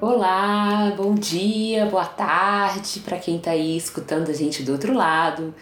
Olá, 0.00 0.94
bom 0.96 1.12
dia, 1.12 1.84
boa 1.86 2.04
tarde 2.04 3.00
para 3.00 3.18
quem 3.18 3.38
está 3.38 3.50
aí 3.50 3.76
escutando 3.76 4.30
a 4.30 4.32
gente 4.32 4.62
do 4.62 4.70
outro 4.70 4.94
lado. 4.94 5.52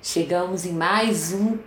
Chegamos 0.00 0.64
em 0.64 0.72
mais 0.72 1.32
um 1.32 1.58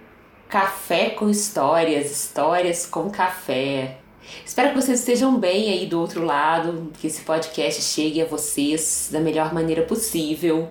Café 0.47 1.09
com 1.09 1.29
Histórias, 1.29 2.09
Histórias 2.09 2.85
com 2.85 3.09
Café. 3.09 3.97
Espero 4.45 4.69
que 4.69 4.81
vocês 4.81 4.99
estejam 4.99 5.37
bem 5.37 5.73
aí 5.73 5.87
do 5.87 5.99
outro 5.99 6.23
lado, 6.23 6.89
que 7.01 7.07
esse 7.07 7.23
podcast 7.23 7.81
chegue 7.81 8.21
a 8.21 8.25
vocês 8.25 9.09
da 9.11 9.19
melhor 9.19 9.53
maneira 9.53 9.81
possível. 9.81 10.69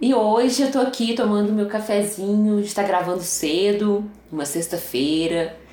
E 0.00 0.14
hoje 0.14 0.62
eu 0.62 0.72
tô 0.72 0.78
aqui 0.78 1.14
tomando 1.14 1.52
meu 1.52 1.66
cafezinho, 1.66 2.58
está 2.60 2.82
gravando 2.82 3.22
cedo, 3.22 4.10
uma 4.32 4.46
sexta-feira. 4.46 5.67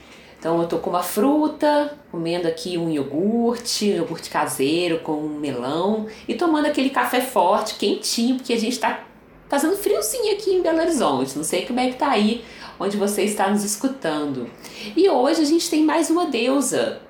Então 0.45 0.61
eu 0.61 0.67
tô 0.67 0.77
com 0.77 0.91
uma 0.91 1.01
fruta, 1.01 1.97
comendo 2.11 2.47
aqui 2.47 2.77
um 2.77 2.87
iogurte, 2.87 3.87
iogurte 3.87 4.29
caseiro 4.29 4.99
com 4.99 5.13
um 5.13 5.39
melão 5.39 6.05
e 6.27 6.35
tomando 6.35 6.67
aquele 6.67 6.91
café 6.91 7.19
forte, 7.19 7.73
quentinho, 7.79 8.35
porque 8.35 8.53
a 8.53 8.59
gente 8.59 8.77
tá 8.77 9.05
fazendo 9.49 9.75
friozinho 9.75 10.33
aqui 10.33 10.51
em 10.51 10.61
Belo 10.61 10.81
Horizonte. 10.81 11.35
Não 11.35 11.43
sei 11.43 11.65
como 11.65 11.79
é 11.79 11.89
que 11.89 11.95
tá 11.95 12.11
aí 12.11 12.45
onde 12.79 12.95
você 12.95 13.23
está 13.23 13.49
nos 13.49 13.63
escutando. 13.63 14.47
E 14.95 15.09
hoje 15.09 15.41
a 15.41 15.45
gente 15.45 15.67
tem 15.67 15.83
mais 15.83 16.11
uma 16.11 16.27
deusa. 16.27 17.01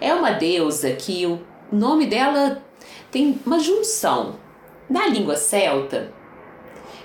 É 0.00 0.14
uma 0.14 0.30
deusa 0.30 0.90
que 0.92 1.26
o 1.26 1.40
nome 1.70 2.06
dela 2.06 2.62
tem 3.10 3.38
uma 3.44 3.58
junção. 3.58 4.36
Na 4.88 5.06
língua 5.06 5.36
celta, 5.36 6.14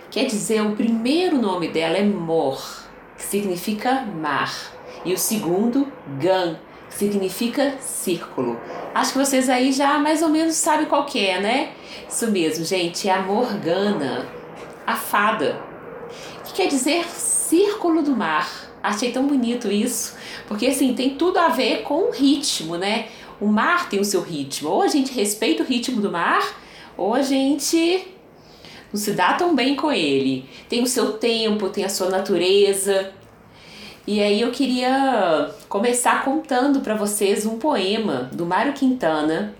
quer 0.09 0.23
dizer, 0.23 0.61
o 0.61 0.73
primeiro 0.73 1.37
nome 1.37 1.67
dela 1.67 1.97
é 1.97 2.03
Mor, 2.03 2.65
que 3.17 3.23
significa 3.25 4.03
mar 4.03 4.78
e 5.05 5.13
o 5.13 5.17
segundo, 5.17 5.91
Gan, 6.19 6.57
que 6.89 6.95
significa 6.95 7.75
círculo. 7.79 8.59
Acho 8.93 9.13
que 9.13 9.17
vocês 9.19 9.49
aí 9.49 9.71
já 9.71 9.97
mais 9.99 10.21
ou 10.21 10.29
menos 10.29 10.55
sabem 10.55 10.85
qual 10.85 11.05
que 11.05 11.23
é, 11.25 11.39
né? 11.39 11.71
Isso 12.09 12.27
mesmo, 12.31 12.65
gente, 12.65 13.07
é 13.07 13.13
a 13.13 13.21
Morgana, 13.21 14.27
a 14.85 14.95
fada, 14.95 15.61
que 16.45 16.53
quer 16.53 16.67
dizer 16.67 17.05
círculo 17.05 18.01
do 18.01 18.15
mar. 18.15 18.49
Achei 18.81 19.11
tão 19.11 19.27
bonito 19.27 19.69
isso, 19.69 20.15
porque 20.47 20.67
assim, 20.67 20.93
tem 20.93 21.11
tudo 21.11 21.37
a 21.37 21.49
ver 21.49 21.81
com 21.81 22.07
o 22.07 22.11
ritmo, 22.11 22.77
né? 22.77 23.07
O 23.39 23.47
mar 23.47 23.89
tem 23.89 23.99
o 23.99 24.05
seu 24.05 24.21
ritmo. 24.21 24.69
Ou 24.69 24.81
a 24.81 24.87
gente 24.87 25.13
respeita 25.13 25.63
o 25.63 25.65
ritmo 25.65 26.01
do 26.01 26.11
mar, 26.11 26.41
ou 26.97 27.13
a 27.13 27.21
gente 27.21 28.07
não 28.91 28.99
se 28.99 29.11
dá 29.11 29.33
tão 29.33 29.55
bem 29.55 29.75
com 29.75 29.91
ele. 29.91 30.49
Tem 30.67 30.81
o 30.81 30.87
seu 30.87 31.13
tempo, 31.13 31.69
tem 31.69 31.83
a 31.83 31.89
sua 31.89 32.09
natureza. 32.09 33.11
E 34.09 34.23
aí 34.23 34.41
eu 34.41 34.49
queria 34.49 35.51
começar 35.67 36.25
contando 36.25 36.79
para 36.79 36.95
vocês 36.95 37.45
um 37.45 37.59
poema 37.59 38.27
do 38.33 38.43
Mário 38.43 38.73
Quintana, 38.73 39.53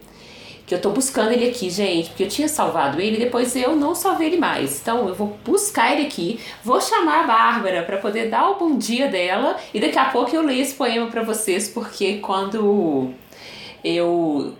que 0.66 0.74
eu 0.74 0.82
tô 0.82 0.90
buscando 0.90 1.32
ele 1.32 1.48
aqui, 1.48 1.70
gente, 1.70 2.10
porque 2.10 2.24
eu 2.24 2.28
tinha 2.28 2.48
salvado 2.48 3.00
ele, 3.00 3.18
depois 3.18 3.56
eu 3.56 3.76
não 3.76 3.94
salvei 3.94 4.26
ele 4.26 4.38
mais. 4.38 4.82
Então 4.82 5.08
eu 5.08 5.14
vou 5.14 5.38
buscar 5.46 5.94
ele 5.94 6.08
aqui, 6.08 6.40
vou 6.64 6.82
chamar 6.82 7.26
a 7.26 7.28
Bárbara 7.28 7.84
para 7.84 7.98
poder 7.98 8.32
dar 8.32 8.50
o 8.50 8.56
bom 8.56 8.76
dia 8.76 9.08
dela 9.08 9.56
e 9.72 9.80
daqui 9.80 10.00
a 10.00 10.06
pouco 10.06 10.36
eu 10.36 10.42
leio 10.42 10.64
esse 10.64 10.74
poema 10.74 11.06
para 11.12 11.22
vocês, 11.22 11.70
porque 11.70 12.18
quando 12.18 13.14
eu 13.84 14.56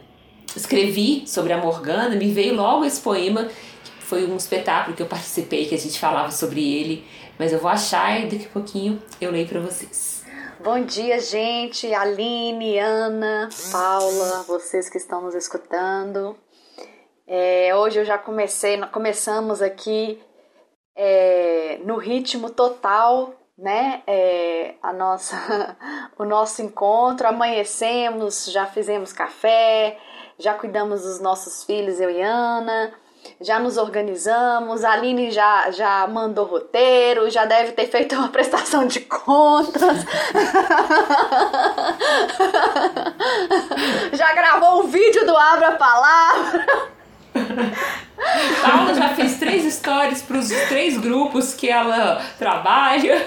escrevi 0.56 1.24
sobre 1.26 1.52
a 1.52 1.58
Morgana, 1.58 2.16
me 2.16 2.32
veio 2.32 2.54
logo 2.54 2.86
esse 2.86 3.02
poema, 3.02 3.46
que 3.84 4.04
foi 4.06 4.28
um 4.28 4.38
espetáculo 4.38 4.96
que 4.96 5.02
eu 5.02 5.08
participei 5.08 5.66
que 5.66 5.74
a 5.74 5.80
gente 5.80 5.98
falava 5.98 6.30
sobre 6.30 6.62
ele 6.62 7.04
mas 7.40 7.54
eu 7.54 7.60
vou 7.60 7.72
achar 7.72 8.20
e 8.20 8.26
daqui 8.26 8.46
a 8.46 8.50
pouquinho 8.50 9.02
eu 9.22 9.32
leio 9.32 9.48
para 9.48 9.62
vocês. 9.62 10.26
Bom 10.60 10.84
dia, 10.84 11.22
gente. 11.22 11.92
Aline, 11.94 12.78
Ana, 12.78 13.48
Paula, 13.72 14.44
vocês 14.44 14.90
que 14.90 14.98
estão 14.98 15.22
nos 15.22 15.34
escutando. 15.34 16.36
É, 17.26 17.74
hoje 17.74 18.00
eu 18.00 18.04
já 18.04 18.18
comecei, 18.18 18.78
começamos 18.88 19.62
aqui 19.62 20.22
é, 20.98 21.80
no 21.86 21.96
ritmo 21.96 22.50
total, 22.50 23.34
né? 23.58 24.04
É, 24.06 24.76
a 24.84 24.92
nossa, 24.92 25.78
o 26.20 26.26
nosso 26.26 26.62
encontro. 26.62 27.26
Amanhecemos, 27.26 28.52
já 28.52 28.66
fizemos 28.66 29.14
café, 29.14 29.98
já 30.38 30.54
cuidamos 30.56 31.04
dos 31.04 31.22
nossos 31.22 31.64
filhos, 31.64 32.02
eu 32.02 32.10
e 32.10 32.22
Ana 32.22 32.94
já 33.42 33.58
nos 33.60 33.78
organizamos, 33.78 34.84
a 34.84 34.92
Aline 34.92 35.32
já, 35.32 35.72
já 35.72 36.06
mandou 36.08 36.46
roteiro, 36.46 37.30
já 37.30 37.46
deve 37.46 37.72
ter 37.72 37.88
feito 37.88 38.16
uma 38.16 38.28
prestação 38.34 38.86
de 38.86 39.00
contas, 39.02 39.98
já 44.14 44.34
gravou 44.34 44.84
um 44.84 44.88
vídeo 44.88 45.26
do 45.26 45.38
Abra 45.38 45.72
Palavra. 45.74 46.90
Paula 48.62 48.94
já 48.94 49.10
fez 49.16 49.40
três 49.40 49.74
stories 49.74 50.22
para 50.22 50.38
os 50.38 50.50
três 50.68 50.98
grupos 50.98 51.54
que 51.54 51.70
ela 51.70 52.22
trabalha. 52.38 53.26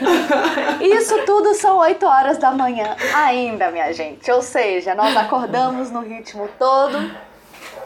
Isso 0.80 1.24
tudo 1.24 1.54
são 1.54 1.78
8 1.78 2.04
horas 2.04 2.36
da 2.36 2.50
manhã 2.50 2.94
ainda, 3.14 3.70
minha 3.70 3.90
gente. 3.92 4.30
Ou 4.30 4.42
seja, 4.42 4.94
nós 4.94 5.16
acordamos 5.16 5.90
no 5.90 6.00
ritmo 6.00 6.46
todo. 6.58 7.10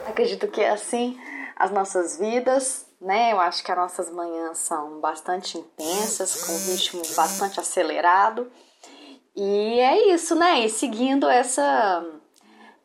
Acredito 0.07 0.47
que 0.47 0.61
é 0.61 0.71
assim 0.71 1.17
as 1.57 1.71
nossas 1.71 2.17
vidas, 2.17 2.85
né? 3.01 3.31
Eu 3.31 3.39
acho 3.39 3.63
que 3.63 3.71
as 3.71 3.77
nossas 3.77 4.11
manhãs 4.11 4.57
são 4.59 4.99
bastante 4.99 5.57
intensas, 5.57 6.43
com 6.43 6.53
um 6.53 6.71
ritmo 6.71 7.01
bastante 7.15 7.59
acelerado. 7.59 8.51
E 9.35 9.79
é 9.79 10.13
isso, 10.13 10.35
né? 10.35 10.61
E 10.61 10.69
seguindo 10.69 11.27
essa 11.27 12.03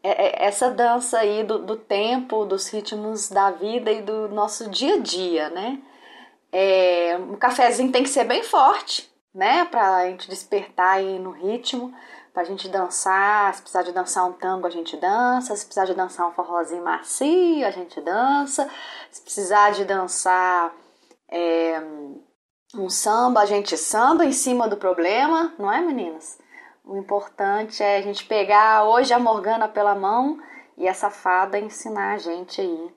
é, 0.03 0.11
é, 0.11 0.47
essa 0.47 0.71
dança 0.71 1.19
aí 1.19 1.45
do, 1.45 1.59
do 1.61 1.77
tempo, 1.77 2.45
dos 2.45 2.69
ritmos 2.69 3.29
da 3.29 3.51
vida 3.51 3.93
e 3.93 4.03
do 4.03 4.29
nosso 4.29 4.69
dia 4.69 4.95
a 4.95 4.99
dia, 4.99 5.51
né? 5.51 5.79
É, 6.51 7.17
um 7.19 7.37
cafezinho 7.37 7.93
tem 7.93 8.03
que 8.03 8.09
ser 8.09 8.25
bem 8.25 8.43
forte, 8.43 9.11
né? 9.35 9.65
Pra 9.67 10.07
gente 10.07 10.29
despertar 10.29 10.97
aí 10.97 11.19
no 11.19 11.31
ritmo 11.31 11.95
pra 12.33 12.45
gente 12.45 12.69
dançar. 12.69 13.55
Se 13.55 13.63
precisar 13.63 13.83
de 13.83 13.93
dançar 13.93 14.25
um 14.27 14.33
tango, 14.33 14.67
a 14.67 14.71
gente 14.71 14.97
dança. 14.97 15.55
Se 15.55 15.65
precisar 15.65 15.85
de 15.85 15.95
dançar 15.95 16.29
um 16.29 16.33
forrozinho 16.33 16.83
macio, 16.83 17.67
a 17.67 17.71
gente 17.71 18.01
dança. 18.01 18.69
Se 19.11 19.21
precisar 19.23 19.73
de 19.73 19.85
dançar 19.85 20.73
é, 21.29 21.81
um 22.75 22.89
samba, 22.89 23.41
a 23.41 23.47
gente 23.47 23.77
samba 23.77 24.25
em 24.25 24.33
cima 24.33 24.69
do 24.69 24.77
problema, 24.77 25.53
não 25.59 25.71
é, 25.71 25.81
meninas? 25.81 26.39
O 26.85 26.97
importante 26.97 27.83
é 27.83 27.99
a 27.99 28.03
gente 28.03 28.25
pegar 28.25 28.85
hoje 28.85 29.13
a 29.13 29.19
Morgana 29.19 29.69
pela 29.69 29.95
mão 29.95 30.39
e 30.77 30.87
essa 30.87 31.11
fada 31.11 31.59
ensinar 31.59 32.15
a 32.15 32.19
gente 32.19 32.61
aí 32.61 32.95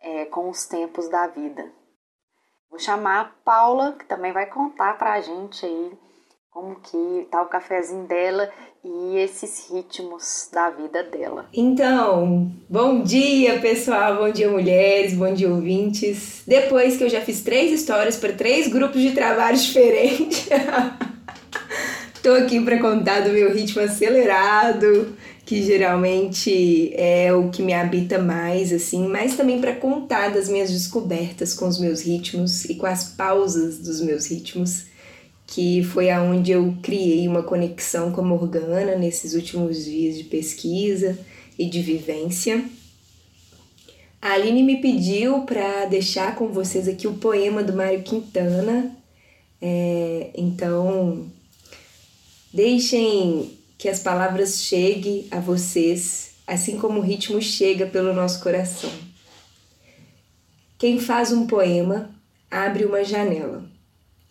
é, 0.00 0.24
com 0.26 0.50
os 0.50 0.66
tempos 0.66 1.08
da 1.08 1.26
vida. 1.28 1.72
Vou 2.68 2.78
chamar 2.78 3.20
a 3.20 3.24
Paula, 3.44 3.92
que 3.92 4.04
também 4.04 4.32
vai 4.32 4.46
contar 4.46 4.98
pra 4.98 5.20
gente 5.20 5.64
aí 5.64 5.98
como 6.52 6.76
que 6.76 7.26
tá 7.30 7.40
o 7.42 7.46
cafezinho 7.46 8.06
dela 8.06 8.50
e 8.84 9.16
esses 9.16 9.70
ritmos 9.70 10.50
da 10.52 10.68
vida 10.68 11.02
dela. 11.02 11.46
Então, 11.54 12.52
bom 12.68 13.02
dia 13.02 13.58
pessoal, 13.58 14.16
bom 14.16 14.30
dia 14.30 14.50
mulheres, 14.50 15.14
bom 15.14 15.32
dia 15.32 15.48
ouvintes. 15.48 16.42
Depois 16.46 16.98
que 16.98 17.04
eu 17.04 17.08
já 17.08 17.22
fiz 17.22 17.40
três 17.40 17.72
histórias 17.72 18.18
para 18.18 18.34
três 18.34 18.68
grupos 18.68 19.00
de 19.00 19.12
trabalho 19.12 19.56
diferentes, 19.56 20.50
tô 22.22 22.32
aqui 22.34 22.60
para 22.60 22.78
contar 22.78 23.20
do 23.20 23.30
meu 23.30 23.50
ritmo 23.54 23.80
acelerado, 23.80 25.16
que 25.46 25.62
geralmente 25.62 26.92
é 26.94 27.32
o 27.32 27.48
que 27.48 27.62
me 27.62 27.72
habita 27.72 28.18
mais, 28.18 28.74
assim, 28.74 29.08
mas 29.08 29.36
também 29.36 29.58
para 29.58 29.74
contar 29.74 30.28
das 30.30 30.50
minhas 30.50 30.70
descobertas 30.70 31.54
com 31.54 31.66
os 31.66 31.80
meus 31.80 32.02
ritmos 32.02 32.66
e 32.66 32.74
com 32.74 32.84
as 32.84 33.04
pausas 33.04 33.78
dos 33.78 34.02
meus 34.02 34.26
ritmos 34.26 34.91
que 35.52 35.84
foi 35.84 36.08
aonde 36.08 36.50
eu 36.50 36.74
criei 36.80 37.28
uma 37.28 37.42
conexão 37.42 38.10
com 38.10 38.22
a 38.22 38.24
Morgana 38.24 38.96
nesses 38.96 39.34
últimos 39.34 39.84
dias 39.84 40.16
de 40.16 40.24
pesquisa 40.24 41.18
e 41.58 41.68
de 41.68 41.82
vivência. 41.82 42.64
A 44.22 44.32
Aline 44.32 44.62
me 44.62 44.80
pediu 44.80 45.42
para 45.42 45.84
deixar 45.84 46.36
com 46.36 46.48
vocês 46.48 46.88
aqui 46.88 47.06
o 47.06 47.18
poema 47.18 47.62
do 47.62 47.74
Mário 47.74 48.02
Quintana. 48.02 48.96
É, 49.60 50.30
então, 50.34 51.30
deixem 52.50 53.50
que 53.76 53.90
as 53.90 54.00
palavras 54.00 54.62
cheguem 54.62 55.26
a 55.30 55.38
vocês, 55.38 56.30
assim 56.46 56.78
como 56.78 56.98
o 56.98 57.02
ritmo 57.02 57.42
chega 57.42 57.84
pelo 57.84 58.14
nosso 58.14 58.42
coração. 58.42 58.90
Quem 60.78 60.98
faz 60.98 61.30
um 61.30 61.46
poema 61.46 62.08
abre 62.50 62.86
uma 62.86 63.04
janela. 63.04 63.70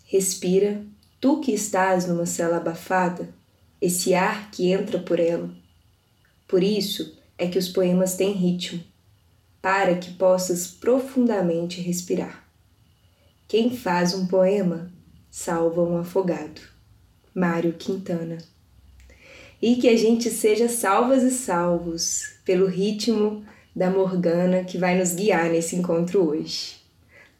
Respira, 0.07 0.83
tu 1.21 1.39
que 1.39 1.53
estás 1.53 2.07
numa 2.07 2.25
cela 2.25 2.57
abafada, 2.57 3.29
esse 3.79 4.13
ar 4.15 4.49
que 4.51 4.71
entra 4.71 4.99
por 4.99 5.19
ela. 5.19 5.49
Por 6.47 6.63
isso 6.63 7.17
é 7.37 7.47
que 7.47 7.59
os 7.59 7.69
poemas 7.69 8.15
têm 8.15 8.31
ritmo, 8.31 8.83
para 9.61 9.95
que 9.95 10.11
possas 10.13 10.67
profundamente 10.67 11.79
respirar. 11.79 12.45
Quem 13.47 13.75
faz 13.77 14.15
um 14.15 14.25
poema 14.25 14.91
salva 15.29 15.83
um 15.83 15.97
afogado. 15.97 16.61
Mário 17.33 17.73
Quintana. 17.73 18.37
E 19.61 19.75
que 19.75 19.87
a 19.87 19.95
gente 19.95 20.29
seja 20.29 20.67
salvas 20.67 21.23
e 21.23 21.31
salvos 21.31 22.33
pelo 22.43 22.65
ritmo 22.65 23.45
da 23.75 23.89
Morgana 23.89 24.63
que 24.63 24.77
vai 24.77 24.97
nos 24.97 25.13
guiar 25.13 25.49
nesse 25.49 25.75
encontro 25.75 26.27
hoje. 26.27 26.81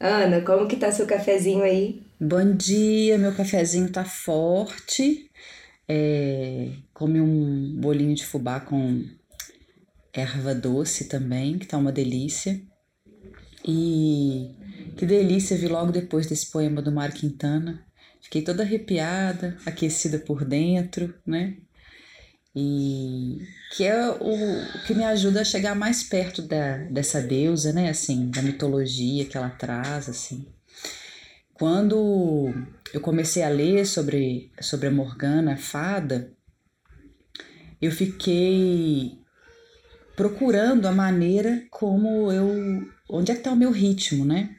Ana, 0.00 0.40
como 0.40 0.66
que 0.66 0.76
tá 0.76 0.90
seu 0.90 1.06
cafezinho 1.06 1.62
aí? 1.62 2.01
Bom 2.24 2.54
dia, 2.54 3.18
meu 3.18 3.34
cafezinho 3.34 3.90
tá 3.90 4.04
forte. 4.04 5.28
É, 5.88 6.68
come 6.94 7.20
um 7.20 7.80
bolinho 7.80 8.14
de 8.14 8.24
fubá 8.24 8.60
com 8.60 9.04
erva 10.12 10.54
doce 10.54 11.06
também, 11.08 11.58
que 11.58 11.66
tá 11.66 11.76
uma 11.76 11.90
delícia. 11.90 12.62
E 13.66 14.54
que 14.96 15.04
delícia 15.04 15.56
vir 15.56 15.68
logo 15.68 15.90
depois 15.90 16.28
desse 16.28 16.48
poema 16.48 16.80
do 16.80 16.92
Mário 16.92 17.16
Quintana. 17.16 17.84
Fiquei 18.20 18.42
toda 18.42 18.62
arrepiada, 18.62 19.56
aquecida 19.66 20.16
por 20.16 20.44
dentro, 20.44 21.12
né? 21.26 21.56
E 22.54 23.40
que 23.74 23.82
é 23.82 24.08
o 24.08 24.84
que 24.86 24.94
me 24.94 25.02
ajuda 25.02 25.40
a 25.40 25.44
chegar 25.44 25.74
mais 25.74 26.04
perto 26.04 26.40
da, 26.40 26.76
dessa 26.84 27.20
deusa, 27.20 27.72
né? 27.72 27.90
Assim, 27.90 28.30
da 28.30 28.42
mitologia 28.42 29.24
que 29.24 29.36
ela 29.36 29.50
traz, 29.50 30.08
assim. 30.08 30.46
Quando 31.54 32.52
eu 32.92 33.00
comecei 33.00 33.42
a 33.42 33.48
ler 33.48 33.86
sobre, 33.86 34.50
sobre 34.60 34.88
a 34.88 34.90
Morgana, 34.90 35.54
a 35.54 35.56
fada, 35.56 36.32
eu 37.80 37.90
fiquei 37.90 39.18
procurando 40.16 40.86
a 40.86 40.92
maneira 40.92 41.62
como 41.70 42.30
eu. 42.30 42.86
onde 43.08 43.30
é 43.30 43.34
que 43.34 43.40
está 43.40 43.52
o 43.52 43.56
meu 43.56 43.70
ritmo, 43.70 44.24
né? 44.24 44.56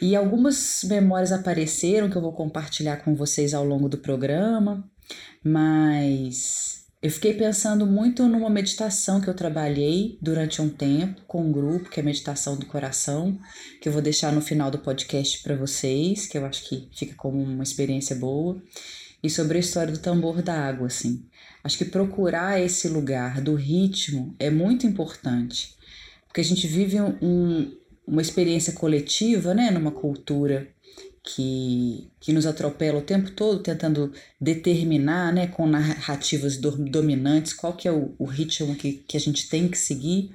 E 0.00 0.14
algumas 0.14 0.84
memórias 0.84 1.32
apareceram 1.32 2.10
que 2.10 2.16
eu 2.16 2.22
vou 2.22 2.32
compartilhar 2.32 2.98
com 2.98 3.14
vocês 3.14 3.54
ao 3.54 3.64
longo 3.64 3.88
do 3.88 3.98
programa, 3.98 4.84
mas 5.42 6.83
eu 7.04 7.10
fiquei 7.10 7.34
pensando 7.34 7.86
muito 7.86 8.26
numa 8.26 8.48
meditação 8.48 9.20
que 9.20 9.28
eu 9.28 9.34
trabalhei 9.34 10.16
durante 10.22 10.62
um 10.62 10.70
tempo 10.70 11.20
com 11.26 11.42
um 11.42 11.52
grupo, 11.52 11.90
que 11.90 12.00
é 12.00 12.02
a 12.02 12.06
Meditação 12.06 12.56
do 12.56 12.64
Coração, 12.64 13.38
que 13.78 13.86
eu 13.86 13.92
vou 13.92 14.00
deixar 14.00 14.32
no 14.32 14.40
final 14.40 14.70
do 14.70 14.78
podcast 14.78 15.42
para 15.42 15.54
vocês, 15.54 16.26
que 16.26 16.38
eu 16.38 16.46
acho 16.46 16.66
que 16.66 16.88
fica 16.94 17.14
como 17.14 17.42
uma 17.42 17.62
experiência 17.62 18.16
boa, 18.16 18.58
e 19.22 19.28
sobre 19.28 19.58
a 19.58 19.60
história 19.60 19.92
do 19.92 19.98
tambor 19.98 20.40
da 20.40 20.54
água, 20.54 20.86
assim. 20.86 21.26
Acho 21.62 21.76
que 21.76 21.84
procurar 21.84 22.58
esse 22.58 22.88
lugar 22.88 23.42
do 23.42 23.54
ritmo 23.54 24.34
é 24.38 24.48
muito 24.48 24.86
importante, 24.86 25.76
porque 26.26 26.40
a 26.40 26.44
gente 26.44 26.66
vive 26.66 26.98
um, 27.02 27.70
uma 28.06 28.22
experiência 28.22 28.72
coletiva, 28.72 29.52
né, 29.52 29.70
numa 29.70 29.90
cultura 29.90 30.68
que, 31.24 32.10
que 32.20 32.32
nos 32.34 32.44
atropela 32.44 32.98
o 32.98 33.02
tempo 33.02 33.30
todo, 33.30 33.62
tentando 33.62 34.12
determinar, 34.38 35.32
né, 35.32 35.46
com 35.46 35.66
narrativas 35.66 36.58
dominantes, 36.58 37.54
qual 37.54 37.72
que 37.72 37.88
é 37.88 37.92
o, 37.92 38.14
o 38.18 38.26
ritmo 38.26 38.76
que, 38.76 38.92
que 39.08 39.16
a 39.16 39.20
gente 39.20 39.48
tem 39.48 39.66
que 39.66 39.78
seguir. 39.78 40.30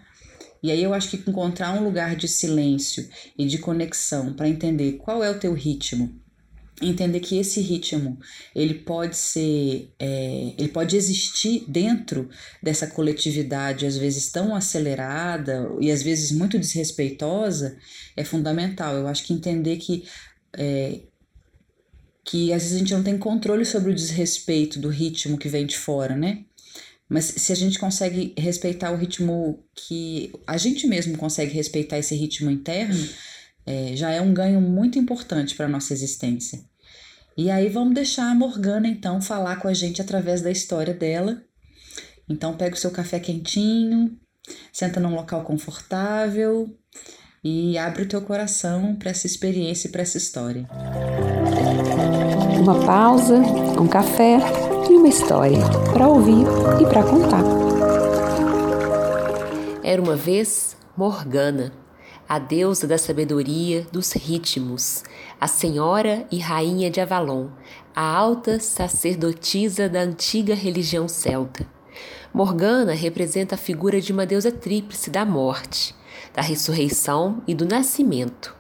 E 0.63 0.71
aí 0.71 0.83
eu 0.83 0.93
acho 0.93 1.09
que 1.09 1.29
encontrar 1.29 1.73
um 1.79 1.83
lugar 1.83 2.15
de 2.15 2.27
silêncio 2.27 3.07
e 3.37 3.45
de 3.45 3.59
conexão 3.59 4.33
para 4.33 4.49
entender 4.49 4.93
qual 4.93 5.23
é 5.23 5.29
o 5.29 5.39
teu 5.39 5.53
ritmo, 5.53 6.19
entender 6.81 7.19
que 7.19 7.37
esse 7.37 7.61
ritmo 7.61 8.17
ele 8.55 8.73
pode 8.73 9.15
ser 9.15 9.93
é, 9.99 10.53
ele 10.57 10.69
pode 10.69 10.95
existir 10.95 11.65
dentro 11.67 12.29
dessa 12.63 12.87
coletividade 12.87 13.85
às 13.85 13.97
vezes 13.97 14.31
tão 14.31 14.55
acelerada 14.55 15.69
e 15.81 15.91
às 15.91 16.01
vezes 16.01 16.31
muito 16.31 16.57
desrespeitosa 16.57 17.77
é 18.15 18.23
fundamental 18.23 18.95
eu 18.95 19.07
acho 19.07 19.25
que 19.25 19.33
entender 19.33 19.77
que 19.77 20.05
é, 20.57 21.01
que 22.25 22.53
às 22.53 22.63
vezes 22.63 22.75
a 22.75 22.79
gente 22.79 22.93
não 22.93 23.03
tem 23.03 23.17
controle 23.17 23.65
sobre 23.65 23.91
o 23.91 23.95
desrespeito 23.95 24.79
do 24.79 24.89
ritmo 24.89 25.37
que 25.37 25.49
vem 25.49 25.65
de 25.65 25.77
fora 25.77 26.15
né 26.15 26.45
mas 27.07 27.25
se 27.25 27.51
a 27.51 27.55
gente 27.55 27.79
consegue 27.79 28.33
respeitar 28.37 28.91
o 28.91 28.95
ritmo 28.95 29.63
que 29.75 30.31
a 30.45 30.57
gente 30.57 30.85
mesmo 30.85 31.17
consegue 31.17 31.51
respeitar 31.51 31.97
esse 31.97 32.15
ritmo 32.15 32.51
interno 32.51 33.09
é, 33.69 33.95
já 33.95 34.09
é 34.09 34.19
um 34.19 34.33
ganho 34.33 34.59
muito 34.59 34.97
importante 34.97 35.53
para 35.55 35.67
a 35.67 35.69
nossa 35.69 35.93
existência. 35.93 36.59
E 37.37 37.51
aí 37.51 37.69
vamos 37.69 37.93
deixar 37.93 38.31
a 38.31 38.35
Morgana 38.35 38.87
então 38.87 39.21
falar 39.21 39.57
com 39.57 39.67
a 39.67 39.73
gente 39.75 40.01
através 40.01 40.41
da 40.41 40.49
história 40.49 40.93
dela. 40.93 41.43
Então 42.27 42.57
pega 42.57 42.75
o 42.75 42.79
seu 42.79 42.89
café 42.89 43.19
quentinho, 43.19 44.19
senta 44.73 44.99
num 44.99 45.13
local 45.13 45.43
confortável 45.43 46.75
e 47.43 47.77
abre 47.77 48.03
o 48.03 48.07
teu 48.07 48.21
coração 48.21 48.95
para 48.95 49.11
essa 49.11 49.27
experiência 49.27 49.87
e 49.87 49.91
para 49.91 50.01
essa 50.01 50.17
história. 50.17 50.67
Uma 52.59 52.85
pausa, 52.85 53.35
um 53.35 53.87
café 53.87 54.39
e 54.89 54.93
uma 54.93 55.07
história 55.07 55.59
para 55.93 56.07
ouvir 56.07 56.45
e 56.81 56.85
para 56.85 57.03
contar. 57.03 57.43
Era 59.83 60.01
uma 60.01 60.15
vez 60.15 60.75
Morgana 60.95 61.71
a 62.29 62.37
deusa 62.37 62.85
da 62.85 62.99
sabedoria 62.99 63.87
dos 63.91 64.11
ritmos, 64.11 65.03
a 65.41 65.47
senhora 65.47 66.27
e 66.31 66.37
rainha 66.37 66.91
de 66.91 67.01
Avalon, 67.01 67.47
a 67.95 68.03
alta 68.03 68.59
sacerdotisa 68.59 69.89
da 69.89 70.01
antiga 70.01 70.53
religião 70.53 71.07
celta. 71.07 71.65
Morgana 72.31 72.93
representa 72.93 73.55
a 73.55 73.57
figura 73.57 73.99
de 73.99 74.13
uma 74.13 74.27
deusa 74.27 74.51
tríplice 74.51 75.09
da 75.09 75.25
morte, 75.25 75.95
da 76.33 76.41
ressurreição 76.41 77.41
e 77.47 77.53
do 77.53 77.65
nascimento. 77.65 78.55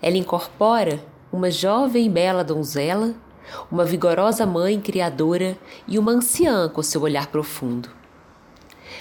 Ela 0.00 0.16
incorpora 0.16 1.02
uma 1.32 1.50
jovem 1.50 2.06
e 2.06 2.10
bela 2.10 2.44
donzela, 2.44 3.14
uma 3.70 3.84
vigorosa 3.84 4.46
mãe 4.46 4.80
criadora 4.80 5.58
e 5.86 5.98
uma 5.98 6.12
anciã 6.12 6.68
com 6.68 6.82
seu 6.82 7.02
olhar 7.02 7.28
profundo. 7.28 7.88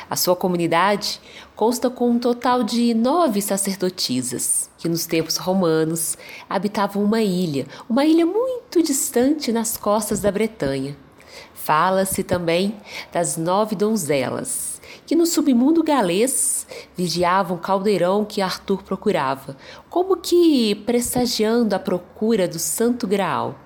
A 0.09 0.15
sua 0.15 0.35
comunidade 0.35 1.21
consta 1.55 1.89
com 1.89 2.09
um 2.09 2.19
total 2.19 2.63
de 2.63 2.93
nove 2.93 3.41
sacerdotisas, 3.41 4.69
que 4.77 4.89
nos 4.89 5.05
tempos 5.05 5.37
romanos 5.37 6.17
habitavam 6.49 7.03
uma 7.03 7.21
ilha, 7.21 7.67
uma 7.87 8.05
ilha 8.05 8.25
muito 8.25 8.81
distante 8.81 9.51
nas 9.51 9.77
costas 9.77 10.19
da 10.19 10.31
Bretanha. 10.31 10.97
Fala-se 11.53 12.23
também 12.23 12.75
das 13.11 13.37
nove 13.37 13.75
donzelas, 13.75 14.78
que 15.09 15.15
no 15.15 15.25
submundo 15.25 15.83
galês 15.83 16.67
vigiavam 16.95 17.57
o 17.57 17.59
caldeirão 17.59 18.23
que 18.23 18.43
Arthur 18.43 18.83
procurava, 18.83 19.57
como 19.89 20.15
que 20.15 20.75
pressagiando 20.85 21.73
a 21.73 21.79
procura 21.79 22.47
do 22.47 22.59
Santo 22.59 23.07
Graal. 23.07 23.57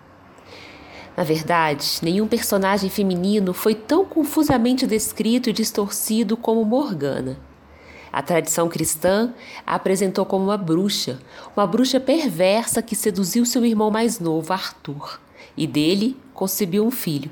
Na 1.18 1.24
verdade, 1.26 2.00
nenhum 2.02 2.30
personagem 2.30 2.90
feminino 2.90 3.54
foi 3.54 3.76
tão 3.76 4.06
confusamente 4.06 4.88
descrito 4.88 5.50
e 5.50 5.54
distorcido 5.54 6.38
como 6.38 6.64
Morgana. 6.64 7.38
A 8.10 8.22
tradição 8.22 8.70
cristã 8.70 9.34
a 9.68 9.76
apresentou 9.76 10.26
como 10.26 10.46
uma 10.46 10.58
bruxa, 10.58 11.20
uma 11.58 11.68
bruxa 11.68 12.00
perversa 12.00 12.82
que 12.82 12.96
seduziu 12.96 13.46
seu 13.46 13.66
irmão 13.66 13.92
mais 13.92 14.18
novo, 14.18 14.54
Arthur, 14.54 15.20
e 15.58 15.68
dele 15.68 16.16
concebeu 16.34 16.88
um 16.88 16.92
filho. 16.92 17.30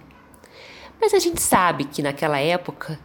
Mas 1.00 1.14
a 1.14 1.20
gente 1.20 1.42
sabe 1.42 1.86
que 1.86 2.04
naquela 2.04 2.40
época, 2.42 3.00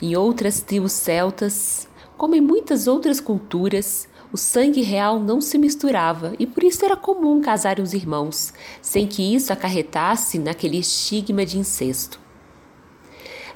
em 0.00 0.16
outras 0.16 0.60
tribos 0.60 0.92
celtas, 0.92 1.88
como 2.16 2.34
em 2.34 2.40
muitas 2.40 2.86
outras 2.86 3.20
culturas, 3.20 4.08
o 4.32 4.36
sangue 4.36 4.82
real 4.82 5.20
não 5.20 5.40
se 5.40 5.56
misturava 5.56 6.34
e 6.38 6.46
por 6.46 6.64
isso 6.64 6.84
era 6.84 6.96
comum 6.96 7.40
casar 7.40 7.78
os 7.78 7.94
irmãos, 7.94 8.52
sem 8.82 9.06
que 9.06 9.34
isso 9.34 9.52
acarretasse 9.52 10.38
naquele 10.38 10.78
estigma 10.78 11.46
de 11.46 11.58
incesto. 11.58 12.20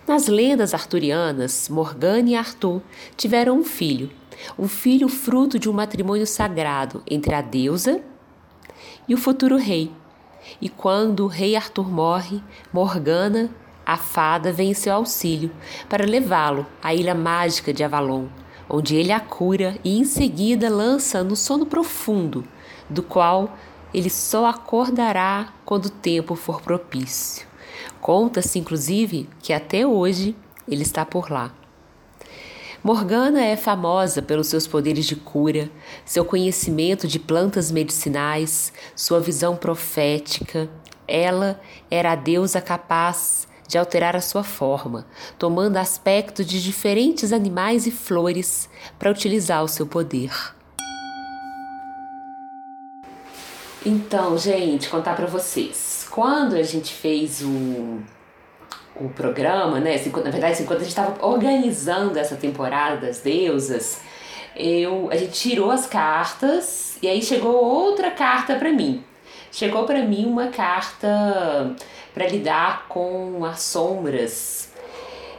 Nas 0.07 0.27
lendas 0.27 0.75
arturianas, 0.75 1.69
Morgana 1.69 2.31
e 2.31 2.35
Arthur 2.35 2.83
tiveram 3.17 3.59
um 3.59 3.65
filho, 3.65 4.11
um 4.59 4.67
filho 4.67 5.09
fruto 5.09 5.59
de 5.59 5.69
um 5.69 5.73
matrimônio 5.73 6.27
sagrado 6.27 7.03
entre 7.09 7.35
a 7.35 7.43
deusa 7.43 8.01
e 9.07 9.15
o 9.15 9.19
futuro 9.19 9.57
rei. 9.57 9.93
E 10.61 10.69
quando 10.69 11.25
o 11.25 11.29
rei 11.29 11.55
Arthur 11.55 11.91
morre, 11.91 12.43
Morgana, 12.73 13.51
a 13.93 13.97
fada, 13.97 14.53
vem 14.53 14.71
em 14.71 14.75
seu 14.75 14.95
auxílio 14.95 15.51
para 15.89 16.07
levá-lo 16.07 16.65
à 16.81 16.95
ilha 16.95 17.13
mágica 17.13 17.73
de 17.73 17.83
Avalon, 17.83 18.27
onde 18.69 18.95
ele 18.95 19.11
a 19.11 19.19
cura 19.19 19.77
e 19.83 19.99
em 19.99 20.05
seguida 20.05 20.71
lança 20.71 21.25
no 21.25 21.35
sono 21.35 21.67
profundo, 21.67 22.45
do 22.89 23.03
qual 23.03 23.57
ele 23.93 24.09
só 24.09 24.47
acordará 24.47 25.53
quando 25.65 25.87
o 25.87 25.91
tempo 25.91 26.37
for 26.37 26.63
propício. 26.63 27.49
Conta-se, 28.01 28.61
inclusive, 28.61 29.29
que 29.43 29.53
até 29.53 29.85
hoje 29.85 30.37
ele 30.69 30.83
está 30.83 31.05
por 31.05 31.29
lá. 31.29 31.53
Morgana 32.85 33.45
é 33.45 33.57
famosa 33.57 34.23
pelos 34.23 34.47
seus 34.47 34.69
poderes 34.69 35.05
de 35.05 35.17
cura, 35.17 35.69
seu 36.05 36.25
conhecimento 36.25 37.09
de 37.09 37.19
plantas 37.19 37.73
medicinais, 37.73 38.73
sua 38.95 39.19
visão 39.19 39.57
profética. 39.57 40.71
Ela 41.09 41.61
era 41.91 42.13
a 42.13 42.15
deusa 42.15 42.61
capaz 42.61 43.50
de 43.71 43.79
alterar 43.79 44.17
a 44.17 44.21
sua 44.21 44.43
forma, 44.43 45.07
tomando 45.39 45.77
aspecto 45.77 46.45
de 46.45 46.61
diferentes 46.61 47.33
animais 47.33 47.87
e 47.87 47.91
flores 47.91 48.69
para 48.99 49.11
utilizar 49.11 49.63
o 49.63 49.69
seu 49.69 49.87
poder. 49.87 50.33
Então, 53.87 54.37
gente, 54.37 54.91
contar 54.91 55.15
para 55.15 55.27
vocês. 55.27 56.07
Quando 56.11 56.57
a 56.57 56.63
gente 56.63 56.93
fez 56.93 57.43
o 57.43 58.01
o 58.97 59.09
programa, 59.09 59.81
né? 59.81 59.95
Assim, 59.95 60.11
na 60.11 60.31
verdade, 60.31 60.53
assim, 60.53 60.67
quando 60.67 60.81
a 60.81 60.83
gente 60.83 60.91
estava 60.91 61.25
organizando 61.25 62.19
essa 62.19 62.37
temporada 62.37 62.99
das 62.99 63.21
deusas, 63.21 64.01
eu, 64.55 65.09
a 65.11 65.17
gente 65.17 65.33
tirou 65.33 65.71
as 65.71 65.87
cartas 65.87 66.99
e 67.01 67.09
aí 67.09 67.23
chegou 67.23 67.55
outra 67.55 68.11
carta 68.11 68.57
para 68.57 68.71
mim. 68.71 69.03
Chegou 69.53 69.85
para 69.85 70.03
mim 70.03 70.27
uma 70.27 70.49
carta 70.49 71.75
para 72.15 72.27
lidar 72.27 72.87
com 72.89 73.45
as 73.45 73.63
sombras. 73.63 74.71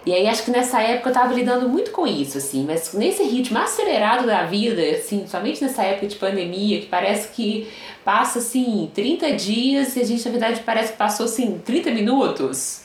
E 0.05 0.13
aí 0.13 0.27
acho 0.27 0.43
que 0.43 0.51
nessa 0.51 0.81
época 0.81 1.09
eu 1.09 1.13
tava 1.13 1.33
lidando 1.33 1.69
muito 1.69 1.91
com 1.91 2.07
isso, 2.07 2.37
assim, 2.37 2.65
mas 2.65 2.91
nesse 2.93 3.21
ritmo 3.23 3.59
acelerado 3.59 4.25
da 4.25 4.43
vida, 4.43 4.81
assim, 4.81 5.27
somente 5.27 5.63
nessa 5.63 5.83
época 5.83 6.07
de 6.07 6.15
pandemia, 6.15 6.81
que 6.81 6.87
parece 6.87 7.27
que 7.29 7.71
passa 8.03 8.39
assim 8.39 8.89
30 8.95 9.33
dias 9.33 9.95
e 9.95 10.01
a 10.01 10.03
gente 10.03 10.25
na 10.25 10.31
verdade 10.31 10.61
parece 10.65 10.93
que 10.93 10.97
passou 10.97 11.27
assim 11.27 11.61
30 11.63 11.91
minutos 11.91 12.81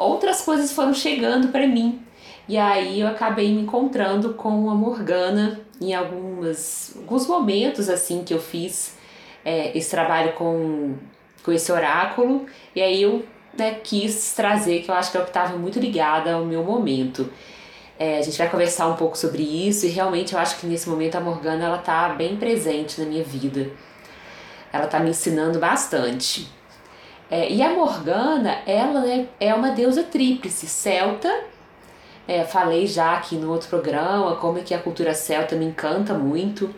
outras 0.00 0.40
coisas 0.40 0.72
foram 0.72 0.94
chegando 0.94 1.48
para 1.48 1.66
mim. 1.68 2.00
E 2.48 2.56
aí 2.56 3.00
eu 3.00 3.06
acabei 3.06 3.52
me 3.52 3.62
encontrando 3.62 4.34
com 4.34 4.70
a 4.70 4.74
Morgana 4.74 5.60
em 5.80 5.94
algumas, 5.94 6.94
alguns 6.96 7.26
momentos 7.26 7.88
assim 7.88 8.24
que 8.24 8.34
eu 8.34 8.40
fiz 8.40 8.94
é, 9.44 9.76
esse 9.76 9.90
trabalho 9.90 10.32
com, 10.32 10.94
com 11.42 11.52
esse 11.52 11.70
oráculo. 11.70 12.46
E 12.74 12.82
aí 12.82 13.02
eu 13.02 13.24
né, 13.56 13.78
quis 13.82 14.32
trazer, 14.34 14.82
que 14.82 14.90
eu 14.90 14.94
acho 14.94 15.10
que 15.10 15.18
é 15.18 15.20
que 15.20 15.28
estava 15.28 15.56
muito 15.56 15.78
ligada 15.78 16.34
ao 16.34 16.44
meu 16.44 16.62
momento. 16.62 17.30
É, 17.98 18.18
a 18.18 18.22
gente 18.22 18.38
vai 18.38 18.48
conversar 18.48 18.88
um 18.88 18.96
pouco 18.96 19.16
sobre 19.18 19.42
isso 19.42 19.84
e 19.84 19.90
realmente 19.90 20.32
eu 20.32 20.38
acho 20.38 20.58
que 20.58 20.66
nesse 20.66 20.88
momento 20.88 21.16
a 21.16 21.20
Morgana 21.20 21.66
ela 21.66 21.78
tá 21.78 22.08
bem 22.08 22.36
presente 22.36 23.00
na 23.00 23.06
minha 23.06 23.22
vida. 23.22 23.70
Ela 24.72 24.86
tá 24.86 24.98
me 25.00 25.10
ensinando 25.10 25.58
bastante. 25.58 26.48
É, 27.30 27.50
e 27.50 27.62
a 27.62 27.70
Morgana, 27.70 28.58
ela 28.66 29.00
né, 29.02 29.28
é 29.38 29.54
uma 29.54 29.70
deusa 29.70 30.02
tríplice, 30.02 30.66
celta. 30.66 31.44
É, 32.26 32.44
falei 32.44 32.86
já 32.86 33.14
aqui 33.14 33.36
no 33.36 33.50
outro 33.50 33.68
programa 33.68 34.36
como 34.36 34.58
é 34.58 34.62
que 34.62 34.74
a 34.74 34.78
cultura 34.78 35.12
celta 35.12 35.54
me 35.54 35.66
encanta 35.66 36.14
muito. 36.14 36.74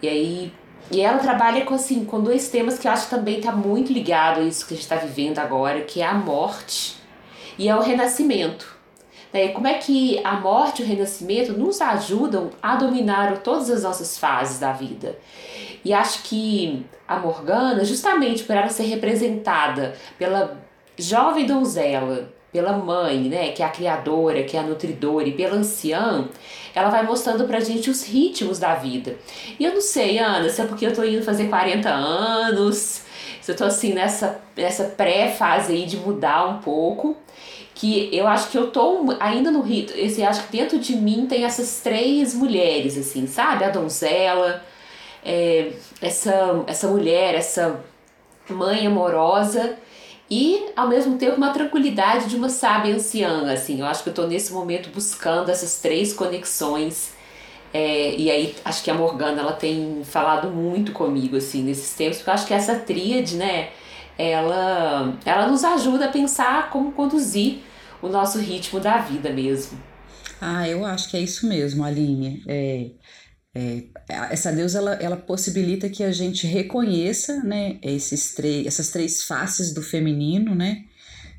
E 0.00 0.08
aí 0.08 0.52
e 0.90 1.00
ela 1.00 1.18
trabalha 1.18 1.64
com 1.64 1.74
assim 1.74 2.04
com 2.04 2.20
dois 2.20 2.48
temas 2.48 2.78
que 2.78 2.86
eu 2.86 2.92
acho 2.92 3.04
que 3.04 3.10
também 3.10 3.38
está 3.38 3.52
muito 3.52 3.92
ligado 3.92 4.40
a 4.40 4.44
isso 4.44 4.66
que 4.66 4.74
a 4.74 4.76
gente 4.76 4.84
está 4.84 4.96
vivendo 4.96 5.38
agora, 5.38 5.80
que 5.82 6.00
é 6.00 6.06
a 6.06 6.14
morte 6.14 6.96
e 7.58 7.68
é 7.68 7.74
o 7.74 7.80
renascimento. 7.80 8.74
Né? 9.32 9.48
Como 9.48 9.66
é 9.66 9.74
que 9.74 10.20
a 10.24 10.34
morte 10.34 10.82
e 10.82 10.84
o 10.84 10.88
renascimento 10.88 11.52
nos 11.52 11.80
ajudam 11.80 12.50
a 12.62 12.76
dominar 12.76 13.38
todas 13.38 13.70
as 13.70 13.82
nossas 13.82 14.16
fases 14.18 14.60
da 14.60 14.72
vida? 14.72 15.18
E 15.84 15.92
acho 15.92 16.22
que 16.22 16.86
a 17.06 17.18
Morgana, 17.18 17.84
justamente 17.84 18.44
por 18.44 18.56
ela 18.56 18.68
ser 18.68 18.84
representada 18.84 19.94
pela 20.18 20.56
jovem 20.96 21.46
donzela, 21.46 22.32
pela 22.52 22.72
mãe, 22.72 23.28
né, 23.28 23.50
que 23.50 23.62
é 23.62 23.66
a 23.66 23.68
criadora, 23.68 24.44
que 24.44 24.56
é 24.56 24.60
a 24.60 24.62
nutridora, 24.62 25.28
e 25.28 25.32
pela 25.32 25.56
anciã, 25.56 26.28
ela 26.74 26.90
vai 26.90 27.04
mostrando 27.04 27.44
pra 27.44 27.60
gente 27.60 27.88
os 27.88 28.04
ritmos 28.04 28.58
da 28.58 28.74
vida. 28.74 29.16
E 29.58 29.64
eu 29.64 29.74
não 29.74 29.80
sei, 29.80 30.18
Ana, 30.18 30.48
se 30.48 30.60
é 30.60 30.66
porque 30.66 30.86
eu 30.86 30.94
tô 30.94 31.04
indo 31.04 31.22
fazer 31.22 31.48
40 31.48 31.88
anos, 31.88 33.02
se 33.40 33.52
eu 33.52 33.56
tô 33.56 33.64
assim 33.64 33.92
nessa, 33.92 34.40
nessa 34.56 34.84
pré-fase 34.84 35.72
aí 35.72 35.86
de 35.86 35.96
mudar 35.96 36.46
um 36.46 36.58
pouco, 36.58 37.16
que 37.74 38.08
eu 38.12 38.26
acho 38.26 38.50
que 38.50 38.58
eu 38.58 38.70
tô 38.70 39.14
ainda 39.20 39.50
no 39.50 39.60
ritmo, 39.60 39.98
esse, 39.98 40.22
acho 40.22 40.46
que 40.46 40.56
dentro 40.56 40.78
de 40.78 40.96
mim 40.96 41.26
tem 41.28 41.44
essas 41.44 41.80
três 41.80 42.34
mulheres, 42.34 42.96
assim, 42.96 43.26
sabe? 43.26 43.64
A 43.64 43.70
donzela, 43.70 44.62
é, 45.24 45.72
essa, 46.00 46.64
essa 46.66 46.88
mulher, 46.88 47.34
essa 47.34 47.80
mãe 48.48 48.86
amorosa 48.86 49.76
e 50.30 50.66
ao 50.74 50.88
mesmo 50.88 51.18
tempo 51.18 51.36
uma 51.36 51.52
tranquilidade 51.52 52.26
de 52.26 52.36
uma 52.36 52.48
sábia 52.48 52.94
anciã, 52.94 53.50
assim. 53.52 53.80
Eu 53.80 53.86
acho 53.86 54.02
que 54.02 54.08
eu 54.08 54.12
estou 54.12 54.26
nesse 54.26 54.52
momento 54.52 54.88
buscando 54.90 55.50
essas 55.50 55.80
três 55.80 56.12
conexões. 56.12 57.12
É, 57.72 58.14
e 58.16 58.30
aí 58.30 58.54
acho 58.64 58.84
que 58.84 58.90
a 58.90 58.94
Morgana 58.94 59.40
ela 59.40 59.52
tem 59.52 60.02
falado 60.04 60.48
muito 60.48 60.92
comigo 60.92 61.36
assim 61.36 61.62
nesses 61.62 61.92
tempos, 61.94 62.18
porque 62.18 62.30
eu 62.30 62.34
acho 62.34 62.46
que 62.46 62.54
essa 62.54 62.76
tríade, 62.76 63.36
né, 63.36 63.70
ela 64.16 65.12
ela 65.24 65.48
nos 65.48 65.64
ajuda 65.64 66.04
a 66.04 66.08
pensar 66.08 66.70
como 66.70 66.92
conduzir 66.92 67.58
o 68.00 68.08
nosso 68.08 68.38
ritmo 68.38 68.78
da 68.78 68.98
vida 68.98 69.30
mesmo. 69.30 69.78
Ah, 70.40 70.68
eu 70.68 70.84
acho 70.84 71.10
que 71.10 71.16
é 71.16 71.20
isso 71.20 71.48
mesmo, 71.48 71.82
Aline. 71.82 72.42
É, 72.46 72.90
é, 73.54 73.84
essa 74.08 74.50
deusa 74.50 74.78
ela, 74.78 74.94
ela 74.94 75.16
possibilita 75.16 75.88
que 75.88 76.02
a 76.02 76.10
gente 76.10 76.46
reconheça 76.46 77.42
né, 77.44 77.78
esses 77.82 78.34
três, 78.34 78.66
essas 78.66 78.88
três 78.88 79.22
faces 79.22 79.72
do 79.72 79.80
feminino 79.80 80.54
né, 80.54 80.84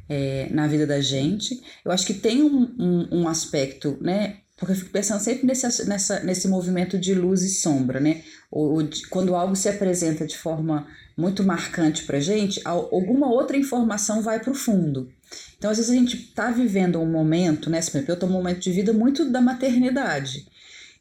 é, 0.08 0.48
na 0.50 0.66
vida 0.66 0.88
da 0.88 1.02
gente. 1.02 1.62
Eu 1.84 1.92
acho 1.92 2.06
que 2.06 2.14
tem 2.14 2.42
um, 2.42 2.74
um, 2.80 3.20
um, 3.20 3.28
aspecto, 3.28 3.98
né? 4.00 4.38
Porque 4.56 4.72
eu 4.72 4.78
fico 4.78 4.92
pensando 4.92 5.20
sempre 5.20 5.46
nesse, 5.46 5.86
nessa, 5.86 6.22
nesse 6.22 6.48
movimento 6.48 6.98
de 6.98 7.14
luz 7.14 7.42
e 7.42 7.50
sombra, 7.50 8.00
né? 8.00 8.24
Ou, 8.50 8.76
ou 8.76 8.84
de, 8.84 9.06
quando 9.08 9.36
algo 9.36 9.54
se 9.54 9.68
apresenta 9.68 10.26
de 10.26 10.38
forma 10.38 10.88
muito 11.18 11.44
marcante 11.44 12.04
para 12.04 12.20
gente, 12.22 12.62
alguma 12.64 13.28
outra 13.28 13.58
informação 13.58 14.22
vai 14.22 14.40
para 14.40 14.52
o 14.52 14.56
fundo. 14.56 15.10
Então, 15.58 15.70
às 15.70 15.78
vezes 15.78 15.92
a 15.92 15.96
gente 15.96 16.16
está 16.16 16.52
vivendo 16.52 17.00
um 17.02 17.10
momento, 17.10 17.70
né? 17.70 17.80
Eu 18.08 18.14
estou 18.14 18.30
um 18.30 18.32
momento 18.32 18.60
de 18.60 18.72
vida 18.72 18.94
muito 18.94 19.30
da 19.30 19.42
maternidade. 19.42 20.46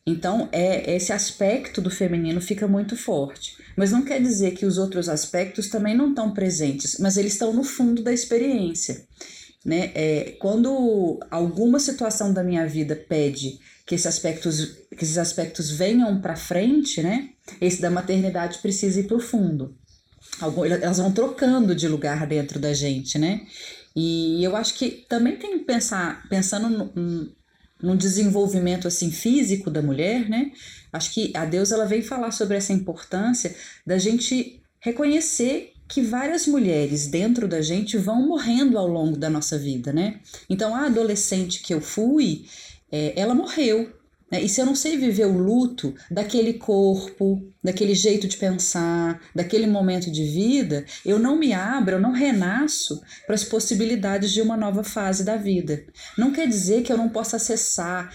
Então, 0.06 0.48
é 0.52 0.94
esse 0.94 1.12
aspecto 1.12 1.80
do 1.80 1.90
feminino 1.90 2.40
fica 2.40 2.68
muito 2.68 2.96
forte. 2.96 3.56
Mas 3.76 3.90
não 3.90 4.02
quer 4.02 4.20
dizer 4.20 4.52
que 4.52 4.66
os 4.66 4.76
outros 4.76 5.08
aspectos 5.08 5.68
também 5.68 5.96
não 5.96 6.10
estão 6.10 6.32
presentes, 6.32 6.98
mas 6.98 7.16
eles 7.16 7.32
estão 7.32 7.52
no 7.52 7.64
fundo 7.64 8.02
da 8.02 8.12
experiência. 8.12 9.06
Né? 9.64 9.90
É, 9.94 10.36
quando 10.38 11.18
alguma 11.30 11.80
situação 11.80 12.32
da 12.34 12.44
minha 12.44 12.66
vida 12.66 12.94
pede 12.94 13.58
que 13.86 13.94
esses 13.94 14.06
aspectos, 14.06 14.76
que 14.96 15.04
esses 15.04 15.16
aspectos 15.16 15.70
venham 15.70 16.20
para 16.20 16.36
frente, 16.36 17.02
né? 17.02 17.30
esse 17.60 17.80
da 17.80 17.90
maternidade 17.90 18.58
precisa 18.58 19.00
ir 19.00 19.04
para 19.04 19.16
o 19.16 19.20
fundo. 19.20 19.74
Elas 20.82 20.98
vão 20.98 21.12
trocando 21.12 21.74
de 21.74 21.88
lugar 21.88 22.26
dentro 22.26 22.58
da 22.58 22.72
gente, 22.74 23.18
né? 23.18 23.46
E 23.94 24.42
eu 24.42 24.56
acho 24.56 24.74
que 24.74 25.06
também 25.08 25.36
tem 25.36 25.58
que 25.58 25.64
pensar, 25.64 26.28
pensando 26.28 26.68
no, 26.68 27.32
no 27.84 27.96
desenvolvimento 27.96 28.88
assim 28.88 29.10
físico 29.10 29.70
da 29.70 29.82
mulher, 29.82 30.28
né? 30.28 30.52
Acho 30.92 31.12
que 31.12 31.32
a 31.36 31.44
Deus 31.44 31.70
ela 31.70 31.84
vem 31.84 32.02
falar 32.02 32.30
sobre 32.30 32.56
essa 32.56 32.72
importância 32.72 33.54
da 33.86 33.98
gente 33.98 34.60
reconhecer 34.80 35.72
que 35.86 36.00
várias 36.00 36.46
mulheres 36.46 37.06
dentro 37.06 37.46
da 37.46 37.60
gente 37.60 37.98
vão 37.98 38.26
morrendo 38.26 38.78
ao 38.78 38.88
longo 38.88 39.18
da 39.18 39.28
nossa 39.28 39.58
vida, 39.58 39.92
né? 39.92 40.20
Então 40.48 40.74
a 40.74 40.86
adolescente 40.86 41.62
que 41.62 41.74
eu 41.74 41.80
fui, 41.80 42.46
é, 42.90 43.12
ela 43.20 43.34
morreu, 43.34 43.92
né? 44.34 44.42
E 44.42 44.48
se 44.48 44.60
eu 44.60 44.66
não 44.66 44.74
sei 44.74 44.96
viver 44.96 45.26
o 45.26 45.38
luto 45.38 45.94
daquele 46.10 46.54
corpo, 46.54 47.40
daquele 47.62 47.94
jeito 47.94 48.26
de 48.26 48.36
pensar, 48.36 49.20
daquele 49.32 49.66
momento 49.66 50.10
de 50.10 50.24
vida, 50.24 50.84
eu 51.06 51.20
não 51.20 51.38
me 51.38 51.52
abro, 51.52 51.94
eu 51.94 52.00
não 52.00 52.10
renasço 52.10 53.00
para 53.26 53.36
as 53.36 53.44
possibilidades 53.44 54.32
de 54.32 54.42
uma 54.42 54.56
nova 54.56 54.82
fase 54.82 55.24
da 55.24 55.36
vida. 55.36 55.84
Não 56.18 56.32
quer 56.32 56.48
dizer 56.48 56.82
que 56.82 56.92
eu 56.92 56.96
não 56.96 57.08
possa 57.08 57.36
acessar 57.36 58.12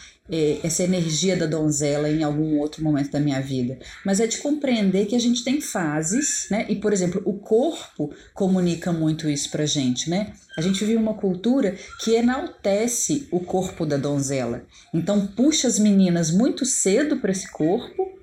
essa 0.63 0.83
energia 0.83 1.35
da 1.35 1.45
donzela 1.45 2.09
em 2.09 2.23
algum 2.23 2.57
outro 2.59 2.83
momento 2.83 3.11
da 3.11 3.19
minha 3.19 3.41
vida, 3.41 3.79
mas 4.05 4.19
é 4.19 4.27
de 4.27 4.37
compreender 4.37 5.05
que 5.05 5.15
a 5.15 5.19
gente 5.19 5.43
tem 5.43 5.59
fases, 5.59 6.47
né? 6.51 6.65
E, 6.69 6.75
por 6.75 6.93
exemplo, 6.93 7.21
o 7.25 7.33
corpo 7.33 8.13
comunica 8.33 8.91
muito 8.91 9.29
isso 9.29 9.49
pra 9.49 9.65
gente, 9.65 10.09
né? 10.09 10.33
A 10.57 10.61
gente 10.61 10.83
vive 10.83 10.97
uma 10.97 11.13
cultura 11.13 11.75
que 12.03 12.15
enaltece 12.15 13.27
o 13.31 13.39
corpo 13.39 13.85
da 13.85 13.97
donzela. 13.97 14.63
Então, 14.93 15.25
puxa 15.27 15.67
as 15.67 15.79
meninas 15.79 16.31
muito 16.31 16.65
cedo 16.65 17.17
para 17.17 17.31
esse 17.31 17.49
corpo 17.51 18.19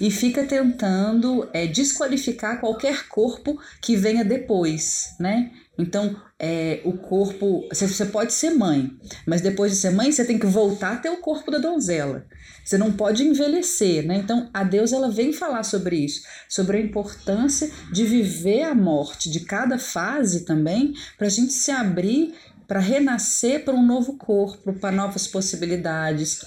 e 0.00 0.10
fica 0.10 0.44
tentando 0.44 1.48
é, 1.52 1.66
desqualificar 1.66 2.60
qualquer 2.60 3.08
corpo 3.08 3.58
que 3.80 3.96
venha 3.96 4.24
depois, 4.24 5.14
né? 5.18 5.50
Então, 5.78 6.20
é, 6.38 6.80
o 6.84 6.92
corpo. 6.94 7.68
Você 7.72 8.06
pode 8.06 8.32
ser 8.32 8.50
mãe, 8.50 8.90
mas 9.24 9.40
depois 9.40 9.70
de 9.72 9.78
ser 9.78 9.90
mãe, 9.90 10.10
você 10.10 10.24
tem 10.24 10.38
que 10.38 10.46
voltar 10.46 10.94
a 10.94 10.96
ter 10.96 11.08
o 11.08 11.18
corpo 11.18 11.50
da 11.50 11.58
donzela. 11.58 12.26
Você 12.64 12.76
não 12.76 12.92
pode 12.92 13.22
envelhecer, 13.22 14.04
né? 14.04 14.16
Então, 14.16 14.50
a 14.52 14.64
Deus 14.64 14.92
ela 14.92 15.10
vem 15.10 15.32
falar 15.32 15.62
sobre 15.62 15.96
isso, 15.96 16.22
sobre 16.48 16.76
a 16.76 16.80
importância 16.80 17.70
de 17.92 18.04
viver 18.04 18.62
a 18.62 18.74
morte 18.74 19.30
de 19.30 19.40
cada 19.40 19.78
fase 19.78 20.44
também, 20.44 20.92
para 21.16 21.28
a 21.28 21.30
gente 21.30 21.52
se 21.52 21.70
abrir 21.70 22.34
para 22.68 22.80
renascer 22.80 23.64
para 23.64 23.74
um 23.74 23.84
novo 23.84 24.18
corpo, 24.18 24.74
para 24.74 24.92
novas 24.94 25.26
possibilidades, 25.26 26.44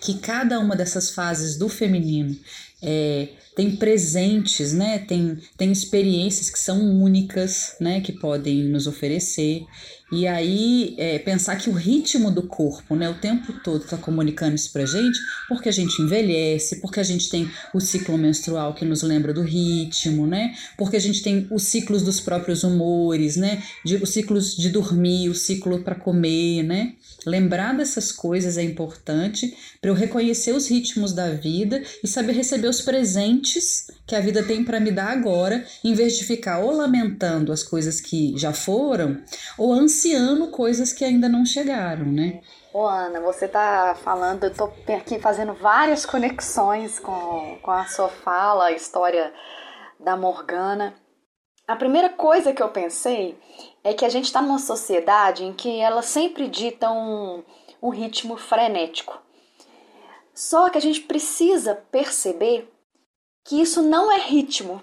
que 0.00 0.18
cada 0.18 0.58
uma 0.58 0.74
dessas 0.74 1.10
fases 1.10 1.56
do 1.56 1.68
feminino 1.68 2.36
é, 2.84 3.28
tem 3.56 3.76
presentes, 3.76 4.72
né? 4.72 4.98
Tem, 4.98 5.38
tem 5.56 5.72
experiências 5.72 6.50
que 6.50 6.58
são 6.58 6.78
únicas, 7.00 7.76
né? 7.80 8.00
Que 8.00 8.12
podem 8.12 8.64
nos 8.64 8.86
oferecer. 8.86 9.64
E 10.12 10.28
aí, 10.28 10.94
é, 10.96 11.18
pensar 11.18 11.56
que 11.56 11.68
o 11.68 11.72
ritmo 11.72 12.30
do 12.30 12.42
corpo, 12.42 12.94
né, 12.94 13.08
o 13.08 13.14
tempo 13.14 13.52
todo 13.64 13.82
está 13.82 13.96
comunicando 13.96 14.54
isso 14.54 14.70
pra 14.70 14.86
gente, 14.86 15.18
porque 15.48 15.68
a 15.68 15.72
gente 15.72 16.00
envelhece, 16.00 16.80
porque 16.80 17.00
a 17.00 17.02
gente 17.02 17.28
tem 17.28 17.50
o 17.72 17.80
ciclo 17.80 18.16
menstrual 18.16 18.74
que 18.74 18.84
nos 18.84 19.02
lembra 19.02 19.32
do 19.32 19.42
ritmo, 19.42 20.26
né? 20.26 20.54
Porque 20.76 20.96
a 20.96 21.00
gente 21.00 21.22
tem 21.22 21.48
os 21.50 21.64
ciclos 21.64 22.02
dos 22.02 22.20
próprios 22.20 22.62
humores, 22.62 23.36
né? 23.36 23.62
De, 23.84 23.96
os 23.96 24.10
ciclos 24.10 24.56
de 24.56 24.68
dormir, 24.68 25.28
o 25.30 25.34
ciclo 25.34 25.80
para 25.80 25.96
comer, 25.96 26.62
né? 26.62 26.92
Lembrar 27.26 27.74
dessas 27.74 28.12
coisas 28.12 28.58
é 28.58 28.62
importante 28.62 29.56
para 29.80 29.90
eu 29.90 29.94
reconhecer 29.94 30.52
os 30.52 30.68
ritmos 30.68 31.12
da 31.12 31.30
vida 31.30 31.82
e 32.02 32.08
saber 32.08 32.32
receber 32.32 32.68
os 32.68 32.80
presentes 32.80 33.90
que 34.06 34.14
a 34.14 34.20
vida 34.20 34.42
tem 34.42 34.64
para 34.64 34.80
me 34.80 34.90
dar 34.90 35.08
agora, 35.08 35.64
em 35.82 35.94
vez 35.94 36.16
de 36.16 36.24
ficar 36.24 36.58
ou 36.58 36.72
lamentando 36.72 37.52
as 37.52 37.62
coisas 37.62 38.00
que 38.00 38.36
já 38.36 38.52
foram 38.52 39.22
ou 39.58 39.72
ansiando 39.72 40.48
coisas 40.48 40.92
que 40.92 41.04
ainda 41.04 41.28
não 41.28 41.44
chegaram, 41.44 42.06
né? 42.06 42.40
Ô 42.72 42.86
Ana, 42.86 43.20
você 43.20 43.46
tá 43.46 43.96
falando, 44.02 44.44
eu 44.44 44.52
tô 44.52 44.64
aqui 44.92 45.20
fazendo 45.20 45.54
várias 45.54 46.04
conexões 46.04 46.98
com, 46.98 47.58
com 47.62 47.70
a 47.70 47.86
sua 47.86 48.08
fala, 48.08 48.66
a 48.66 48.72
história 48.72 49.32
da 50.00 50.16
Morgana. 50.16 50.94
A 51.66 51.76
primeira 51.76 52.08
coisa 52.10 52.52
que 52.52 52.62
eu 52.62 52.68
pensei 52.68 53.38
é 53.84 53.92
que 53.92 54.04
a 54.04 54.08
gente 54.08 54.24
está 54.24 54.40
numa 54.40 54.58
sociedade 54.58 55.44
em 55.44 55.52
que 55.52 55.78
ela 55.78 56.00
sempre 56.00 56.48
dita 56.48 56.90
um, 56.90 57.44
um 57.82 57.90
ritmo 57.90 58.36
frenético. 58.38 59.20
Só 60.34 60.70
que 60.70 60.78
a 60.78 60.80
gente 60.80 61.02
precisa 61.02 61.74
perceber 61.92 62.72
que 63.44 63.60
isso 63.60 63.82
não 63.82 64.10
é 64.10 64.18
ritmo. 64.18 64.82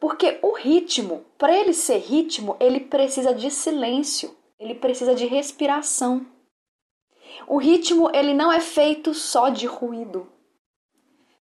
Porque 0.00 0.38
o 0.42 0.52
ritmo, 0.52 1.24
para 1.36 1.54
ele 1.54 1.74
ser 1.74 1.98
ritmo, 1.98 2.56
ele 2.58 2.80
precisa 2.80 3.34
de 3.34 3.50
silêncio, 3.50 4.34
ele 4.58 4.74
precisa 4.74 5.14
de 5.14 5.26
respiração. 5.26 6.26
O 7.46 7.58
ritmo, 7.58 8.10
ele 8.14 8.32
não 8.32 8.50
é 8.50 8.60
feito 8.60 9.12
só 9.12 9.50
de 9.50 9.66
ruído. 9.66 10.26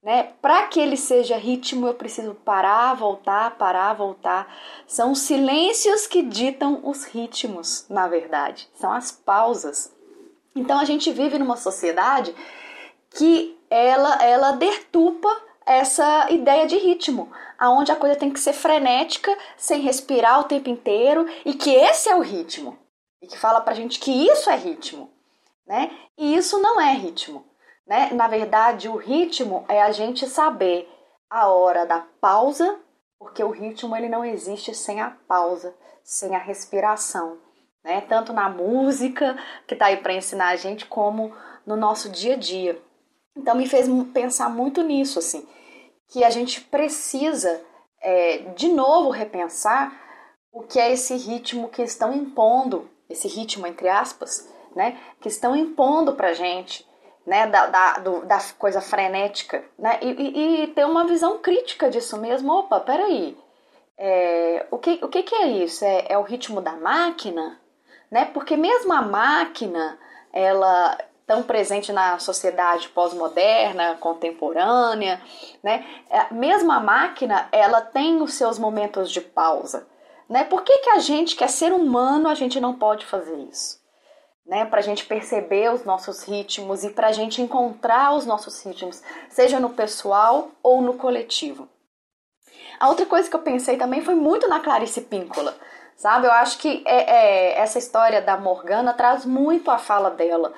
Né? 0.03 0.33
Para 0.41 0.69
que 0.69 0.79
ele 0.79 0.97
seja 0.97 1.37
ritmo, 1.37 1.87
eu 1.87 1.95
preciso 1.95 2.35
parar, 2.35 2.95
voltar, 2.95 3.57
parar, 3.57 3.93
voltar. 3.95 4.53
São 4.87 5.13
os 5.13 5.21
silêncios 5.21 6.07
que 6.07 6.23
ditam 6.23 6.81
os 6.85 7.05
ritmos, 7.05 7.87
na 7.89 8.07
verdade. 8.07 8.69
São 8.75 8.93
as 8.93 9.11
pausas. 9.11 9.93
Então 10.55 10.79
a 10.79 10.85
gente 10.85 11.13
vive 11.13 11.39
numa 11.39 11.57
sociedade 11.57 12.35
que 13.11 13.59
ela 13.71 14.23
ela 14.23 14.53
deturpa 14.53 15.29
essa 15.67 16.31
ideia 16.31 16.67
de 16.67 16.77
ritmo, 16.79 17.31
aonde 17.59 17.93
a 17.93 17.97
coisa 17.97 18.17
tem 18.17 18.31
que 18.31 18.41
ser 18.41 18.55
frenética, 18.55 19.37
sem 19.57 19.83
respirar 19.83 20.41
o 20.41 20.45
tempo 20.45 20.71
inteiro 20.71 21.27
e 21.45 21.53
que 21.53 21.71
esse 21.71 22.09
é 22.09 22.17
o 22.17 22.23
ritmo. 22.23 22.79
E 23.21 23.27
que 23.27 23.39
fala 23.39 23.61
pra 23.61 23.75
gente 23.75 23.99
que 23.99 24.11
isso 24.11 24.49
é 24.49 24.57
ritmo, 24.57 25.11
né? 25.67 25.91
E 26.17 26.35
isso 26.35 26.59
não 26.59 26.81
é 26.81 26.93
ritmo. 26.93 27.45
Né? 27.89 28.11
Na 28.13 28.29
verdade, 28.29 28.89
o 28.89 28.97
ritmo 28.97 29.65
é 29.67 29.81
a 29.81 29.91
gente 29.91 30.29
saber 30.29 30.87
a 31.31 31.49
hora 31.49 31.87
da 31.87 32.01
pausa, 32.21 32.79
porque 33.19 33.43
o 33.43 33.51
ritmo 33.51 33.97
ele 33.97 34.11
não 34.11 34.25
existe 34.25 34.75
sem 34.75 35.01
a 35.01 35.11
pausa, 35.27 35.75
sem 36.05 36.37
a 36.37 36.39
respiração. 36.39 37.39
Né? 37.83 38.03
Tanto 38.03 38.33
na 38.33 38.51
música, 38.51 39.37
que 39.67 39.73
está 39.73 39.87
aí 39.87 39.97
para 39.97 40.13
ensinar 40.13 40.49
a 40.49 40.57
gente, 40.57 40.85
como 40.85 41.35
no 41.67 41.77
nosso 41.77 42.11
dia 42.11 42.35
a 42.35 42.37
dia. 42.37 42.81
Então 43.35 43.57
me 43.57 43.67
fez 43.67 43.89
pensar 44.13 44.51
muito 44.51 44.83
nisso, 44.83 45.19
assim, 45.19 45.49
que 46.09 46.25
a 46.25 46.31
gente 46.31 46.61
precisa 46.61 47.63
é, 48.03 48.39
de 48.55 48.69
novo 48.69 49.11
repensar 49.11 49.93
o 50.53 50.63
que 50.63 50.79
é 50.79 50.93
esse 50.93 51.17
ritmo 51.17 51.69
que 51.69 51.83
estão 51.83 52.13
impondo, 52.13 52.91
esse 53.09 53.29
ritmo 53.29 53.67
entre 53.67 53.89
aspas, 53.89 54.53
né, 54.75 54.99
que 55.21 55.29
estão 55.29 55.55
impondo 55.55 56.15
para 56.15 56.33
gente 56.33 56.88
né, 57.29 57.47
da, 57.47 57.67
da, 57.67 57.93
do, 57.99 58.25
da 58.25 58.39
coisa 58.59 58.81
frenética, 58.81 59.63
né, 59.79 59.99
e, 60.01 60.63
e, 60.63 60.67
ter 60.69 60.87
uma 60.87 61.05
visão 61.05 61.39
crítica 61.39 61.91
disso 61.91 62.17
mesmo. 62.17 62.51
Opa, 62.53 62.81
peraí, 62.81 63.37
é, 63.99 64.67
o, 64.71 64.79
que, 64.79 64.99
o 65.03 65.09
que, 65.09 65.23
que 65.23 65.35
é 65.35 65.47
isso? 65.47 65.85
É, 65.85 66.07
é 66.09 66.19
o 66.19 66.23
ritmo 66.23 66.63
da 66.63 66.73
máquina? 66.73 67.61
Né? 68.11 68.25
Porque 68.33 68.57
mesmo 68.57 68.93
a 68.95 69.03
máquina, 69.03 69.99
ela 70.33 70.97
tão 71.27 71.43
presente 71.43 71.93
na 71.93 72.19
sociedade 72.19 72.89
pós-moderna, 72.89 73.99
contemporânea, 74.01 75.21
né? 75.63 75.85
É, 76.09 76.33
mesmo 76.33 76.73
a 76.73 76.81
máquina, 76.81 77.47
ela 77.53 77.83
tem 77.83 78.23
os 78.23 78.33
seus 78.33 78.59
momentos 78.59 79.11
de 79.11 79.21
pausa, 79.21 79.87
né? 80.27 80.45
Por 80.45 80.63
que, 80.63 80.79
que 80.79 80.89
a 80.89 80.99
gente, 81.01 81.37
que 81.37 81.45
é 81.45 81.49
ser 81.49 81.71
humano, 81.71 82.29
a 82.31 82.35
gente 82.35 82.59
não 82.59 82.73
pode 82.73 83.05
fazer 83.05 83.37
isso? 83.41 83.78
Né, 84.49 84.65
para 84.65 84.81
a 84.81 84.83
gente 84.83 85.05
perceber 85.05 85.71
os 85.71 85.85
nossos 85.85 86.25
ritmos 86.25 86.83
e 86.83 86.89
para 86.89 87.09
a 87.09 87.13
gente 87.13 87.43
encontrar 87.43 88.15
os 88.15 88.25
nossos 88.25 88.65
ritmos, 88.65 89.03
seja 89.29 89.61
no 89.61 89.71
pessoal 89.71 90.51
ou 90.63 90.81
no 90.81 90.95
coletivo. 90.95 91.69
A 92.81 92.89
outra 92.89 93.05
coisa 93.05 93.29
que 93.29 93.37
eu 93.37 93.43
pensei 93.43 93.77
também 93.77 94.01
foi 94.01 94.15
muito 94.15 94.49
na 94.49 94.61
Clarice 94.61 95.03
Píncola, 95.03 95.55
sabe? 95.97 96.27
Eu 96.27 96.33
acho 96.33 96.59
que 96.59 96.83
é, 96.87 97.11
é, 97.11 97.59
essa 97.59 97.79
história 97.79 98.23
da 98.23 98.39
Morgana 98.39 98.95
traz 98.95 99.27
muito 99.27 99.71
a 99.71 99.79
fala 99.79 100.11
dela. 100.11 100.55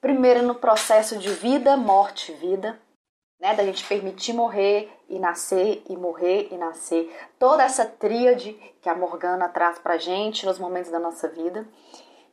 Primeiro 0.00 0.42
no 0.42 0.56
processo 0.56 1.16
de 1.16 1.28
vida, 1.28 1.76
morte, 1.76 2.32
vida, 2.32 2.78
né? 3.40 3.54
Da 3.54 3.62
gente 3.62 3.84
permitir 3.84 4.32
morrer 4.32 4.90
e 5.08 5.18
nascer 5.18 5.82
e 5.88 5.96
morrer 5.96 6.48
e 6.50 6.56
nascer. 6.56 7.14
Toda 7.38 7.62
essa 7.62 7.84
tríade 7.84 8.54
que 8.80 8.88
a 8.88 8.94
Morgana 8.94 9.48
traz 9.48 9.78
pra 9.78 9.98
gente 9.98 10.46
nos 10.46 10.58
momentos 10.58 10.90
da 10.90 10.98
nossa 10.98 11.28
vida. 11.28 11.66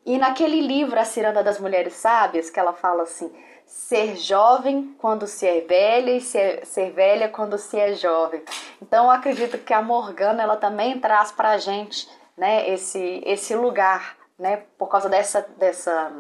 E 0.05 0.17
naquele 0.17 0.61
livro, 0.61 0.99
A 0.99 1.05
Ciranda 1.05 1.43
das 1.43 1.59
Mulheres 1.59 1.93
Sábias, 1.93 2.49
que 2.49 2.59
ela 2.59 2.73
fala 2.73 3.03
assim: 3.03 3.31
ser 3.65 4.17
jovem 4.17 4.95
quando 4.99 5.27
se 5.27 5.47
é 5.47 5.61
velha 5.61 6.11
e 6.11 6.21
ser, 6.21 6.65
ser 6.65 6.91
velha 6.91 7.29
quando 7.29 7.57
se 7.57 7.79
é 7.79 7.93
jovem. 7.93 8.43
Então 8.81 9.05
eu 9.05 9.11
acredito 9.11 9.57
que 9.57 9.73
a 9.73 9.81
Morgana 9.81 10.43
ela 10.43 10.57
também 10.57 10.99
traz 10.99 11.31
para 11.31 11.51
a 11.51 11.57
gente 11.57 12.09
né, 12.37 12.69
esse, 12.69 13.21
esse 13.25 13.55
lugar, 13.55 14.17
né, 14.37 14.63
por 14.77 14.87
causa 14.87 15.07
dessa, 15.07 15.41
dessa 15.57 16.11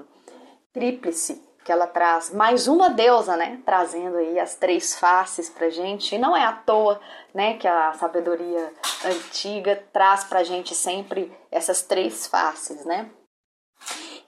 tríplice 0.71 1.43
que 1.63 1.71
ela 1.71 1.87
traz. 1.87 2.31
Mais 2.31 2.67
uma 2.67 2.89
deusa, 2.89 3.35
né, 3.35 3.59
trazendo 3.65 4.17
aí 4.17 4.39
as 4.39 4.55
três 4.55 4.97
faces 4.97 5.49
para 5.49 5.69
gente. 5.69 6.15
E 6.15 6.17
não 6.17 6.35
é 6.35 6.43
à 6.43 6.53
toa 6.53 6.99
né, 7.33 7.55
que 7.55 7.67
a 7.67 7.93
sabedoria 7.93 8.73
antiga 9.05 9.83
traz 9.91 10.23
para 10.23 10.39
a 10.39 10.43
gente 10.43 10.73
sempre 10.73 11.31
essas 11.51 11.81
três 11.81 12.27
faces, 12.27 12.85
né? 12.85 13.09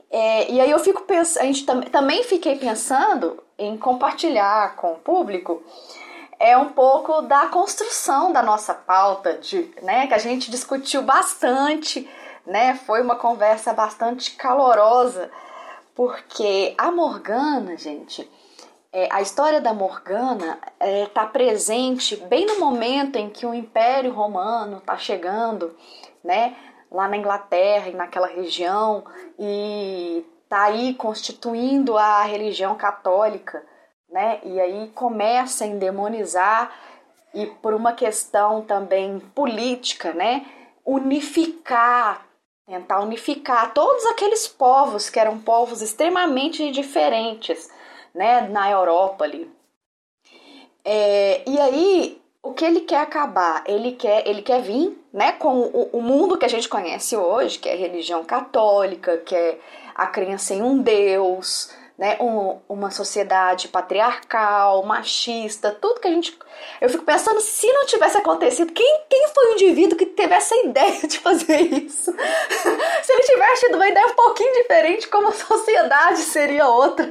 É, 0.09 0.51
e 0.51 0.61
aí 0.61 0.69
eu 0.69 0.79
fico 0.79 1.01
pensando, 1.03 1.41
a 1.41 1.45
gente 1.45 1.65
tam, 1.65 1.81
também 1.81 2.23
fiquei 2.23 2.55
pensando 2.55 3.41
em 3.57 3.77
compartilhar 3.77 4.75
com 4.75 4.93
o 4.93 4.99
público 4.99 5.63
é 6.43 6.57
um 6.57 6.69
pouco 6.69 7.21
da 7.21 7.47
construção 7.47 8.33
da 8.33 8.43
nossa 8.43 8.73
pauta, 8.73 9.35
de, 9.35 9.71
né, 9.81 10.07
que 10.07 10.13
a 10.13 10.17
gente 10.17 10.51
discutiu 10.51 11.01
bastante, 11.01 12.09
né, 12.45 12.75
foi 12.85 13.01
uma 13.01 13.15
conversa 13.15 13.71
bastante 13.71 14.31
calorosa, 14.31 15.31
porque 15.95 16.73
a 16.77 16.91
Morgana, 16.91 17.77
gente, 17.77 18.29
é, 18.91 19.07
a 19.09 19.21
história 19.21 19.61
da 19.61 19.73
Morgana 19.73 20.59
está 20.73 20.85
é, 20.85 21.05
tá 21.05 21.25
presente 21.25 22.17
bem 22.17 22.45
no 22.45 22.59
momento 22.59 23.15
em 23.15 23.29
que 23.29 23.45
o 23.45 23.53
Império 23.53 24.11
Romano 24.11 24.79
está 24.79 24.97
chegando, 24.97 25.73
né, 26.21 26.55
lá 26.93 27.07
na 27.07 27.17
Inglaterra 27.17 27.89
e 27.89 27.95
naquela 27.95 28.27
região 28.27 29.03
e 29.39 30.23
tá 30.47 30.65
aí 30.65 30.93
constituindo 30.93 31.97
a 31.97 32.21
religião 32.21 32.75
católica, 32.75 33.65
né? 34.07 34.39
E 34.43 34.61
aí 34.61 34.91
começa 34.93 35.63
a 35.63 35.67
endemonizar 35.67 36.71
e 37.33 37.47
por 37.47 37.73
uma 37.73 37.93
questão 37.93 38.61
também 38.61 39.19
política, 39.33 40.13
né? 40.13 40.45
Unificar, 40.85 42.27
tentar 42.67 42.99
unificar 42.99 43.73
todos 43.73 44.05
aqueles 44.05 44.47
povos 44.47 45.09
que 45.09 45.19
eram 45.19 45.39
povos 45.39 45.81
extremamente 45.81 46.69
diferentes, 46.69 47.71
né? 48.13 48.41
Na 48.41 48.69
Europa 48.69 49.23
ali. 49.23 49.51
É, 50.85 51.49
e 51.49 51.59
aí 51.59 52.22
o 52.43 52.53
que 52.53 52.65
ele 52.65 52.81
quer 52.81 52.99
acabar? 52.99 53.63
Ele 53.65 53.93
quer, 53.93 54.27
ele 54.27 54.41
quer 54.41 54.61
vir 54.61 55.01
né, 55.13 55.31
com 55.31 55.61
o, 55.61 55.89
o, 55.93 56.01
mundo 56.01 56.37
que 56.37 56.45
a 56.45 56.49
gente 56.49 56.67
conhece 56.67 57.15
hoje, 57.15 57.57
que 57.57 57.69
é 57.69 57.73
a 57.73 57.77
religião 57.77 58.23
católica, 58.25 59.17
que 59.19 59.33
é 59.33 59.57
a 59.95 60.05
crença 60.07 60.53
em 60.53 60.61
um 60.61 60.79
Deus, 60.79 61.71
né, 61.97 62.17
um, 62.19 62.59
uma 62.67 62.91
sociedade 62.91 63.69
patriarcal, 63.69 64.83
machista, 64.83 65.71
tudo 65.71 66.01
que 66.01 66.07
a 66.07 66.11
gente. 66.11 66.37
Eu 66.81 66.89
fico 66.89 67.05
pensando, 67.05 67.39
se 67.39 67.71
não 67.71 67.85
tivesse 67.85 68.17
acontecido, 68.17 68.73
quem, 68.73 69.01
quem 69.09 69.27
foi 69.29 69.45
o 69.45 69.53
indivíduo 69.53 69.97
que 69.97 70.07
teve 70.07 70.33
essa 70.33 70.55
ideia 70.65 71.07
de 71.07 71.19
fazer 71.19 71.61
isso? 71.61 72.11
se 73.03 73.13
ele 73.13 73.23
tivesse 73.23 73.65
tido 73.67 73.75
uma 73.75 73.87
ideia 73.87 74.07
um 74.07 74.15
pouquinho 74.15 74.51
diferente, 74.51 75.07
como 75.07 75.29
a 75.29 75.31
sociedade 75.31 76.19
seria 76.19 76.67
outra. 76.67 77.09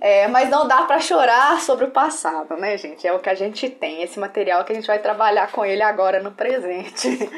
É, 0.00 0.26
mas 0.28 0.48
não 0.48 0.66
dá 0.66 0.82
para 0.84 0.98
chorar 0.98 1.60
sobre 1.60 1.84
o 1.84 1.90
passado, 1.90 2.56
né, 2.56 2.78
gente? 2.78 3.06
É 3.06 3.12
o 3.12 3.20
que 3.20 3.28
a 3.28 3.34
gente 3.34 3.68
tem, 3.68 4.02
esse 4.02 4.18
material 4.18 4.64
que 4.64 4.72
a 4.72 4.74
gente 4.74 4.86
vai 4.86 4.98
trabalhar 4.98 5.52
com 5.52 5.64
ele 5.64 5.82
agora 5.82 6.22
no 6.22 6.32
presente. 6.32 7.08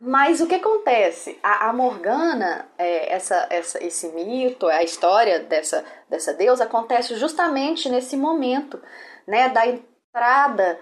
Mas 0.00 0.40
o 0.40 0.46
que 0.46 0.54
acontece? 0.54 1.36
A, 1.42 1.70
a 1.70 1.72
Morgana, 1.72 2.68
é, 2.78 3.12
essa, 3.12 3.48
essa, 3.50 3.84
esse 3.84 4.06
mito, 4.10 4.68
a 4.68 4.84
história 4.84 5.40
dessa, 5.40 5.84
dessa 6.08 6.32
deusa 6.32 6.64
acontece 6.64 7.16
justamente 7.16 7.88
nesse 7.88 8.16
momento, 8.16 8.80
né, 9.26 9.48
da 9.48 9.66
entrada 9.66 10.78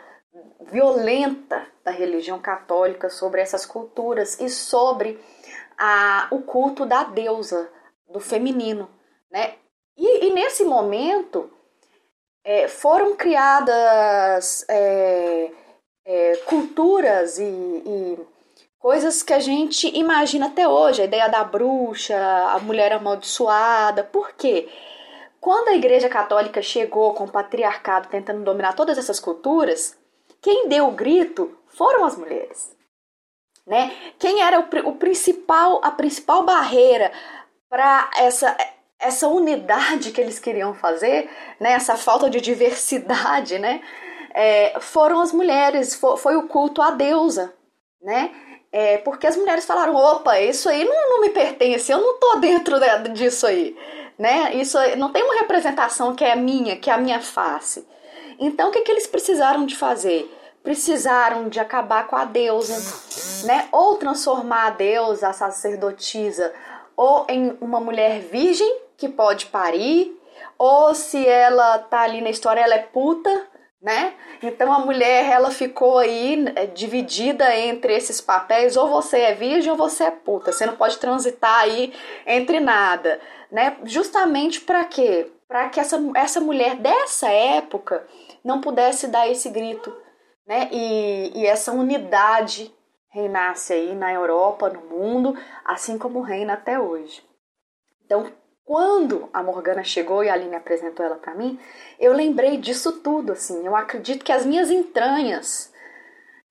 violenta 0.70 1.66
da 1.83 1.90
religião 1.90 2.38
católica 2.38 3.09
sobre 3.09 3.40
essas 3.40 3.64
culturas 3.64 4.38
e 4.38 4.50
sobre 4.50 5.18
a, 5.79 6.29
o 6.31 6.42
culto 6.42 6.85
da 6.85 7.05
deusa, 7.05 7.70
do 8.12 8.20
feminino, 8.20 8.90
né? 9.31 9.55
E, 9.96 10.26
e 10.26 10.30
nesse 10.32 10.64
momento 10.64 11.50
é, 12.44 12.68
foram 12.68 13.16
criadas 13.16 14.64
é, 14.68 15.50
é, 16.04 16.37
culturas 16.46 17.38
e, 17.38 17.42
e 17.42 18.18
coisas 18.78 19.22
que 19.22 19.32
a 19.32 19.40
gente 19.40 19.88
imagina 19.98 20.46
até 20.46 20.68
hoje, 20.68 21.02
a 21.02 21.06
ideia 21.06 21.28
da 21.28 21.42
bruxa, 21.42 22.16
a 22.16 22.59
mulher 22.61 22.92
amaldiçoada. 22.92 24.04
Por 24.04 24.32
quê? 24.32 24.68
Quando 25.40 25.68
a 25.68 25.76
Igreja 25.76 26.09
Católica 26.09 26.62
chegou 26.62 27.14
com 27.14 27.24
o 27.24 27.30
patriarcado 27.30 28.09
tentando 28.09 28.44
dominar 28.44 28.74
todas 28.74 28.98
essas 28.98 29.18
culturas, 29.18 29.98
quem 30.40 30.68
deu 30.68 30.88
o 30.88 30.92
grito 30.92 31.56
foram 31.66 32.04
as 32.04 32.16
mulheres. 32.16 32.76
Né? 33.66 33.90
Quem 34.18 34.42
era 34.42 34.61
o, 34.61 34.88
o 34.88 34.92
principal, 34.96 35.80
a 35.82 35.90
principal 35.90 36.44
barreira 36.44 37.11
para 37.68 38.09
essa 38.16 38.56
essa 38.98 39.28
unidade 39.28 40.11
que 40.11 40.20
eles 40.20 40.38
queriam 40.38 40.74
fazer, 40.74 41.30
né? 41.61 41.72
Essa 41.72 41.96
falta 41.96 42.30
de 42.30 42.40
diversidade, 42.40 43.59
né? 43.59 43.80
É, 44.35 44.78
foram 44.80 45.20
as 45.20 45.32
mulheres, 45.32 45.94
foi, 45.94 46.16
foi, 46.16 46.37
o 46.37 46.48
culto 46.48 46.82
à 46.82 46.90
deusa, 46.90 47.54
né? 48.02 48.30
É, 48.72 48.98
porque 48.98 49.26
as 49.26 49.37
mulheres 49.37 49.64
falaram, 49.64 49.94
opa, 49.94 50.38
isso 50.40 50.68
aí 50.68 50.85
não, 50.85 51.11
não 51.11 51.20
me 51.20 51.30
pertence, 51.30 51.90
eu 51.90 51.98
não 51.98 52.18
tô 52.18 52.37
dentro 52.37 52.78
disso 53.12 53.46
aí, 53.46 53.76
né? 54.18 54.54
Isso 54.54 54.76
não 54.96 55.12
tem 55.12 55.22
uma 55.22 55.37
representação 55.37 56.14
que 56.14 56.24
é 56.24 56.37
minha, 56.37 56.76
que 56.76 56.90
é 56.90 56.92
a 56.92 56.98
minha 56.98 57.20
face. 57.20 57.87
Então, 58.38 58.68
o 58.68 58.72
que, 58.72 58.82
que 58.82 58.92
eles 58.92 59.06
precisaram 59.06 59.64
de 59.64 59.76
fazer? 59.76 60.30
Precisaram 60.62 61.48
de 61.48 61.61
acabar 61.61 62.06
com 62.06 62.16
a 62.16 62.24
deusa, 62.24 62.76
né? 63.46 63.68
Ou 63.72 63.96
transformar 63.96 64.66
a 64.66 64.70
deusa, 64.70 65.28
a 65.28 65.32
sacerdotisa, 65.32 66.52
ou 66.94 67.24
em 67.28 67.56
uma 67.61 67.80
mulher 67.80 68.20
virgem 68.20 68.86
que 68.96 69.09
pode 69.09 69.46
parir, 69.46 70.16
ou 70.59 70.94
se 70.94 71.26
ela 71.26 71.78
tá 71.78 72.00
ali 72.00 72.20
na 72.20 72.30
história, 72.30 72.61
ela 72.61 72.74
é 72.74 72.82
puta, 72.82 73.46
né? 73.80 74.14
Então 74.42 74.72
a 74.72 74.78
mulher 74.78 75.30
ela 75.30 75.50
ficou 75.50 75.98
aí 75.98 76.44
é, 76.56 76.66
dividida 76.66 77.54
entre 77.56 77.94
esses 77.94 78.20
papéis, 78.20 78.76
ou 78.76 78.88
você 78.88 79.20
é 79.20 79.35
virgem 79.35 79.70
ou 79.70 79.76
você 79.76 80.04
é 80.04 80.11
puta. 80.11 80.52
Você 80.52 80.66
não 80.66 80.76
pode 80.76 80.98
transitar 80.98 81.61
aí 81.61 81.92
entre 82.26 82.59
nada, 82.59 83.20
né? 83.50 83.76
Justamente 83.85 84.61
para 84.61 84.85
quê? 84.85 85.30
Para 85.46 85.68
que 85.68 85.78
essa, 85.78 85.98
essa 86.14 86.40
mulher 86.40 86.76
dessa 86.76 87.28
época 87.28 88.06
não 88.42 88.61
pudesse 88.61 89.06
dar 89.09 89.28
esse 89.28 89.50
grito, 89.50 89.94
né? 90.46 90.68
E, 90.72 91.32
e 91.35 91.46
essa 91.46 91.72
unidade 91.72 92.74
reinasse 93.11 93.72
aí 93.72 93.94
na 93.94 94.12
Europa, 94.12 94.68
no 94.68 94.80
mundo, 94.82 95.37
assim 95.64 95.96
como 95.96 96.20
reina 96.20 96.54
até 96.54 96.78
hoje. 96.78 97.22
Então, 98.04 98.30
quando 98.66 99.31
a 99.33 99.44
Morgana 99.44 99.85
chegou 99.85 100.24
e 100.24 100.29
a 100.29 100.35
Aline 100.35 100.57
apresentou 100.57 101.07
ela 101.07 101.14
para 101.14 101.37
mim, 101.37 101.59
eu 102.00 102.12
lembrei 102.12 102.57
disso 102.57 103.00
tudo, 103.00 103.33
assim. 103.33 103.64
Eu 103.64 103.76
acredito 103.76 104.24
que 104.24 104.33
as 104.33 104.44
minhas 104.44 104.72
entranhas, 104.72 105.72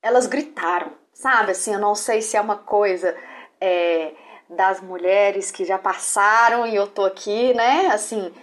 elas 0.01 0.25
gritaram, 0.25 0.93
sabe? 1.13 1.51
Assim, 1.51 1.73
eu 1.73 1.79
não 1.79 1.93
sei 1.93 2.21
se 2.21 2.37
é 2.37 2.41
uma 2.41 2.55
coisa 2.55 3.13
é, 3.59 4.13
das 4.49 4.79
mulheres 4.79 5.51
que 5.51 5.65
já 5.65 5.77
passaram 5.77 6.65
e 6.65 6.73
eu 6.73 6.87
tô 6.87 7.03
aqui, 7.03 7.53
né? 7.53 7.87
Assim, 7.87 8.33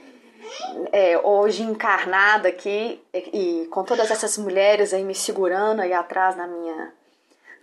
é, 0.92 1.18
hoje 1.18 1.62
encarnada 1.62 2.50
aqui 2.50 3.02
e, 3.14 3.62
e 3.62 3.66
com 3.68 3.84
todas 3.84 4.10
essas 4.10 4.36
mulheres 4.36 4.92
aí 4.92 5.02
me 5.02 5.14
segurando 5.14 5.80
aí 5.80 5.94
atrás 5.94 6.36
na 6.36 6.46
minha 6.46 6.92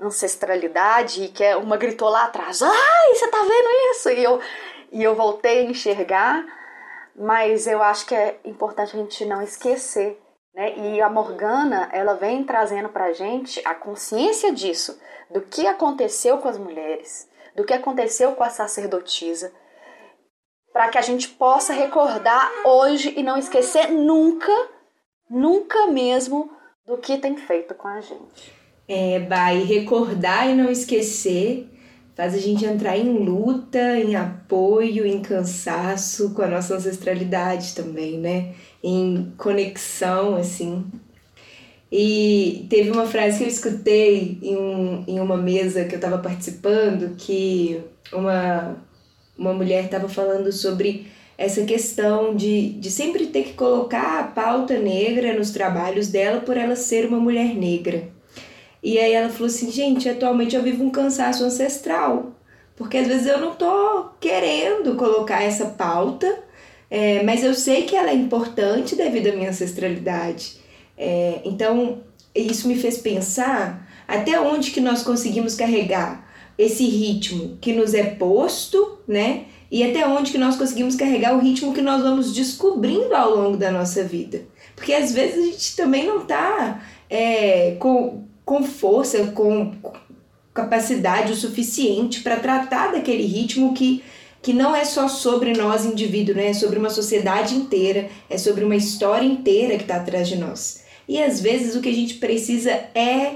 ancestralidade 0.02 1.26
e 1.26 1.28
que 1.28 1.44
é, 1.44 1.56
uma 1.56 1.78
gritou 1.78 2.10
lá 2.10 2.24
atrás, 2.24 2.64
ai, 2.64 3.14
você 3.14 3.28
tá 3.28 3.38
vendo 3.38 3.92
isso? 3.92 4.10
E 4.10 4.24
eu 4.24 4.40
e 4.92 5.04
eu 5.04 5.16
voltei 5.16 5.60
a 5.60 5.70
enxergar, 5.70 6.46
mas 7.16 7.68
eu 7.68 7.82
acho 7.82 8.06
que 8.06 8.16
é 8.16 8.40
importante 8.46 8.96
a 8.96 9.00
gente 9.00 9.26
não 9.26 9.42
esquecer, 9.42 10.20
né? 10.54 10.78
E 10.78 11.02
a 11.02 11.10
Morgana, 11.10 11.90
ela 11.92 12.14
vem 12.14 12.44
trazendo 12.44 12.90
pra 12.90 13.14
gente 13.14 13.62
a 13.66 13.76
consciência 13.76 14.52
disso, 14.54 15.00
do 15.30 15.42
que 15.42 15.68
aconteceu 15.68 16.38
com 16.38 16.48
as 16.48 16.58
mulheres, 16.58 17.30
do 17.56 17.64
que 17.64 17.74
aconteceu 17.74 18.32
com 18.34 18.44
a 18.44 18.50
sacerdotisa, 18.50 19.52
para 20.72 20.90
que 20.90 20.98
a 20.98 21.02
gente 21.02 21.28
possa 21.30 21.74
recordar 21.74 22.50
hoje 22.66 23.14
e 23.18 23.24
não 23.24 23.38
esquecer 23.38 23.90
nunca, 23.92 24.52
nunca 25.30 25.88
mesmo 25.88 26.50
do 26.86 26.98
que 26.98 27.18
tem 27.18 27.38
feito 27.38 27.76
com 27.76 27.88
a 27.88 28.02
gente. 28.02 28.54
É, 28.88 29.20
vai 29.20 29.60
recordar 29.60 30.50
e 30.50 30.56
não 30.56 30.72
esquecer 30.72 31.70
faz 32.20 32.36
a 32.36 32.38
gente 32.38 32.66
entrar 32.66 32.98
em 32.98 33.18
luta, 33.18 33.98
em 33.98 34.14
apoio, 34.14 35.08
em 35.08 35.22
cansaço 35.22 36.32
com 36.32 36.42
a 36.42 36.50
nossa 36.50 36.76
ancestralidade 36.76 37.74
também, 37.74 38.18
né? 38.18 38.52
Em 38.84 39.32
conexão, 39.38 40.36
assim. 40.36 40.84
E 41.90 42.68
teve 42.70 42.92
uma 42.92 43.06
frase 43.06 43.38
que 43.38 43.46
eu 43.46 43.48
escutei 43.48 44.38
em, 44.42 44.58
um, 44.58 45.06
em 45.08 45.18
uma 45.22 45.38
mesa 45.38 45.86
que 45.86 45.96
eu 45.96 45.98
estava 45.98 46.18
participando, 46.18 47.16
que 47.16 47.80
uma, 48.12 48.76
uma 49.38 49.54
mulher 49.54 49.86
estava 49.86 50.10
falando 50.10 50.52
sobre 50.52 51.08
essa 51.38 51.64
questão 51.64 52.36
de, 52.36 52.72
de 52.72 52.92
sempre 52.92 53.28
ter 53.28 53.44
que 53.44 53.54
colocar 53.54 54.20
a 54.20 54.24
pauta 54.24 54.78
negra 54.78 55.34
nos 55.38 55.52
trabalhos 55.52 56.10
dela 56.10 56.42
por 56.42 56.58
ela 56.58 56.76
ser 56.76 57.06
uma 57.06 57.18
mulher 57.18 57.56
negra. 57.56 58.19
E 58.82 58.98
aí 58.98 59.14
ela 59.14 59.30
falou 59.30 59.48
assim, 59.48 59.72
gente, 59.72 60.08
atualmente 60.08 60.56
eu 60.56 60.64
vivo 60.64 60.84
um 60.84 60.90
cansaço 60.90 61.44
ancestral, 61.44 62.34
porque 62.76 62.98
às 62.98 63.08
vezes 63.08 63.28
eu 63.28 63.40
não 63.40 63.56
tô 63.56 64.10
querendo 64.20 64.96
colocar 64.96 65.44
essa 65.44 65.66
pauta, 65.66 66.44
é, 66.90 67.22
mas 67.24 67.44
eu 67.44 67.54
sei 67.54 67.84
que 67.84 67.96
ela 67.96 68.10
é 68.10 68.16
importante 68.16 68.96
devido 68.96 69.28
à 69.28 69.36
minha 69.36 69.50
ancestralidade. 69.50 70.58
É, 70.98 71.42
então, 71.46 72.02
isso 72.34 72.68
me 72.68 72.76
fez 72.76 72.98
pensar 72.98 73.88
até 74.08 74.40
onde 74.40 74.72
que 74.72 74.82
nós 74.82 75.04
conseguimos 75.04 75.56
carregar 75.56 76.28
esse 76.58 76.86
ritmo 76.86 77.58
que 77.62 77.72
nos 77.72 77.94
é 77.94 78.04
posto, 78.04 79.00
né? 79.08 79.46
E 79.72 79.84
até 79.84 80.06
onde 80.08 80.32
que 80.32 80.38
nós 80.38 80.58
conseguimos 80.58 80.96
carregar 80.96 81.36
o 81.36 81.40
ritmo 81.40 81.74
que 81.74 81.82
nós 81.82 82.02
vamos 82.02 82.34
descobrindo 82.34 83.16
ao 83.16 83.36
longo 83.36 83.56
da 83.56 83.72
nossa 83.72 84.04
vida. 84.04 84.42
Porque 84.76 84.94
às 84.94 85.14
vezes 85.14 85.38
a 85.38 85.46
gente 85.52 85.76
também 85.76 86.08
não 86.08 86.26
tá 86.26 86.82
é, 87.10 87.76
com, 87.80 88.26
com 88.50 88.64
força, 88.64 89.28
com 89.28 89.74
capacidade 90.56 91.34
o 91.34 91.36
suficiente 91.36 92.22
para 92.22 92.40
tratar 92.40 92.92
daquele 92.92 93.22
ritmo 93.22 93.76
que, 93.76 94.04
que 94.42 94.54
não 94.54 94.76
é 94.76 94.84
só 94.84 95.08
sobre 95.08 95.54
nós 95.54 95.86
indivíduos, 95.86 96.36
né? 96.36 96.48
é 96.48 96.54
sobre 96.54 96.80
uma 96.80 96.90
sociedade 96.90 97.54
inteira, 97.54 98.10
é 98.28 98.40
sobre 98.40 98.64
uma 98.64 98.76
história 98.76 99.28
inteira 99.28 99.76
que 99.76 99.84
está 99.84 99.98
atrás 99.98 100.28
de 100.28 100.36
nós. 100.36 100.84
E 101.08 101.22
às 101.22 101.40
vezes 101.40 101.76
o 101.76 101.80
que 101.80 101.90
a 101.90 101.94
gente 101.94 102.16
precisa 102.16 102.72
é 102.96 103.36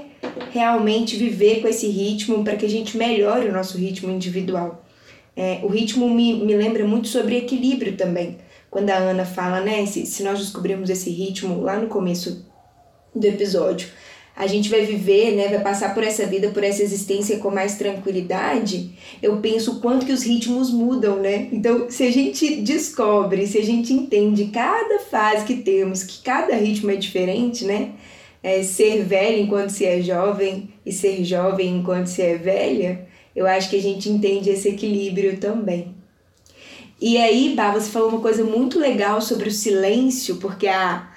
realmente 0.50 1.14
viver 1.14 1.62
com 1.62 1.68
esse 1.68 1.86
ritmo 1.86 2.42
para 2.42 2.56
que 2.56 2.66
a 2.66 2.68
gente 2.68 2.96
melhore 2.96 3.48
o 3.48 3.52
nosso 3.52 3.78
ritmo 3.78 4.10
individual. 4.10 4.84
É, 5.36 5.60
o 5.62 5.68
ritmo 5.68 6.10
me, 6.10 6.44
me 6.44 6.56
lembra 6.56 6.84
muito 6.84 7.06
sobre 7.06 7.36
equilíbrio 7.36 7.96
também. 7.96 8.38
Quando 8.68 8.90
a 8.90 8.96
Ana 8.96 9.24
fala, 9.24 9.60
né? 9.60 9.86
Se, 9.86 10.06
se 10.06 10.24
nós 10.24 10.40
descobrirmos 10.40 10.90
esse 10.90 11.08
ritmo 11.08 11.60
lá 11.60 11.78
no 11.78 11.86
começo 11.86 12.44
do 13.14 13.24
episódio, 13.24 13.88
a 14.36 14.46
gente 14.48 14.68
vai 14.68 14.84
viver, 14.84 15.36
né, 15.36 15.48
vai 15.48 15.60
passar 15.60 15.94
por 15.94 16.02
essa 16.02 16.26
vida, 16.26 16.48
por 16.48 16.64
essa 16.64 16.82
existência 16.82 17.38
com 17.38 17.50
mais 17.50 17.76
tranquilidade, 17.76 18.90
eu 19.22 19.36
penso 19.36 19.72
o 19.72 19.80
quanto 19.80 20.04
que 20.04 20.12
os 20.12 20.24
ritmos 20.24 20.72
mudam, 20.72 21.20
né? 21.20 21.48
Então, 21.52 21.88
se 21.88 22.02
a 22.02 22.10
gente 22.10 22.56
descobre, 22.56 23.46
se 23.46 23.58
a 23.58 23.64
gente 23.64 23.92
entende 23.92 24.46
cada 24.46 24.98
fase 24.98 25.44
que 25.44 25.58
temos, 25.58 26.02
que 26.02 26.20
cada 26.22 26.56
ritmo 26.56 26.90
é 26.90 26.96
diferente, 26.96 27.64
né? 27.64 27.92
É, 28.42 28.62
ser 28.62 29.04
velha 29.04 29.40
enquanto 29.40 29.70
se 29.70 29.86
é 29.86 30.02
jovem 30.02 30.68
e 30.84 30.92
ser 30.92 31.24
jovem 31.24 31.78
enquanto 31.78 32.08
se 32.08 32.20
é 32.20 32.36
velha, 32.36 33.06
eu 33.34 33.46
acho 33.46 33.70
que 33.70 33.76
a 33.76 33.82
gente 33.82 34.10
entende 34.10 34.50
esse 34.50 34.68
equilíbrio 34.68 35.38
também. 35.38 35.94
E 37.00 37.16
aí, 37.18 37.54
Bá, 37.54 37.72
você 37.72 37.90
falou 37.90 38.08
uma 38.08 38.20
coisa 38.20 38.44
muito 38.44 38.78
legal 38.78 39.20
sobre 39.20 39.48
o 39.48 39.52
silêncio, 39.52 40.36
porque 40.36 40.66
a 40.66 41.13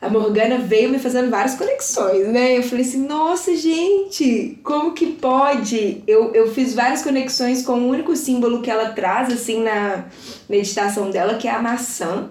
a 0.00 0.08
Morgana 0.08 0.58
veio 0.58 0.90
me 0.90 0.98
fazendo 0.98 1.28
várias 1.28 1.56
conexões, 1.56 2.28
né? 2.28 2.56
Eu 2.56 2.62
falei 2.62 2.84
assim, 2.84 3.04
nossa, 3.04 3.56
gente, 3.56 4.58
como 4.62 4.92
que 4.92 5.06
pode? 5.06 6.04
Eu, 6.06 6.32
eu 6.34 6.52
fiz 6.54 6.72
várias 6.72 7.02
conexões 7.02 7.62
com 7.62 7.72
o 7.72 7.88
único 7.88 8.14
símbolo 8.14 8.62
que 8.62 8.70
ela 8.70 8.90
traz, 8.90 9.32
assim, 9.32 9.60
na 9.60 10.06
meditação 10.48 11.10
dela, 11.10 11.34
que 11.34 11.48
é 11.48 11.50
a 11.50 11.60
maçã. 11.60 12.30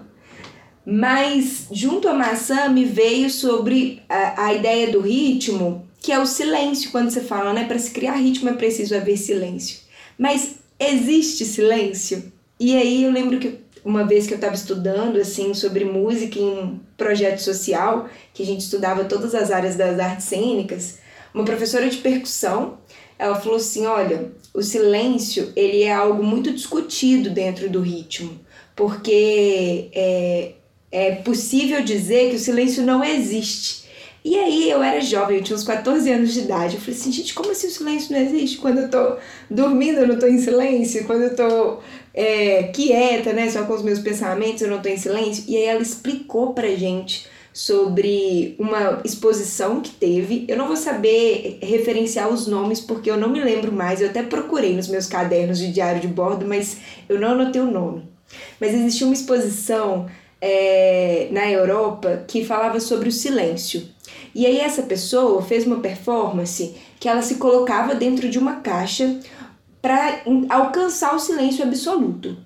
Mas 0.84 1.66
junto 1.70 2.08
à 2.08 2.14
maçã 2.14 2.70
me 2.70 2.86
veio 2.86 3.28
sobre 3.28 4.02
a, 4.08 4.46
a 4.46 4.54
ideia 4.54 4.90
do 4.90 5.00
ritmo, 5.00 5.86
que 6.00 6.10
é 6.10 6.18
o 6.18 6.24
silêncio, 6.24 6.90
quando 6.90 7.10
você 7.10 7.20
fala, 7.20 7.52
né? 7.52 7.64
Para 7.64 7.78
se 7.78 7.90
criar 7.90 8.12
ritmo 8.12 8.48
é 8.48 8.54
preciso 8.54 8.96
haver 8.96 9.18
silêncio. 9.18 9.80
Mas 10.18 10.54
existe 10.80 11.44
silêncio? 11.44 12.32
E 12.58 12.74
aí 12.74 13.04
eu 13.04 13.12
lembro 13.12 13.38
que 13.38 13.58
uma 13.88 14.04
vez 14.04 14.26
que 14.26 14.34
eu 14.34 14.36
estava 14.36 14.54
estudando 14.54 15.16
assim 15.16 15.54
sobre 15.54 15.82
música 15.82 16.38
em 16.38 16.44
um 16.44 16.78
projeto 16.94 17.38
social, 17.38 18.06
que 18.34 18.42
a 18.42 18.46
gente 18.46 18.60
estudava 18.60 19.06
todas 19.06 19.34
as 19.34 19.50
áreas 19.50 19.76
das 19.76 19.98
artes 19.98 20.26
cênicas, 20.26 20.98
uma 21.32 21.42
professora 21.42 21.88
de 21.88 21.96
percussão, 21.96 22.76
ela 23.18 23.40
falou 23.40 23.56
assim, 23.56 23.86
olha, 23.86 24.30
o 24.52 24.62
silêncio 24.62 25.54
ele 25.56 25.84
é 25.84 25.92
algo 25.92 26.22
muito 26.22 26.52
discutido 26.52 27.30
dentro 27.30 27.70
do 27.70 27.80
ritmo, 27.80 28.38
porque 28.76 29.88
é, 29.94 30.52
é 30.92 31.14
possível 31.14 31.82
dizer 31.82 32.28
que 32.28 32.36
o 32.36 32.38
silêncio 32.38 32.82
não 32.84 33.02
existe. 33.02 33.88
E 34.22 34.36
aí 34.36 34.68
eu 34.68 34.82
era 34.82 35.00
jovem, 35.00 35.38
eu 35.38 35.42
tinha 35.42 35.56
uns 35.56 35.64
14 35.64 36.10
anos 36.12 36.34
de 36.34 36.40
idade. 36.40 36.74
Eu 36.74 36.80
falei 36.82 36.94
assim, 36.94 37.10
gente, 37.10 37.32
como 37.32 37.50
assim 37.50 37.68
o 37.68 37.70
silêncio 37.70 38.12
não 38.12 38.20
existe? 38.20 38.58
Quando 38.58 38.80
eu 38.80 38.90
tô 38.90 39.16
dormindo, 39.48 40.00
eu 40.00 40.08
não 40.08 40.18
tô 40.18 40.26
em 40.26 40.38
silêncio. 40.38 41.06
Quando 41.06 41.22
eu 41.22 41.36
tô 41.36 41.78
é, 42.14 42.64
quieta, 42.64 43.32
né, 43.32 43.48
só 43.50 43.64
com 43.64 43.74
os 43.74 43.82
meus 43.82 43.98
pensamentos, 43.98 44.62
eu 44.62 44.70
não 44.70 44.80
tô 44.80 44.88
em 44.88 44.96
silêncio. 44.96 45.44
E 45.46 45.56
aí 45.56 45.64
ela 45.64 45.82
explicou 45.82 46.52
pra 46.52 46.68
gente 46.68 47.26
sobre 47.52 48.54
uma 48.58 49.00
exposição 49.04 49.80
que 49.80 49.90
teve. 49.90 50.44
Eu 50.46 50.56
não 50.56 50.68
vou 50.68 50.76
saber 50.76 51.58
referenciar 51.60 52.28
os 52.28 52.46
nomes 52.46 52.80
porque 52.80 53.10
eu 53.10 53.16
não 53.16 53.28
me 53.28 53.40
lembro 53.40 53.72
mais. 53.72 54.00
Eu 54.00 54.10
até 54.10 54.22
procurei 54.22 54.74
nos 54.74 54.88
meus 54.88 55.06
cadernos 55.06 55.58
de 55.58 55.72
diário 55.72 56.00
de 56.00 56.06
bordo, 56.06 56.46
mas 56.46 56.76
eu 57.08 57.18
não 57.18 57.30
anotei 57.30 57.60
o 57.60 57.70
nome. 57.70 58.04
Mas 58.60 58.74
existia 58.74 59.06
uma 59.06 59.14
exposição 59.14 60.06
é, 60.40 61.28
na 61.32 61.50
Europa 61.50 62.24
que 62.28 62.44
falava 62.44 62.78
sobre 62.80 63.08
o 63.08 63.12
silêncio. 63.12 63.88
E 64.34 64.46
aí 64.46 64.60
essa 64.60 64.82
pessoa 64.82 65.42
fez 65.42 65.66
uma 65.66 65.80
performance 65.80 66.76
que 67.00 67.08
ela 67.08 67.22
se 67.22 67.36
colocava 67.36 67.94
dentro 67.94 68.28
de 68.28 68.38
uma 68.38 68.56
caixa 68.56 69.18
para 69.80 70.22
alcançar 70.48 71.14
o 71.14 71.18
silêncio 71.18 71.64
absoluto. 71.64 72.36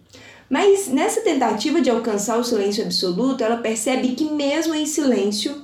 Mas 0.48 0.88
nessa 0.88 1.22
tentativa 1.22 1.80
de 1.80 1.88
alcançar 1.88 2.38
o 2.38 2.44
silêncio 2.44 2.84
absoluto, 2.84 3.42
ela 3.42 3.56
percebe 3.56 4.08
que 4.08 4.24
mesmo 4.24 4.74
em 4.74 4.84
silêncio, 4.84 5.62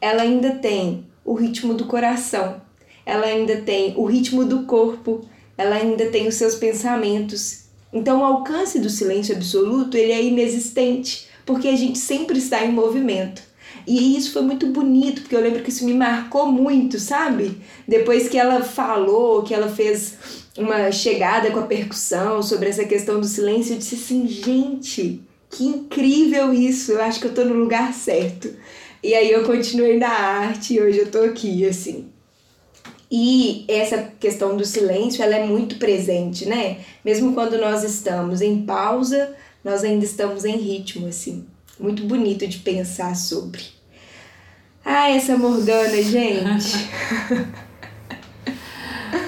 ela 0.00 0.22
ainda 0.22 0.52
tem 0.52 1.06
o 1.24 1.34
ritmo 1.34 1.74
do 1.74 1.84
coração, 1.84 2.62
ela 3.04 3.26
ainda 3.26 3.60
tem 3.60 3.94
o 3.96 4.06
ritmo 4.06 4.44
do 4.44 4.62
corpo, 4.62 5.20
ela 5.58 5.76
ainda 5.76 6.06
tem 6.06 6.26
os 6.26 6.36
seus 6.36 6.54
pensamentos. 6.54 7.64
Então 7.92 8.20
o 8.20 8.24
alcance 8.24 8.78
do 8.78 8.88
silêncio 8.88 9.36
absoluto, 9.36 9.96
ele 9.96 10.12
é 10.12 10.24
inexistente, 10.24 11.28
porque 11.44 11.68
a 11.68 11.76
gente 11.76 11.98
sempre 11.98 12.38
está 12.38 12.64
em 12.64 12.72
movimento. 12.72 13.42
E 13.86 14.16
isso 14.16 14.32
foi 14.32 14.42
muito 14.42 14.66
bonito, 14.68 15.22
porque 15.22 15.36
eu 15.36 15.40
lembro 15.40 15.62
que 15.62 15.70
isso 15.70 15.84
me 15.84 15.94
marcou 15.94 16.50
muito, 16.50 16.98
sabe? 16.98 17.60
Depois 17.86 18.28
que 18.28 18.38
ela 18.38 18.62
falou, 18.62 19.42
que 19.42 19.52
ela 19.52 19.68
fez 19.68 20.16
uma 20.56 20.90
chegada 20.90 21.50
com 21.50 21.60
a 21.60 21.66
percussão 21.66 22.42
sobre 22.42 22.68
essa 22.68 22.84
questão 22.84 23.20
do 23.20 23.26
silêncio, 23.26 23.74
eu 23.74 23.78
disse 23.78 23.94
assim, 23.94 24.26
gente, 24.26 25.22
que 25.48 25.64
incrível 25.64 26.52
isso, 26.52 26.92
eu 26.92 27.02
acho 27.02 27.20
que 27.20 27.26
eu 27.26 27.34
tô 27.34 27.44
no 27.44 27.54
lugar 27.54 27.92
certo. 27.92 28.52
E 29.02 29.14
aí 29.14 29.30
eu 29.30 29.44
continuei 29.44 29.96
na 29.98 30.10
arte 30.10 30.74
e 30.74 30.80
hoje 30.80 30.98
eu 30.98 31.10
tô 31.10 31.20
aqui, 31.20 31.66
assim. 31.66 32.08
E 33.10 33.64
essa 33.66 34.12
questão 34.20 34.56
do 34.56 34.64
silêncio, 34.64 35.22
ela 35.22 35.36
é 35.36 35.44
muito 35.44 35.76
presente, 35.76 36.46
né? 36.46 36.78
Mesmo 37.04 37.32
quando 37.34 37.58
nós 37.58 37.82
estamos 37.82 38.40
em 38.40 38.62
pausa, 38.62 39.34
nós 39.64 39.82
ainda 39.82 40.04
estamos 40.04 40.44
em 40.44 40.56
ritmo, 40.56 41.08
assim. 41.08 41.44
Muito 41.78 42.04
bonito 42.04 42.46
de 42.46 42.58
pensar 42.58 43.16
sobre. 43.16 43.62
Ah, 44.84 45.10
essa 45.10 45.36
Morgana, 45.36 46.02
gente. 46.02 46.88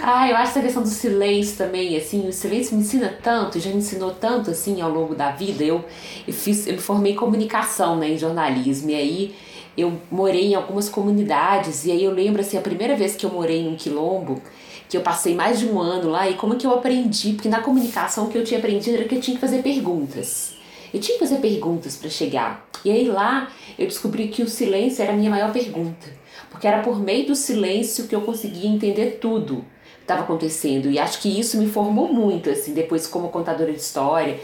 ah, 0.04 0.28
eu 0.28 0.34
acho 0.34 0.50
essa 0.50 0.60
questão 0.60 0.82
do 0.82 0.88
silêncio 0.88 1.56
também, 1.56 1.96
assim, 1.96 2.26
o 2.26 2.32
silêncio 2.32 2.74
me 2.76 2.82
ensina 2.82 3.16
tanto, 3.22 3.60
já 3.60 3.70
me 3.70 3.76
ensinou 3.76 4.10
tanto, 4.10 4.50
assim, 4.50 4.80
ao 4.80 4.90
longo 4.90 5.14
da 5.14 5.30
vida. 5.30 5.62
Eu, 5.62 5.84
eu, 6.26 6.34
fiz, 6.34 6.66
eu 6.66 6.72
me 6.72 6.80
formei 6.80 7.12
em 7.12 7.14
comunicação, 7.14 7.96
né, 7.96 8.10
em 8.10 8.18
jornalismo, 8.18 8.90
e 8.90 8.94
aí 8.96 9.34
eu 9.78 9.92
morei 10.10 10.48
em 10.48 10.54
algumas 10.56 10.88
comunidades, 10.88 11.84
e 11.84 11.92
aí 11.92 12.02
eu 12.02 12.10
lembro, 12.10 12.40
assim, 12.40 12.58
a 12.58 12.60
primeira 12.60 12.96
vez 12.96 13.14
que 13.14 13.24
eu 13.24 13.30
morei 13.30 13.62
num 13.62 13.76
quilombo, 13.76 14.42
que 14.88 14.96
eu 14.96 15.02
passei 15.02 15.36
mais 15.36 15.60
de 15.60 15.66
um 15.66 15.80
ano 15.80 16.10
lá, 16.10 16.28
e 16.28 16.34
como 16.34 16.56
que 16.56 16.66
eu 16.66 16.74
aprendi, 16.74 17.34
porque 17.34 17.48
na 17.48 17.60
comunicação 17.60 18.26
o 18.26 18.28
que 18.28 18.36
eu 18.36 18.42
tinha 18.42 18.58
aprendido 18.58 18.96
era 18.96 19.04
que 19.04 19.14
eu 19.14 19.20
tinha 19.20 19.36
que 19.36 19.40
fazer 19.40 19.62
perguntas. 19.62 20.54
Eu 20.92 21.00
tinha 21.00 21.16
que 21.16 21.24
fazer 21.24 21.40
perguntas 21.40 21.96
para 21.96 22.10
chegar. 22.10 22.68
E 22.84 22.90
aí 22.90 23.06
lá 23.06 23.50
eu 23.78 23.86
descobri 23.86 24.28
que 24.28 24.42
o 24.42 24.48
silêncio 24.48 25.00
era 25.00 25.12
a 25.12 25.16
minha 25.16 25.30
maior 25.30 25.52
pergunta, 25.52 26.08
porque 26.50 26.66
era 26.66 26.82
por 26.82 26.98
meio 26.98 27.28
do 27.28 27.36
silêncio 27.36 28.08
que 28.08 28.14
eu 28.14 28.22
conseguia 28.22 28.68
entender 28.68 29.18
tudo 29.20 29.64
estava 30.12 30.25
acontecendo. 30.25 30.90
E 30.90 30.98
acho 30.98 31.20
que 31.20 31.40
isso 31.40 31.59
me 31.59 31.68
formou 31.68 32.12
muito, 32.12 32.51
assim, 32.51 32.72
depois 32.72 33.07
como 33.07 33.29
contadora 33.29 33.72
de 33.72 33.81
história, 33.81 34.38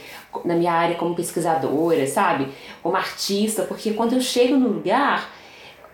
na 0.45 0.55
minha 0.55 0.73
área 0.73 0.97
como 0.97 1.15
pesquisadora, 1.15 2.07
sabe? 2.07 2.49
Como 2.83 2.97
artista, 2.97 3.63
porque 3.63 3.93
quando 3.93 4.15
eu 4.15 4.21
chego 4.21 4.57
no 4.57 4.69
lugar, 4.69 5.31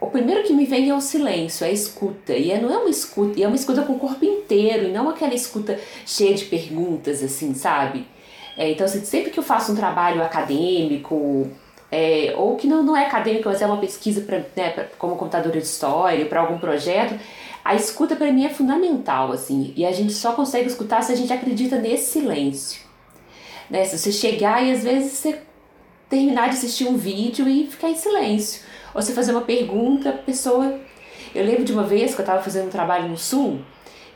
o 0.01 0.07
primeiro 0.07 0.43
que 0.43 0.53
me 0.53 0.67
vem 0.67 0.91
é 0.91 0.95
o 0.95 1.01
silêncio, 1.01 1.65
é 1.65 1.69
a 1.69 1.73
escuta. 1.73 2.33
E 2.35 2.51
é, 2.51 2.61
não 2.61 2.73
é 2.73 2.79
uma 2.79 2.91
escuta, 2.91 3.41
é 3.41 3.47
uma 3.47 3.57
escuta 3.57 3.83
com 3.83 3.95
o 3.95 3.99
corpo 3.99 4.25
inteiro, 4.25 4.89
e 4.89 4.93
não 4.93 5.09
aquela 5.09 5.35
escuta 5.35 5.79
cheia 6.07 6.35
de 6.35 6.45
perguntas, 6.45 7.23
assim, 7.23 7.55
sabe? 7.55 8.07
É, 8.57 8.71
então, 8.71 8.85
assim, 8.87 9.05
sempre 9.05 9.31
que 9.31 9.39
eu 9.39 9.43
faço 9.43 9.73
um 9.73 9.75
trabalho 9.75 10.23
acadêmico, 10.23 11.51
é, 11.91 12.35
ou 12.37 12.57
que 12.57 12.67
não, 12.67 12.83
não 12.83 12.97
é 12.97 13.07
acadêmico, 13.07 13.49
mas 13.49 13.63
é 13.63 13.67
uma 13.67 13.79
pesquisa 13.79 14.21
pra, 14.23 14.39
né, 14.57 14.71
pra, 14.71 14.85
como 14.99 15.17
computadora 15.17 15.59
de 15.59 15.67
história, 15.67 16.27
para 16.27 16.41
algum 16.41 16.59
projeto, 16.59 17.19
a 17.65 17.75
escuta 17.75 18.15
para 18.15 18.31
mim 18.31 18.45
é 18.45 18.51
fundamental, 18.51 19.33
assim, 19.33 19.73
e 19.75 19.87
a 19.87 19.93
gente 19.93 20.13
só 20.13 20.33
consegue 20.33 20.69
escutar 20.69 21.03
se 21.03 21.13
a 21.13 21.17
gente 21.17 21.33
acredita 21.33 21.79
nesse 21.79 22.13
silêncio. 22.13 22.83
Né? 23.71 23.85
Se 23.85 23.99
você 23.99 24.13
chegar 24.13 24.63
e 24.63 24.71
às 24.71 24.85
vezes 24.85 25.13
você 25.13 25.41
terminar 26.11 26.51
de 26.51 26.57
assistir 26.57 26.87
um 26.87 26.97
vídeo 26.97 27.49
e 27.49 27.67
ficar 27.67 27.89
em 27.89 27.97
silêncio, 27.97 28.63
ou 28.95 29.01
você 29.01 29.13
fazer 29.13 29.33
uma 29.33 29.41
pergunta, 29.41 30.11
a 30.11 30.13
pessoa. 30.13 30.79
Eu 31.35 31.45
lembro 31.45 31.65
de 31.65 31.73
uma 31.73 31.83
vez 31.83 32.15
que 32.15 32.21
eu 32.21 32.25
estava 32.25 32.43
fazendo 32.43 32.67
um 32.67 32.71
trabalho 32.71 33.09
no 33.09 33.17
Sul, 33.17 33.61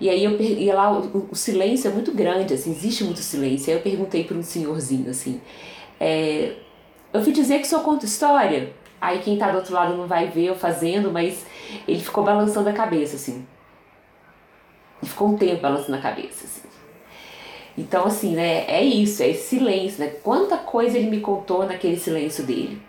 e 0.01 0.09
aí 0.09 0.23
eu 0.23 0.41
e 0.41 0.71
lá 0.71 0.93
o, 0.93 1.29
o, 1.33 1.35
silêncio 1.35 1.91
é 1.91 1.93
muito 1.93 2.13
grande, 2.13 2.55
assim, 2.55 2.71
existe 2.71 3.03
muito 3.03 3.21
silêncio. 3.21 3.73
Aí 3.73 3.79
eu 3.79 3.83
perguntei 3.83 4.25
para 4.25 4.37
um 4.37 4.43
senhorzinho 4.43 5.11
assim, 5.11 5.41
é, 5.99 6.53
eu 7.13 7.23
fui 7.23 7.33
dizer 7.33 7.61
que 7.61 7.67
só 7.67 7.81
conto 7.81 8.05
história. 8.05 8.73
Aí 9.01 9.21
quem 9.21 9.39
tá 9.39 9.51
do 9.51 9.59
outro 9.59 9.75
lado 9.75 9.97
não 9.97 10.07
vai 10.07 10.29
ver 10.29 10.47
eu 10.47 10.57
fazendo, 10.57 11.11
mas 11.11 11.47
ele 11.87 12.01
ficou 12.01 12.25
balançando 12.25 12.69
a 12.69 12.73
cabeça 12.73 13.17
assim. 13.17 13.47
E 15.03 15.07
ficou 15.07 15.29
um 15.29 15.37
tempo 15.37 15.63
balançando 15.63 15.97
a 15.97 16.01
cabeça 16.01 16.45
assim. 16.45 16.69
Então 17.77 18.07
assim, 18.07 18.35
né, 18.35 18.65
é 18.67 18.83
isso, 18.83 19.23
é 19.23 19.29
esse 19.29 19.57
silêncio, 19.57 20.01
né? 20.05 20.11
Quanta 20.23 20.57
coisa 20.57 20.99
ele 20.99 21.11
me 21.11 21.21
contou 21.21 21.65
naquele 21.65 21.99
silêncio 21.99 22.45
dele. 22.45 22.81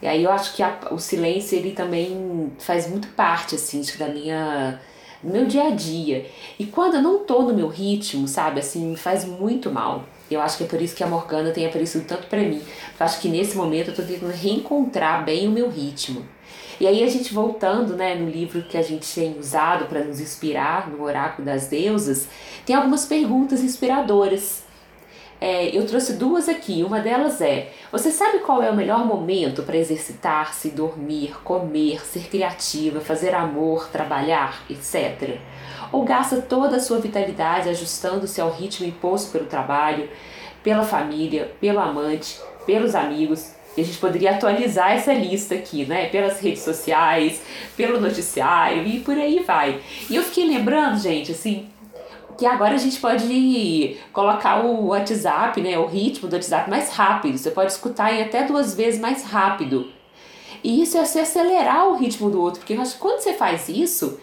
E 0.00 0.06
aí 0.06 0.22
eu 0.22 0.30
acho 0.30 0.54
que 0.54 0.62
a, 0.62 0.78
o 0.90 0.98
silêncio 0.98 1.56
ele 1.56 1.72
também 1.72 2.52
faz 2.58 2.88
muito 2.88 3.08
parte 3.08 3.54
assim 3.54 3.82
da 3.98 4.08
minha 4.08 4.80
meu 5.22 5.46
dia 5.46 5.68
a 5.68 5.70
dia. 5.70 6.26
E 6.58 6.66
quando 6.66 6.94
eu 6.96 7.02
não 7.02 7.20
tô 7.20 7.42
no 7.42 7.54
meu 7.54 7.68
ritmo, 7.68 8.26
sabe, 8.26 8.60
assim, 8.60 8.90
me 8.90 8.96
faz 8.96 9.24
muito 9.24 9.70
mal. 9.70 10.04
Eu 10.32 10.40
acho 10.40 10.58
que 10.58 10.64
é 10.64 10.66
por 10.66 10.80
isso 10.80 10.94
que 10.94 11.04
a 11.04 11.06
Morgana 11.06 11.50
tem 11.50 11.66
aparecido 11.66 12.04
tanto 12.06 12.26
para 12.26 12.40
mim. 12.40 12.60
Eu 12.98 13.06
acho 13.06 13.20
que 13.20 13.28
nesse 13.28 13.56
momento 13.56 13.88
eu 13.88 13.94
tô 13.94 14.02
tentando 14.02 14.32
reencontrar 14.32 15.24
bem 15.24 15.48
o 15.48 15.50
meu 15.50 15.68
ritmo. 15.68 16.24
E 16.80 16.86
aí 16.86 17.02
a 17.04 17.08
gente 17.08 17.32
voltando, 17.32 17.96
né, 17.96 18.14
no 18.14 18.28
livro 18.28 18.62
que 18.62 18.76
a 18.76 18.82
gente 18.82 19.06
tem 19.14 19.38
usado 19.38 19.86
para 19.86 20.02
nos 20.02 20.20
inspirar, 20.20 20.90
no 20.90 21.02
Oráculo 21.02 21.44
das 21.44 21.68
Deusas, 21.68 22.28
tem 22.66 22.74
algumas 22.74 23.04
perguntas 23.04 23.62
inspiradoras 23.62 24.64
é, 25.42 25.76
eu 25.76 25.84
trouxe 25.84 26.12
duas 26.12 26.48
aqui. 26.48 26.84
Uma 26.84 27.00
delas 27.00 27.40
é: 27.40 27.72
você 27.90 28.12
sabe 28.12 28.38
qual 28.38 28.62
é 28.62 28.70
o 28.70 28.76
melhor 28.76 29.04
momento 29.04 29.64
para 29.64 29.76
exercitar-se, 29.76 30.70
dormir, 30.70 31.36
comer, 31.42 32.06
ser 32.06 32.28
criativa, 32.28 33.00
fazer 33.00 33.34
amor, 33.34 33.88
trabalhar, 33.88 34.62
etc? 34.70 35.40
Ou 35.92 36.04
gasta 36.04 36.40
toda 36.40 36.76
a 36.76 36.80
sua 36.80 36.98
vitalidade 36.98 37.68
ajustando-se 37.68 38.40
ao 38.40 38.50
ritmo 38.50 38.86
imposto 38.86 39.30
pelo 39.30 39.44
trabalho, 39.44 40.08
pela 40.62 40.82
família, 40.82 41.54
pelo 41.60 41.78
amante, 41.78 42.40
pelos 42.64 42.94
amigos, 42.94 43.52
e 43.76 43.80
a 43.80 43.84
gente 43.84 43.98
poderia 43.98 44.32
atualizar 44.32 44.92
essa 44.92 45.12
lista 45.12 45.54
aqui, 45.54 45.84
né? 45.86 46.06
Pelas 46.08 46.40
redes 46.40 46.62
sociais, 46.62 47.40
pelo 47.76 48.00
noticiário 48.00 48.86
e 48.86 49.00
por 49.00 49.16
aí 49.16 49.40
vai. 49.40 49.80
E 50.10 50.16
eu 50.16 50.22
fiquei 50.22 50.46
lembrando, 50.46 50.98
gente, 50.98 51.32
assim, 51.32 51.68
que 52.36 52.44
agora 52.44 52.74
a 52.74 52.78
gente 52.78 53.00
pode 53.00 53.98
colocar 54.12 54.64
o 54.64 54.88
WhatsApp, 54.88 55.60
né, 55.60 55.78
o 55.78 55.86
ritmo 55.86 56.28
do 56.28 56.34
WhatsApp 56.34 56.68
mais 56.68 56.90
rápido. 56.90 57.38
Você 57.38 57.50
pode 57.50 57.72
escutar 57.72 58.12
em 58.12 58.22
até 58.22 58.44
duas 58.44 58.74
vezes 58.74 59.00
mais 59.00 59.24
rápido. 59.24 59.90
E 60.62 60.82
isso 60.82 60.98
é 60.98 61.04
você 61.04 61.20
acelerar 61.20 61.88
o 61.88 61.96
ritmo 61.96 62.30
do 62.30 62.40
outro, 62.40 62.60
porque 62.60 62.76
quando 62.98 63.20
você 63.20 63.32
faz 63.32 63.68
isso, 63.68 64.20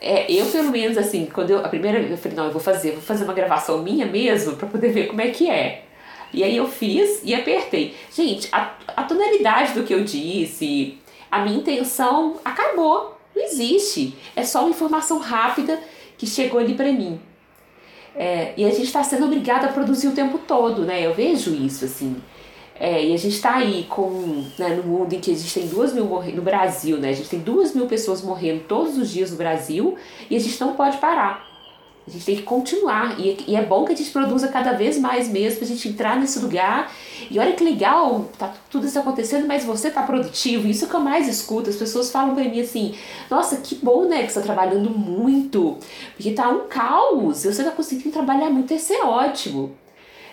é, 0.00 0.30
eu 0.30 0.46
pelo 0.46 0.70
menos 0.70 0.96
assim, 0.96 1.26
quando 1.26 1.50
eu 1.50 1.58
a 1.58 1.68
primeira 1.68 1.98
eu 1.98 2.16
falei, 2.16 2.36
não, 2.36 2.46
eu 2.46 2.52
vou 2.52 2.60
fazer, 2.60 2.92
vou 2.92 3.02
fazer 3.02 3.24
uma 3.24 3.34
gravação 3.34 3.82
minha 3.82 4.06
mesmo 4.06 4.56
para 4.56 4.68
poder 4.68 4.90
ver 4.90 5.08
como 5.08 5.20
é 5.20 5.28
que 5.28 5.50
é. 5.50 5.84
E 6.32 6.44
aí 6.44 6.56
eu 6.56 6.68
fiz 6.68 7.20
e 7.24 7.34
apertei. 7.34 7.96
Gente, 8.14 8.48
a, 8.52 8.74
a 8.88 9.02
tonalidade 9.02 9.72
do 9.72 9.82
que 9.82 9.94
eu 9.94 10.04
disse, 10.04 10.98
a 11.30 11.40
minha 11.40 11.58
intenção 11.58 12.38
acabou. 12.44 13.18
Não 13.34 13.42
existe. 13.42 14.14
É 14.36 14.44
só 14.44 14.60
uma 14.60 14.70
informação 14.70 15.18
rápida 15.18 15.80
que 16.16 16.26
chegou 16.26 16.60
ali 16.60 16.74
para 16.74 16.92
mim. 16.92 17.20
É, 18.14 18.52
e 18.56 18.64
a 18.64 18.70
gente 18.70 18.84
está 18.84 19.02
sendo 19.02 19.26
obrigado 19.26 19.64
a 19.64 19.68
produzir 19.68 20.08
o 20.08 20.12
tempo 20.12 20.38
todo, 20.38 20.82
né? 20.82 21.06
Eu 21.06 21.14
vejo 21.14 21.54
isso, 21.54 21.84
assim. 21.84 22.16
É, 22.80 23.04
e 23.04 23.12
a 23.12 23.16
gente 23.16 23.34
está 23.34 23.56
aí 23.56 23.86
com, 23.88 24.44
né, 24.56 24.68
no 24.68 24.84
mundo 24.84 25.12
em 25.12 25.20
que 25.20 25.30
existem 25.30 25.66
duas 25.66 25.92
mil 25.92 26.04
morrendo, 26.04 26.36
no 26.36 26.42
Brasil, 26.42 26.96
né? 26.96 27.10
A 27.10 27.12
gente 27.12 27.28
tem 27.28 27.40
duas 27.40 27.74
mil 27.74 27.86
pessoas 27.86 28.22
morrendo 28.22 28.64
todos 28.68 28.96
os 28.96 29.10
dias 29.10 29.32
no 29.32 29.36
Brasil 29.36 29.96
e 30.30 30.36
a 30.36 30.38
gente 30.38 30.60
não 30.60 30.74
pode 30.74 30.98
parar. 30.98 31.48
A 32.06 32.10
gente 32.10 32.24
tem 32.24 32.36
que 32.36 32.42
continuar. 32.42 33.20
E, 33.20 33.44
e 33.46 33.54
é 33.54 33.62
bom 33.62 33.84
que 33.84 33.92
a 33.92 33.96
gente 33.96 34.10
produza 34.10 34.48
cada 34.48 34.72
vez 34.72 34.98
mais 34.98 35.28
mesmo, 35.28 35.58
pra 35.58 35.68
gente 35.68 35.88
entrar 35.88 36.18
nesse 36.18 36.38
lugar. 36.38 36.90
E 37.30 37.38
olha 37.38 37.52
que 37.52 37.62
legal, 37.62 38.26
tá 38.38 38.54
tudo 38.70 38.86
isso 38.86 38.98
acontecendo, 38.98 39.46
mas 39.46 39.64
você 39.64 39.90
tá 39.90 40.02
produtivo. 40.02 40.66
Isso 40.66 40.86
que 40.86 40.94
eu 40.94 41.00
mais 41.00 41.28
escuto. 41.28 41.68
As 41.68 41.76
pessoas 41.76 42.10
falam 42.10 42.34
pra 42.34 42.44
mim 42.44 42.60
assim: 42.60 42.94
nossa, 43.28 43.58
que 43.58 43.74
bom, 43.74 44.04
né, 44.04 44.22
que 44.22 44.32
você 44.32 44.40
tá 44.40 44.46
trabalhando 44.46 44.88
muito. 44.88 45.76
Porque 46.16 46.30
tá 46.30 46.48
um 46.48 46.66
caos. 46.66 47.44
Você 47.44 47.62
tá 47.62 47.72
conseguindo 47.72 48.10
trabalhar 48.10 48.48
muito, 48.48 48.72
isso 48.72 48.92
é 48.92 49.02
ótimo. 49.04 49.76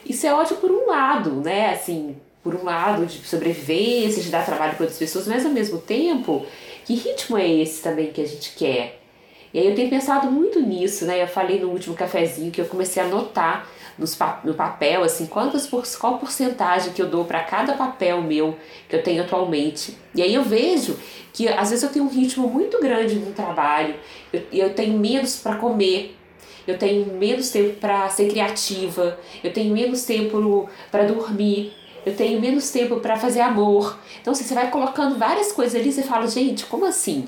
Isso 0.06 0.26
é 0.26 0.34
ótimo 0.34 0.60
por 0.60 0.72
um 0.72 0.88
lado, 0.88 1.42
né? 1.42 1.74
Assim, 1.74 2.16
por 2.46 2.54
um 2.54 2.64
lado 2.64 3.08
de 3.08 3.28
sobrevivência, 3.28 4.22
de 4.22 4.30
dar 4.30 4.46
trabalho 4.46 4.76
para 4.76 4.84
outras 4.84 5.00
pessoas, 5.00 5.28
mas 5.28 5.44
ao 5.44 5.52
mesmo 5.52 5.80
tempo, 5.80 6.46
que 6.86 6.94
ritmo 6.94 7.36
é 7.36 7.52
esse 7.52 7.82
também 7.82 8.12
que 8.12 8.22
a 8.22 8.28
gente 8.28 8.54
quer? 8.56 9.02
E 9.52 9.58
aí 9.58 9.68
eu 9.68 9.74
tenho 9.74 9.90
pensado 9.90 10.30
muito 10.30 10.62
nisso, 10.62 11.06
né? 11.06 11.24
Eu 11.24 11.28
falei 11.28 11.60
no 11.60 11.70
último 11.70 11.96
cafezinho 11.96 12.52
que 12.52 12.62
eu 12.62 12.66
comecei 12.66 13.02
a 13.02 13.08
anotar 13.08 13.68
nos, 13.98 14.16
no 14.44 14.54
papel, 14.54 15.02
assim, 15.02 15.26
quantas 15.26 15.66
por, 15.66 15.84
qual 15.98 16.20
porcentagem 16.20 16.94
que 16.94 17.02
eu 17.02 17.08
dou 17.08 17.26
para 17.26 17.44
cada 17.44 17.74
papel 17.74 18.22
meu 18.22 18.56
que 18.88 18.96
eu 18.96 19.02
tenho 19.02 19.24
atualmente. 19.24 19.98
E 20.14 20.22
aí 20.22 20.36
eu 20.36 20.44
vejo 20.44 21.00
que 21.34 21.48
às 21.48 21.72
vezes 21.72 21.84
eu 21.84 21.90
tenho 21.90 22.06
um 22.06 22.10
ritmo 22.10 22.48
muito 22.48 22.80
grande 22.80 23.16
no 23.16 23.32
trabalho, 23.32 23.96
eu, 24.32 24.44
eu 24.54 24.74
tenho 24.76 25.00
menos 25.00 25.38
para 25.38 25.56
comer, 25.56 26.16
eu 26.68 26.78
tenho 26.78 27.08
menos 27.14 27.50
tempo 27.50 27.80
para 27.80 28.08
ser 28.10 28.30
criativa, 28.30 29.18
eu 29.44 29.52
tenho 29.52 29.74
menos 29.74 30.04
tempo 30.04 30.70
para 30.92 31.06
dormir, 31.06 31.74
eu 32.06 32.16
tenho 32.16 32.40
menos 32.40 32.70
tempo 32.70 32.98
para 32.98 33.18
fazer 33.18 33.42
amor. 33.42 33.98
Então, 34.22 34.32
assim, 34.32 34.44
você 34.44 34.54
vai 34.54 34.70
colocando 34.70 35.18
várias 35.18 35.52
coisas 35.52 35.80
ali 35.80 35.90
e 35.90 35.92
você 35.92 36.04
fala, 36.04 36.28
gente, 36.28 36.66
como 36.66 36.86
assim? 36.86 37.28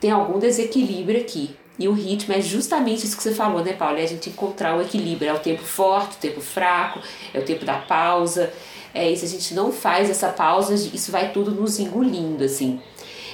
tem 0.00 0.10
algum 0.10 0.38
desequilíbrio 0.38 1.20
aqui. 1.20 1.50
E 1.78 1.86
o 1.86 1.92
ritmo 1.92 2.34
é 2.34 2.40
justamente 2.40 3.04
isso 3.04 3.16
que 3.16 3.22
você 3.22 3.32
falou, 3.32 3.62
né, 3.62 3.72
Paulo? 3.72 3.98
É 3.98 4.02
a 4.02 4.06
gente 4.06 4.30
encontrar 4.30 4.76
o 4.76 4.82
equilíbrio. 4.82 5.30
É 5.30 5.34
o 5.34 5.38
tempo 5.38 5.62
forte, 5.62 6.16
o 6.16 6.18
tempo 6.18 6.40
fraco, 6.40 7.00
é 7.32 7.38
o 7.38 7.44
tempo 7.44 7.64
da 7.64 7.74
pausa. 7.74 8.52
É, 8.92 9.14
se 9.14 9.24
a 9.24 9.28
gente 9.28 9.54
não 9.54 9.70
faz 9.70 10.10
essa 10.10 10.28
pausa, 10.28 10.74
isso 10.74 11.12
vai 11.12 11.30
tudo 11.30 11.52
nos 11.52 11.78
engolindo, 11.78 12.42
assim. 12.42 12.80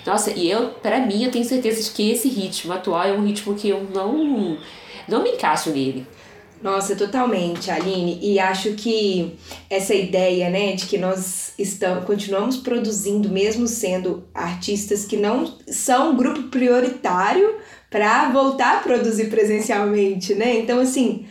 Nossa, 0.05 0.31
e 0.33 0.51
eu, 0.51 0.71
para 0.71 1.01
mim, 1.01 1.25
eu 1.25 1.31
tenho 1.31 1.45
certeza 1.45 1.83
de 1.83 1.91
que 1.91 2.11
esse 2.11 2.29
ritmo 2.29 2.73
atual 2.73 3.05
é 3.05 3.13
um 3.13 3.25
ritmo 3.25 3.55
que 3.55 3.69
eu 3.69 3.87
não, 3.95 4.59
não 5.09 5.23
me 5.23 5.31
encaixo 5.31 5.71
nele. 5.71 6.07
Nossa, 6.65 6.97
totalmente, 6.97 7.71
Aline. 7.71 8.19
E 8.23 8.39
acho 8.39 8.73
que 8.73 9.37
essa 9.69 9.95
ideia, 9.95 10.49
né, 10.49 10.73
de 10.73 10.87
que 10.87 10.97
nós 10.97 11.53
estamos, 11.59 12.07
continuamos 12.07 12.57
produzindo, 12.57 13.29
mesmo 13.29 13.67
sendo 13.67 14.25
artistas 14.33 15.05
que 15.05 15.15
não 15.15 15.59
são 15.69 16.17
grupo 16.17 16.45
prioritário 16.45 17.57
para 17.91 18.31
voltar 18.31 18.79
a 18.79 18.81
produzir 18.81 19.29
presencialmente, 19.29 20.35
né? 20.35 20.57
Então, 20.57 20.81
assim, 20.81 21.27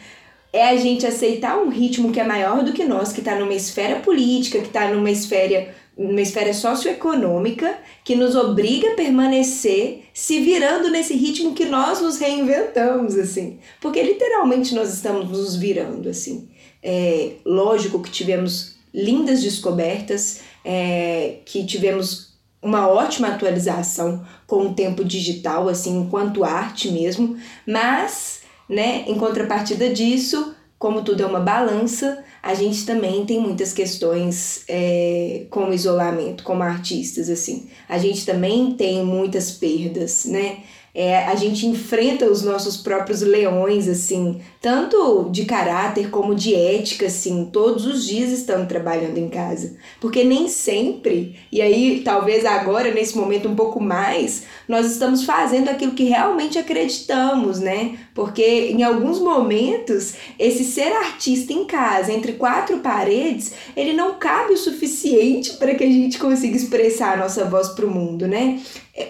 é 0.54 0.70
a 0.70 0.76
gente 0.76 1.08
aceitar 1.08 1.58
um 1.58 1.70
ritmo 1.70 2.12
que 2.12 2.20
é 2.20 2.24
maior 2.24 2.64
do 2.64 2.72
que 2.72 2.86
nós, 2.86 3.12
que 3.12 3.20
está 3.20 3.34
numa 3.34 3.56
esfera 3.56 4.02
política, 4.02 4.60
que 4.60 4.68
está 4.68 4.88
numa 4.90 5.10
esfera 5.10 5.74
uma 5.96 6.22
esfera 6.22 6.54
socioeconômica 6.54 7.78
que 8.04 8.16
nos 8.16 8.36
obriga 8.36 8.94
a 8.94 8.96
permanecer 8.96 10.06
se 10.14 10.40
virando 10.40 10.90
nesse 10.90 11.14
ritmo 11.16 11.54
que 11.54 11.66
nós 11.66 12.02
nos 12.02 12.18
reinventamos, 12.18 13.16
assim. 13.16 13.60
Porque 13.80 14.02
literalmente 14.02 14.74
nós 14.74 14.94
estamos 14.94 15.30
nos 15.30 15.56
virando, 15.56 16.10
assim. 16.10 16.50
É, 16.82 17.34
lógico 17.46 18.02
que 18.02 18.10
tivemos 18.10 18.76
lindas 18.94 19.42
descobertas, 19.42 20.42
é, 20.66 21.38
que 21.46 21.66
tivemos 21.66 22.34
uma 22.62 22.88
ótima 22.88 23.28
atualização 23.28 24.26
com 24.48 24.68
o 24.68 24.74
tempo 24.74 25.04
digital, 25.04 25.68
assim, 25.68 26.00
enquanto 26.00 26.44
arte 26.44 26.90
mesmo, 26.90 27.38
mas, 27.68 28.42
né, 28.70 29.04
em 29.08 29.18
contrapartida 29.18 29.90
disso, 29.90 30.56
como 30.78 31.04
tudo 31.04 31.24
é 31.24 31.26
uma 31.26 31.40
balança, 31.40 32.24
a 32.42 32.54
gente 32.54 32.86
também 32.86 33.26
tem 33.26 33.40
muitas 33.40 33.72
questões 33.72 34.64
é, 34.68 35.46
com 35.50 35.70
o 35.70 35.74
isolamento, 35.74 36.44
como 36.44 36.62
artistas, 36.62 37.30
assim. 37.30 37.70
A 37.88 37.98
gente 37.98 38.26
também 38.26 38.74
tem 38.74 39.04
muitas 39.04 39.52
perdas, 39.52 40.26
né? 40.26 40.64
É, 40.96 41.26
a 41.26 41.34
gente 41.34 41.66
enfrenta 41.66 42.30
os 42.30 42.44
nossos 42.44 42.78
próprios 42.78 43.22
leões, 43.22 43.88
assim, 43.88 44.40
tanto 44.62 45.28
de 45.32 45.44
caráter 45.44 46.12
como 46.12 46.36
de 46.36 46.54
ética, 46.54 47.08
assim, 47.08 47.50
todos 47.52 47.88
os 47.88 48.06
dias 48.06 48.30
estamos 48.30 48.68
trabalhando 48.68 49.18
em 49.18 49.28
casa. 49.28 49.76
Porque 50.00 50.24
nem 50.24 50.48
sempre, 50.48 51.36
e 51.52 51.64
aí 51.64 52.02
talvez 52.06 52.46
agora, 52.46 52.92
nesse 52.92 53.18
momento 53.18 53.50
um 53.50 53.56
pouco 53.56 53.82
mais, 53.82 54.44
nós 54.68 54.86
estamos 54.86 55.24
fazendo 55.24 55.70
aquilo 55.70 55.94
que 55.94 56.04
realmente 56.04 56.60
acreditamos, 56.60 57.60
né? 57.60 57.98
Porque 58.14 58.70
em 58.70 58.84
alguns 58.84 59.20
momentos, 59.20 60.14
esse 60.38 60.64
ser 60.64 60.94
artista 60.94 61.52
em 61.52 61.66
casa, 61.66 62.14
entre 62.14 62.34
quatro 62.34 62.78
paredes, 62.78 63.52
ele 63.76 63.94
não 63.94 64.14
cabe 64.20 64.54
o 64.54 64.58
suficiente 64.58 65.54
para 65.58 65.74
que 65.74 65.84
a 65.84 65.88
gente 65.88 66.20
consiga 66.20 66.56
expressar 66.56 67.14
a 67.14 67.18
nossa 67.18 67.46
voz 67.46 67.70
para 67.70 67.88
o 67.88 67.92
mundo, 67.92 68.28
né? 68.28 68.60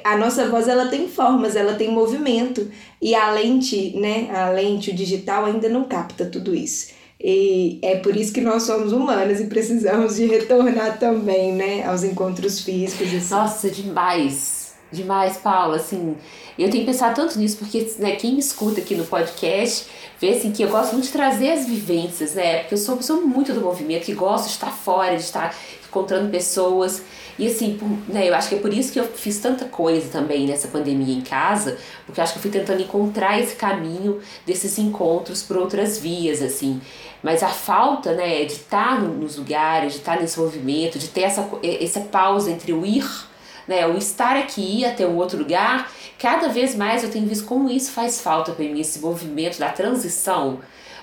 A 0.03 0.17
nossa 0.17 0.47
voz 0.49 0.67
ela 0.67 0.87
tem 0.87 1.07
formas, 1.07 1.55
ela 1.55 1.75
tem 1.75 1.91
movimento 1.91 2.69
e 3.01 3.13
a 3.13 3.31
lente, 3.31 3.97
né, 3.97 4.29
a 4.33 4.49
lente 4.49 4.91
o 4.91 4.93
digital 4.93 5.45
ainda 5.45 5.67
não 5.67 5.83
capta 5.83 6.25
tudo 6.25 6.55
isso. 6.55 6.93
E 7.19 7.79
é 7.81 7.97
por 7.97 8.15
isso 8.15 8.33
que 8.33 8.41
nós 8.41 8.63
somos 8.63 8.91
humanas 8.91 9.39
e 9.39 9.45
precisamos 9.45 10.15
de 10.15 10.25
retornar 10.25 10.99
também, 10.99 11.53
né, 11.53 11.85
aos 11.85 12.03
encontros 12.03 12.61
físicos. 12.61 13.13
Assim. 13.13 13.33
Nossa, 13.33 13.69
demais. 13.69 14.62
Demais, 14.93 15.37
Paula, 15.37 15.77
assim, 15.77 16.15
eu 16.57 16.69
tenho 16.69 16.85
pensado 16.85 17.15
tanto 17.15 17.39
nisso 17.39 17.57
porque, 17.57 17.95
né, 17.97 18.15
quem 18.15 18.33
me 18.33 18.39
escuta 18.39 18.79
aqui 18.79 18.93
no 18.93 19.05
podcast 19.05 19.87
vê, 20.21 20.29
assim, 20.29 20.51
que 20.51 20.61
eu 20.61 20.69
gosto 20.69 20.93
muito 20.93 21.05
de 21.05 21.11
trazer 21.11 21.51
as 21.51 21.65
vivências, 21.65 22.35
né, 22.35 22.59
porque 22.59 22.75
eu 22.75 22.77
sou 22.77 22.95
pessoa 22.95 23.19
muito 23.19 23.51
do 23.53 23.61
movimento, 23.61 24.05
que 24.05 24.13
gosto 24.13 24.45
de 24.45 24.51
estar 24.51 24.69
fora, 24.71 25.15
de 25.15 25.23
estar 25.23 25.55
encontrando 25.83 26.29
pessoas, 26.29 27.01
e 27.39 27.47
assim, 27.47 27.79
né, 28.07 28.29
eu 28.29 28.35
acho 28.35 28.49
que 28.49 28.55
é 28.55 28.59
por 28.59 28.71
isso 28.71 28.93
que 28.93 28.99
eu 28.99 29.05
fiz 29.05 29.39
tanta 29.39 29.65
coisa 29.65 30.07
também 30.11 30.45
nessa 30.45 30.67
pandemia 30.67 31.15
em 31.15 31.21
casa, 31.21 31.75
porque 32.05 32.19
eu 32.19 32.23
acho 32.23 32.33
que 32.33 32.37
eu 32.37 32.43
fui 32.43 32.51
tentando 32.51 32.83
encontrar 32.83 33.39
esse 33.39 33.55
caminho 33.55 34.21
desses 34.45 34.77
encontros 34.77 35.41
por 35.41 35.57
outras 35.57 35.97
vias, 35.97 36.39
assim. 36.39 36.79
Mas 37.23 37.41
a 37.41 37.49
falta, 37.49 38.13
né, 38.13 38.45
de 38.45 38.53
estar 38.53 39.01
nos 39.01 39.37
lugares, 39.37 39.93
de 39.93 39.99
estar 39.99 40.19
nesse 40.21 40.39
movimento, 40.39 40.99
de 40.99 41.07
ter 41.07 41.21
essa, 41.21 41.49
essa 41.63 42.01
pausa 42.01 42.51
entre 42.51 42.71
o 42.71 42.85
ir, 42.85 43.32
né, 43.67 43.85
o 43.87 43.97
estar 43.97 44.35
aqui 44.35 44.61
e 44.61 44.79
ir 44.81 44.85
até 44.85 45.05
um 45.05 45.17
outro 45.17 45.37
lugar, 45.37 45.91
cada 46.19 46.47
vez 46.49 46.75
mais 46.75 47.03
eu 47.03 47.11
tenho 47.11 47.27
visto 47.27 47.45
como 47.45 47.69
isso 47.69 47.91
faz 47.91 48.21
falta 48.21 48.51
para 48.51 48.65
mim, 48.65 48.79
esse 48.79 48.99
movimento 48.99 49.59
da 49.59 49.69
transição, 49.69 50.59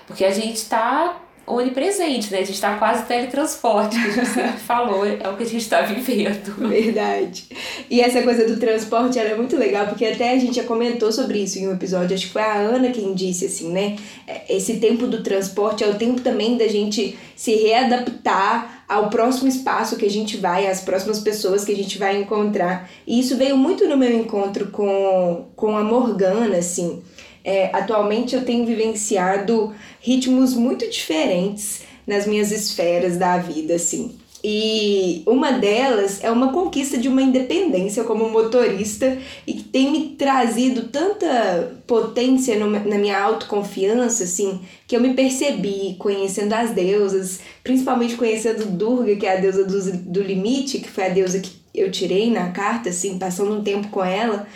porque 0.07 0.25
a 0.25 0.31
gente 0.31 0.57
está 0.57 1.21
onipresente, 1.45 2.31
né? 2.31 2.39
A 2.39 2.43
gente 2.43 2.53
está 2.53 2.77
quase 2.77 3.05
teletransporte, 3.05 3.99
que 3.99 4.07
a 4.07 4.11
gente 4.11 4.27
sempre 4.27 4.59
falou, 4.65 5.05
é 5.05 5.27
o 5.27 5.35
que 5.35 5.43
a 5.43 5.47
gente 5.47 5.61
está 5.61 5.81
vivendo. 5.81 6.67
Verdade. 6.69 7.45
E 7.89 7.99
essa 8.01 8.21
coisa 8.21 8.45
do 8.47 8.57
transporte 8.57 9.19
ela 9.19 9.29
é 9.29 9.35
muito 9.35 9.57
legal, 9.57 9.87
porque 9.87 10.05
até 10.05 10.31
a 10.31 10.39
gente 10.39 10.55
já 10.55 10.63
comentou 10.63 11.11
sobre 11.11 11.39
isso 11.39 11.59
em 11.59 11.67
um 11.67 11.73
episódio, 11.73 12.15
acho 12.15 12.27
que 12.27 12.33
foi 12.33 12.41
a 12.41 12.53
Ana 12.53 12.91
quem 12.91 13.13
disse 13.13 13.45
assim, 13.45 13.71
né? 13.71 13.97
É, 14.27 14.55
esse 14.55 14.77
tempo 14.77 15.07
do 15.07 15.23
transporte 15.23 15.83
é 15.83 15.87
o 15.87 15.95
tempo 15.95 16.21
também 16.21 16.57
da 16.57 16.67
gente 16.67 17.17
se 17.35 17.55
readaptar 17.55 18.80
ao 18.91 19.09
próximo 19.09 19.47
espaço 19.47 19.95
que 19.95 20.05
a 20.05 20.09
gente 20.09 20.35
vai, 20.35 20.67
às 20.67 20.81
próximas 20.81 21.19
pessoas 21.19 21.63
que 21.63 21.71
a 21.71 21.75
gente 21.75 21.97
vai 21.97 22.17
encontrar. 22.17 22.89
E 23.07 23.21
isso 23.21 23.37
veio 23.37 23.55
muito 23.55 23.87
no 23.87 23.95
meu 23.95 24.13
encontro 24.13 24.67
com, 24.67 25.45
com 25.55 25.77
a 25.77 25.83
Morgana, 25.83 26.57
assim. 26.57 27.01
É, 27.41 27.73
atualmente 27.73 28.35
eu 28.35 28.43
tenho 28.43 28.65
vivenciado 28.65 29.73
ritmos 30.01 30.53
muito 30.53 30.89
diferentes 30.89 31.83
nas 32.05 32.27
minhas 32.27 32.51
esferas 32.51 33.15
da 33.15 33.37
vida, 33.37 33.75
assim. 33.75 34.19
E 34.43 35.21
uma 35.27 35.51
delas 35.51 36.23
é 36.23 36.31
uma 36.31 36.51
conquista 36.51 36.97
de 36.97 37.07
uma 37.07 37.21
independência 37.21 38.03
como 38.03 38.29
motorista 38.29 39.17
e 39.45 39.53
que 39.53 39.63
tem 39.63 39.91
me 39.91 40.09
trazido 40.15 40.87
tanta 40.87 41.77
potência 41.85 42.57
no, 42.57 42.67
na 42.67 42.97
minha 42.97 43.19
autoconfiança, 43.19 44.23
assim, 44.23 44.59
que 44.87 44.95
eu 44.95 45.01
me 45.01 45.13
percebi 45.13 45.95
conhecendo 45.99 46.53
as 46.53 46.71
deusas, 46.71 47.39
principalmente 47.63 48.15
conhecendo 48.15 48.65
Durga, 48.65 49.15
que 49.15 49.27
é 49.27 49.37
a 49.37 49.39
deusa 49.39 49.63
do, 49.63 49.97
do 49.97 50.23
limite, 50.23 50.79
que 50.79 50.89
foi 50.89 51.05
a 51.05 51.09
deusa 51.09 51.39
que 51.39 51.51
eu 51.73 51.91
tirei 51.91 52.31
na 52.31 52.49
carta, 52.49 52.89
assim, 52.89 53.19
passando 53.19 53.53
um 53.53 53.63
tempo 53.63 53.89
com 53.89 54.03
ela, 54.03 54.47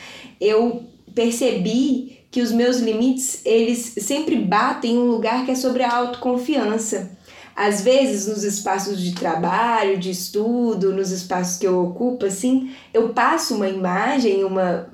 eu 0.41 0.83
percebi 1.13 2.19
que 2.31 2.41
os 2.41 2.51
meus 2.51 2.79
limites, 2.79 3.41
eles 3.45 3.93
sempre 3.99 4.35
batem 4.35 4.95
em 4.95 4.97
um 4.97 5.11
lugar 5.11 5.45
que 5.45 5.51
é 5.51 5.55
sobre 5.55 5.83
a 5.83 5.95
autoconfiança. 5.95 7.14
Às 7.55 7.81
vezes 7.81 8.27
nos 8.27 8.43
espaços 8.43 8.99
de 9.01 9.13
trabalho, 9.13 9.97
de 9.97 10.11
estudo, 10.11 10.93
nos 10.93 11.11
espaços 11.11 11.57
que 11.57 11.65
eu 11.65 11.83
ocupo, 11.83 12.25
assim, 12.25 12.71
eu 12.93 13.09
passo 13.09 13.55
uma 13.55 13.69
imagem, 13.69 14.43
uma 14.43 14.89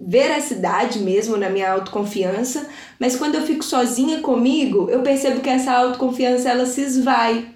veracidade 0.00 0.98
mesmo 0.98 1.36
na 1.36 1.48
minha 1.48 1.72
autoconfiança, 1.72 2.68
mas 3.00 3.16
quando 3.16 3.34
eu 3.36 3.42
fico 3.42 3.64
sozinha 3.64 4.20
comigo, 4.20 4.88
eu 4.90 5.00
percebo 5.00 5.40
que 5.40 5.48
essa 5.48 5.72
autoconfiança 5.72 6.50
ela 6.50 6.66
se 6.66 6.82
esvai. 6.82 7.48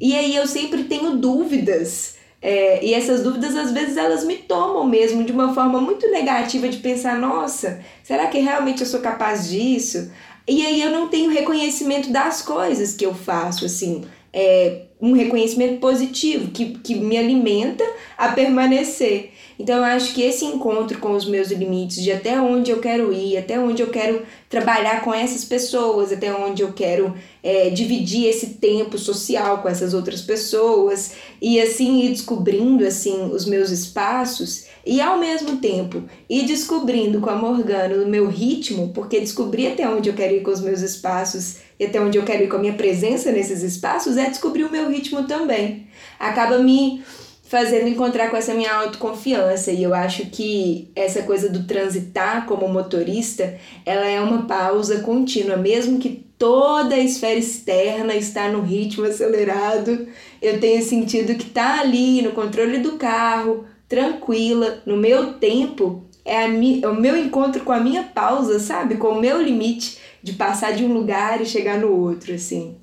E 0.00 0.14
aí 0.14 0.36
eu 0.36 0.46
sempre 0.46 0.84
tenho 0.84 1.16
dúvidas. 1.16 2.16
É, 2.42 2.84
e 2.84 2.92
essas 2.92 3.22
dúvidas, 3.22 3.56
às 3.56 3.72
vezes, 3.72 3.96
elas 3.96 4.22
me 4.22 4.36
tomam 4.36 4.86
mesmo 4.86 5.24
de 5.24 5.32
uma 5.32 5.54
forma 5.54 5.80
muito 5.80 6.10
negativa 6.10 6.68
de 6.68 6.76
pensar, 6.76 7.18
nossa, 7.18 7.80
será 8.02 8.26
que 8.26 8.38
realmente 8.38 8.82
eu 8.82 8.86
sou 8.86 9.00
capaz 9.00 9.48
disso? 9.48 10.10
E 10.46 10.64
aí 10.64 10.80
eu 10.82 10.90
não 10.90 11.08
tenho 11.08 11.30
reconhecimento 11.30 12.10
das 12.10 12.42
coisas 12.42 12.94
que 12.94 13.06
eu 13.06 13.14
faço, 13.14 13.64
assim, 13.64 14.02
é, 14.32 14.82
um 15.00 15.12
reconhecimento 15.12 15.80
positivo 15.80 16.50
que, 16.50 16.78
que 16.78 16.94
me 16.94 17.16
alimenta 17.16 17.84
a 18.18 18.28
permanecer. 18.28 19.30
Então 19.58 19.76
eu 19.76 19.84
acho 19.84 20.12
que 20.12 20.22
esse 20.22 20.44
encontro 20.44 20.98
com 20.98 21.12
os 21.12 21.26
meus 21.26 21.48
limites, 21.50 22.02
de 22.02 22.10
até 22.10 22.40
onde 22.40 22.70
eu 22.70 22.80
quero 22.80 23.12
ir, 23.12 23.36
até 23.36 23.58
onde 23.58 23.82
eu 23.82 23.88
quero 23.88 24.22
trabalhar 24.48 25.02
com 25.02 25.14
essas 25.14 25.44
pessoas, 25.44 26.12
até 26.12 26.34
onde 26.34 26.62
eu 26.62 26.72
quero 26.72 27.14
é, 27.42 27.70
dividir 27.70 28.26
esse 28.26 28.54
tempo 28.54 28.98
social 28.98 29.58
com 29.58 29.68
essas 29.68 29.94
outras 29.94 30.20
pessoas 30.20 31.12
e 31.40 31.60
assim 31.60 32.02
ir 32.02 32.10
descobrindo 32.10 32.84
assim 32.84 33.30
os 33.32 33.44
meus 33.44 33.70
espaços 33.70 34.66
e 34.86 35.00
ao 35.00 35.18
mesmo 35.18 35.56
tempo 35.56 36.02
ir 36.28 36.44
descobrindo 36.44 37.20
com 37.20 37.30
a 37.30 37.36
Morgana 37.36 38.02
o 38.02 38.08
meu 38.08 38.28
ritmo, 38.28 38.88
porque 38.94 39.20
descobrir 39.20 39.68
até 39.68 39.88
onde 39.88 40.08
eu 40.08 40.14
quero 40.14 40.34
ir 40.34 40.42
com 40.42 40.50
os 40.50 40.60
meus 40.60 40.80
espaços 40.80 41.56
e 41.78 41.84
até 41.84 42.00
onde 42.00 42.18
eu 42.18 42.24
quero 42.24 42.44
ir 42.44 42.48
com 42.48 42.56
a 42.56 42.60
minha 42.60 42.74
presença 42.74 43.32
nesses 43.32 43.62
espaços 43.62 44.16
é 44.16 44.28
descobrir 44.28 44.64
o 44.64 44.70
meu 44.70 44.88
ritmo 44.88 45.24
também. 45.24 45.86
Acaba 46.18 46.58
me 46.58 47.02
fazendo 47.44 47.86
encontrar 47.86 48.30
com 48.30 48.36
essa 48.36 48.54
minha 48.54 48.72
autoconfiança. 48.72 49.70
E 49.70 49.82
eu 49.82 49.94
acho 49.94 50.26
que 50.26 50.90
essa 50.96 51.22
coisa 51.22 51.48
do 51.48 51.64
transitar 51.64 52.46
como 52.46 52.68
motorista, 52.68 53.56
ela 53.86 54.06
é 54.06 54.20
uma 54.20 54.46
pausa 54.46 55.00
contínua, 55.00 55.56
mesmo 55.56 55.98
que 55.98 56.24
toda 56.38 56.96
a 56.96 57.00
esfera 57.00 57.38
externa 57.38 58.14
está 58.14 58.48
no 58.48 58.60
ritmo 58.60 59.04
acelerado, 59.04 60.08
eu 60.42 60.58
tenho 60.58 60.82
sentido 60.82 61.36
que 61.36 61.46
tá 61.46 61.80
ali 61.80 62.22
no 62.22 62.32
controle 62.32 62.78
do 62.78 62.92
carro, 62.92 63.64
tranquila, 63.94 64.82
no 64.84 64.96
meu 64.96 65.34
tempo, 65.34 66.02
é, 66.24 66.48
mi, 66.48 66.80
é 66.82 66.88
o 66.88 67.00
meu 67.00 67.16
encontro 67.16 67.62
com 67.62 67.70
a 67.70 67.78
minha 67.78 68.02
pausa, 68.02 68.58
sabe? 68.58 68.96
Com 68.96 69.10
o 69.10 69.20
meu 69.20 69.40
limite 69.40 69.98
de 70.20 70.32
passar 70.32 70.72
de 70.72 70.84
um 70.84 70.92
lugar 70.92 71.40
e 71.40 71.46
chegar 71.46 71.78
no 71.78 71.92
outro, 71.92 72.34
assim. 72.34 72.76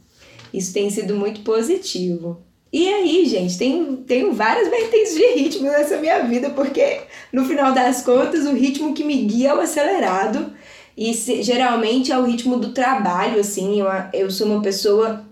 Isso 0.53 0.73
tem 0.73 0.89
sido 0.89 1.13
muito 1.13 1.41
positivo. 1.41 2.41
E 2.71 2.87
aí, 2.87 3.25
gente, 3.25 3.57
tem, 3.57 3.97
tenho 4.07 4.31
várias 4.31 4.69
vertentes 4.69 5.13
de 5.13 5.25
ritmo 5.33 5.63
nessa 5.63 5.97
minha 5.97 6.23
vida, 6.23 6.49
porque 6.51 7.01
no 7.33 7.43
final 7.43 7.73
das 7.73 8.01
contas 8.01 8.45
o 8.45 8.53
ritmo 8.53 8.93
que 8.93 9.03
me 9.03 9.17
guia 9.25 9.49
é 9.49 9.53
o 9.53 9.59
acelerado. 9.59 10.53
E 10.95 11.13
se, 11.13 11.43
geralmente 11.43 12.13
é 12.13 12.17
o 12.17 12.23
ritmo 12.23 12.55
do 12.55 12.71
trabalho, 12.71 13.41
assim. 13.41 13.81
Eu, 13.81 13.87
eu 14.13 14.31
sou 14.31 14.47
uma 14.47 14.61
pessoa 14.61 15.25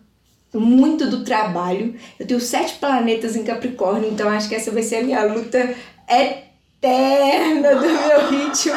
muito 0.53 1.07
do 1.07 1.23
trabalho. 1.23 1.95
Eu 2.19 2.25
tenho 2.25 2.39
sete 2.39 2.75
planetas 2.79 3.35
em 3.35 3.43
Capricórnio, 3.43 4.09
então 4.09 4.29
acho 4.29 4.49
que 4.49 4.55
essa 4.55 4.71
vai 4.71 4.83
ser 4.83 4.97
a 4.97 5.03
minha 5.03 5.23
luta 5.23 5.75
eterna 6.09 7.75
do 7.75 7.87
meu 7.87 8.27
ritmo. 8.29 8.75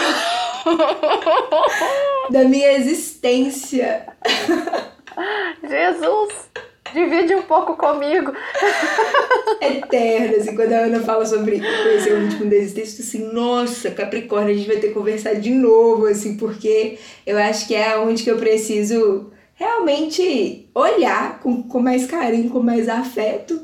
da 2.30 2.44
minha 2.44 2.72
existência. 2.72 4.06
Jesus! 5.62 6.50
Divide 6.92 7.34
um 7.34 7.42
pouco 7.42 7.74
comigo. 7.74 8.32
Eterna, 9.60 10.36
assim, 10.36 10.54
quando 10.54 10.72
a 10.72 10.80
Ana 10.80 11.00
fala 11.00 11.24
sobre 11.24 11.58
conhecer 11.58 12.12
o 12.12 12.26
ritmo 12.26 12.50
da 12.50 12.56
existência, 12.56 13.02
assim, 13.02 13.32
nossa, 13.32 13.90
Capricórnio, 13.90 14.52
a 14.52 14.56
gente 14.56 14.66
vai 14.66 14.76
ter 14.76 14.88
que 14.88 14.94
conversar 14.94 15.34
de 15.34 15.50
novo, 15.50 16.06
assim, 16.06 16.36
porque 16.36 16.98
eu 17.26 17.38
acho 17.38 17.66
que 17.66 17.74
é 17.74 17.96
onde 17.96 18.22
que 18.22 18.30
eu 18.30 18.36
preciso 18.36 19.30
realmente 19.62 20.68
olhar 20.74 21.38
com, 21.38 21.62
com 21.62 21.78
mais 21.78 22.04
carinho, 22.06 22.50
com 22.50 22.60
mais 22.60 22.88
afeto. 22.88 23.60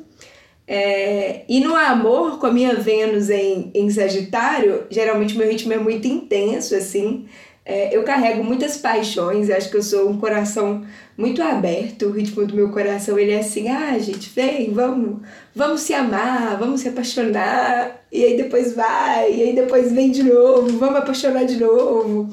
É, 0.65 1.43
e 1.49 1.61
no 1.61 1.75
amor, 1.75 2.39
com 2.39 2.47
a 2.47 2.53
minha 2.53 2.75
Vênus 2.75 3.31
em, 3.31 3.71
em 3.75 3.91
Sagitário, 3.91 4.85
geralmente 4.91 5.37
meu 5.37 5.49
ritmo 5.49 5.73
é 5.73 5.79
muito 5.79 6.07
intenso, 6.07 6.77
assim. 6.77 7.27
É, 7.65 7.95
eu 7.95 8.03
carrego 8.05 8.45
muitas 8.45 8.77
paixões, 8.77 9.51
acho 9.51 9.71
que 9.71 9.77
eu 9.77 9.83
sou 9.83 10.09
um 10.09 10.19
coração 10.19 10.85
muito 11.17 11.43
aberto, 11.43 12.07
o 12.07 12.13
ritmo 12.13 12.47
do 12.47 12.55
meu 12.55 12.71
coração 12.71 13.19
ele 13.19 13.33
é 13.33 13.41
assim, 13.41 13.69
ah 13.69 13.99
gente, 13.99 14.31
vem, 14.31 14.73
vamos, 14.73 15.21
vamos 15.55 15.81
se 15.83 15.93
amar, 15.93 16.57
vamos 16.59 16.81
se 16.81 16.89
apaixonar, 16.89 18.05
e 18.11 18.25
aí 18.25 18.37
depois 18.37 18.75
vai, 18.75 19.35
e 19.35 19.43
aí 19.43 19.55
depois 19.55 19.93
vem 19.93 20.11
de 20.11 20.23
novo, 20.23 20.79
vamos 20.79 20.97
apaixonar 20.97 21.45
de 21.45 21.59
novo. 21.59 22.31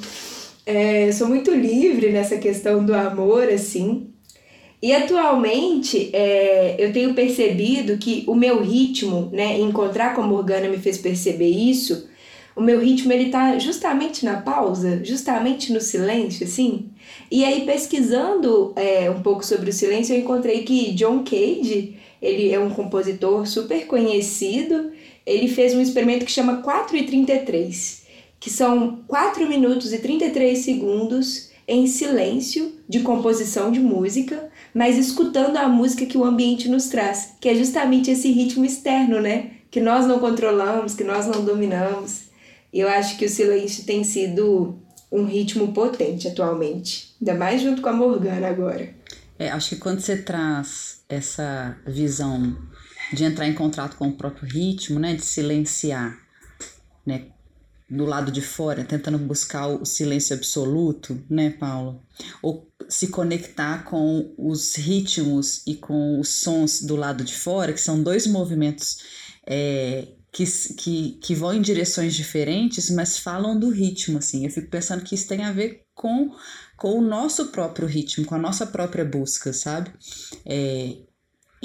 É, 0.66 1.12
sou 1.12 1.28
muito 1.28 1.52
livre 1.52 2.10
nessa 2.12 2.38
questão 2.38 2.84
do 2.84 2.94
amor, 2.94 3.48
assim. 3.50 4.08
E 4.82 4.94
atualmente 4.94 6.10
é, 6.14 6.76
eu 6.78 6.92
tenho 6.92 7.14
percebido 7.14 7.98
que 7.98 8.24
o 8.28 8.36
meu 8.36 8.62
ritmo, 8.62 9.30
né, 9.32 9.60
encontrar 9.60 10.16
com 10.16 10.22
a 10.22 10.28
Morgana 10.28 10.68
me 10.68 10.78
fez 10.78 10.98
perceber 10.98 11.50
isso, 11.50 12.08
o 12.56 12.62
meu 12.62 12.80
ritmo 12.80 13.12
ele 13.12 13.30
tá 13.30 13.60
justamente 13.60 14.24
na 14.24 14.38
pausa, 14.38 15.04
justamente 15.04 15.74
no 15.74 15.82
silêncio, 15.82 16.46
assim. 16.46 16.90
E 17.30 17.44
aí 17.44 17.66
pesquisando 17.66 18.74
é, 18.76 19.10
um 19.10 19.22
pouco 19.22 19.46
sobre 19.46 19.70
o 19.70 19.74
silêncio, 19.74 20.16
eu 20.16 20.20
encontrei 20.20 20.64
que 20.64 20.94
John 20.94 21.24
Cage, 21.24 21.98
ele 22.22 22.52
é 22.52 22.60
um 22.60 22.70
compositor 22.70 23.46
super 23.46 23.86
conhecido, 23.88 24.92
ele 25.26 25.48
fez 25.48 25.74
um 25.74 25.82
experimento 25.82 26.26
que 26.26 26.32
chama 26.32 26.62
4 26.62 26.96
e 26.96 27.04
33, 27.04 28.05
que 28.40 28.50
são 28.50 29.04
4 29.08 29.48
minutos 29.48 29.94
e 29.94 30.00
33 30.00 30.58
segundos 30.60 31.50
em 31.68 31.88
silêncio 31.88 32.80
de 32.88 33.00
composição 33.00 33.72
de 33.72 33.80
música, 33.80 34.50
mas 34.74 34.98
escutando 34.98 35.58
a 35.58 35.68
música 35.68 36.06
que 36.06 36.18
o 36.18 36.24
ambiente 36.24 36.70
nos 36.70 36.88
traz, 36.88 37.34
que 37.42 37.50
é 37.50 37.56
justamente 37.56 38.12
esse 38.12 38.32
ritmo 38.32 38.66
externo, 38.66 39.20
né? 39.20 39.52
Que 39.72 39.82
nós 39.82 40.06
não 40.06 40.20
controlamos, 40.20 40.94
que 40.94 41.04
nós 41.04 41.26
não 41.26 41.44
dominamos. 41.44 42.26
Eu 42.72 42.88
acho 42.88 43.18
que 43.18 43.26
o 43.26 43.30
silêncio 43.30 43.84
tem 43.86 44.04
sido 44.04 44.80
um 45.12 45.26
ritmo 45.26 45.74
potente 45.74 46.28
atualmente, 46.28 47.16
ainda 47.20 47.34
mais 47.34 47.62
junto 47.62 47.82
com 47.82 47.90
a 47.90 47.94
Morgana 47.94 48.48
agora. 48.48 48.94
É, 49.40 49.50
acho 49.50 49.70
que 49.70 49.76
quando 49.78 50.02
você 50.02 50.18
traz 50.18 51.04
essa 51.10 51.78
visão 51.86 52.58
de 53.12 53.24
entrar 53.24 53.48
em 53.48 53.54
contato 53.54 53.98
com 53.98 54.08
o 54.08 54.14
próprio 54.14 54.48
ritmo, 54.48 55.00
né, 55.00 55.14
de 55.14 55.26
silenciar, 55.26 56.18
né, 57.06 57.28
do 57.90 58.06
lado 58.06 58.32
de 58.32 58.42
fora, 58.42 58.84
tentando 58.84 59.18
buscar 59.18 59.68
o 59.68 59.86
silêncio 59.86 60.36
absoluto, 60.36 61.24
né, 61.30 61.52
Paulo? 61.52 62.04
Ou 62.42 62.68
se 62.90 63.08
conectar 63.08 63.84
com 63.84 64.34
os 64.38 64.76
ritmos 64.76 65.62
e 65.68 65.76
com 65.76 66.20
os 66.20 66.42
sons 66.42 66.82
do 66.82 66.96
lado 66.96 67.24
de 67.24 67.36
fora, 67.36 67.74
que 67.74 67.82
são 67.82 68.02
dois 68.02 68.26
movimentos 68.26 68.98
é, 69.48 70.08
que, 70.32 70.46
que, 70.76 71.12
que 71.22 71.36
vão 71.36 71.54
em 71.54 71.62
direções 71.62 72.14
diferentes, 72.14 72.90
mas 72.90 73.18
falam 73.18 73.58
do 73.58 73.70
ritmo, 73.70 74.18
assim. 74.18 74.46
Eu 74.46 74.52
fico 74.52 74.70
pensando 74.70 75.04
que 75.04 75.16
isso 75.16 75.28
tem 75.28 75.44
a 75.44 75.52
ver 75.52 75.86
com, 75.94 76.32
com 76.76 77.00
o 77.00 77.02
nosso 77.02 77.48
próprio 77.48 77.88
ritmo, 77.88 78.26
com 78.26 78.36
a 78.36 78.40
nossa 78.40 78.68
própria 78.68 79.06
busca, 79.06 79.54
sabe? 79.54 79.92
É, 80.46 80.98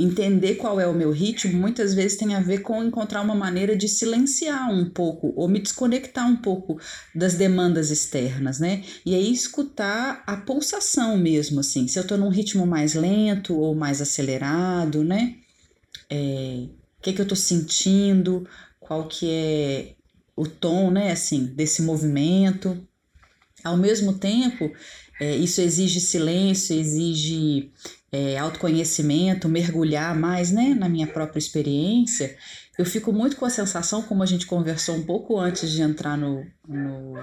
entender 0.02 0.54
qual 0.56 0.80
é 0.80 0.86
o 0.86 0.94
meu 0.94 1.10
ritmo 1.10 1.52
muitas 1.52 1.94
vezes 1.94 2.16
tem 2.16 2.34
a 2.34 2.40
ver 2.40 2.60
com 2.60 2.82
encontrar 2.82 3.22
uma 3.22 3.34
maneira 3.34 3.76
de 3.76 3.88
silenciar 3.88 4.72
um 4.72 4.88
pouco 4.88 5.32
ou 5.36 5.48
me 5.48 5.60
desconectar 5.60 6.26
um 6.28 6.36
pouco 6.36 6.78
das 7.14 7.34
demandas 7.34 7.90
externas, 7.90 8.58
né? 8.58 8.82
E 9.04 9.14
aí 9.14 9.32
escutar 9.32 10.22
a 10.26 10.36
pulsação 10.36 11.16
mesmo, 11.16 11.60
assim, 11.60 11.86
se 11.88 11.98
eu 11.98 12.06
tô 12.06 12.16
num 12.16 12.28
ritmo 12.28 12.66
mais 12.66 12.94
lento 12.94 13.56
ou 13.56 13.74
mais 13.74 14.00
acelerado, 14.00 15.04
né? 15.04 15.36
É, 16.08 16.66
o 16.98 17.02
que, 17.02 17.12
que 17.12 17.20
eu 17.20 17.24
estou 17.24 17.36
sentindo, 17.36 18.46
qual 18.78 19.06
que 19.06 19.28
é 19.30 19.94
o 20.40 20.46
tom, 20.46 20.90
né, 20.90 21.12
assim, 21.12 21.44
desse 21.44 21.82
movimento. 21.82 22.82
Ao 23.62 23.76
mesmo 23.76 24.14
tempo, 24.14 24.72
é, 25.20 25.36
isso 25.36 25.60
exige 25.60 26.00
silêncio, 26.00 26.74
exige 26.74 27.70
é, 28.12 28.38
autoconhecimento, 28.38 29.48
mergulhar 29.48 30.16
mais, 30.16 30.50
né, 30.50 30.74
na 30.78 30.88
minha 30.88 31.06
própria 31.06 31.38
experiência. 31.38 32.36
Eu 32.78 32.84
fico 32.84 33.12
muito 33.12 33.36
com 33.36 33.44
a 33.44 33.50
sensação, 33.50 34.02
como 34.02 34.22
a 34.22 34.26
gente 34.26 34.46
conversou 34.46 34.96
um 34.96 35.02
pouco 35.02 35.38
antes 35.38 35.70
de 35.70 35.82
entrar 35.82 36.16
no, 36.16 36.44
no, 36.66 37.14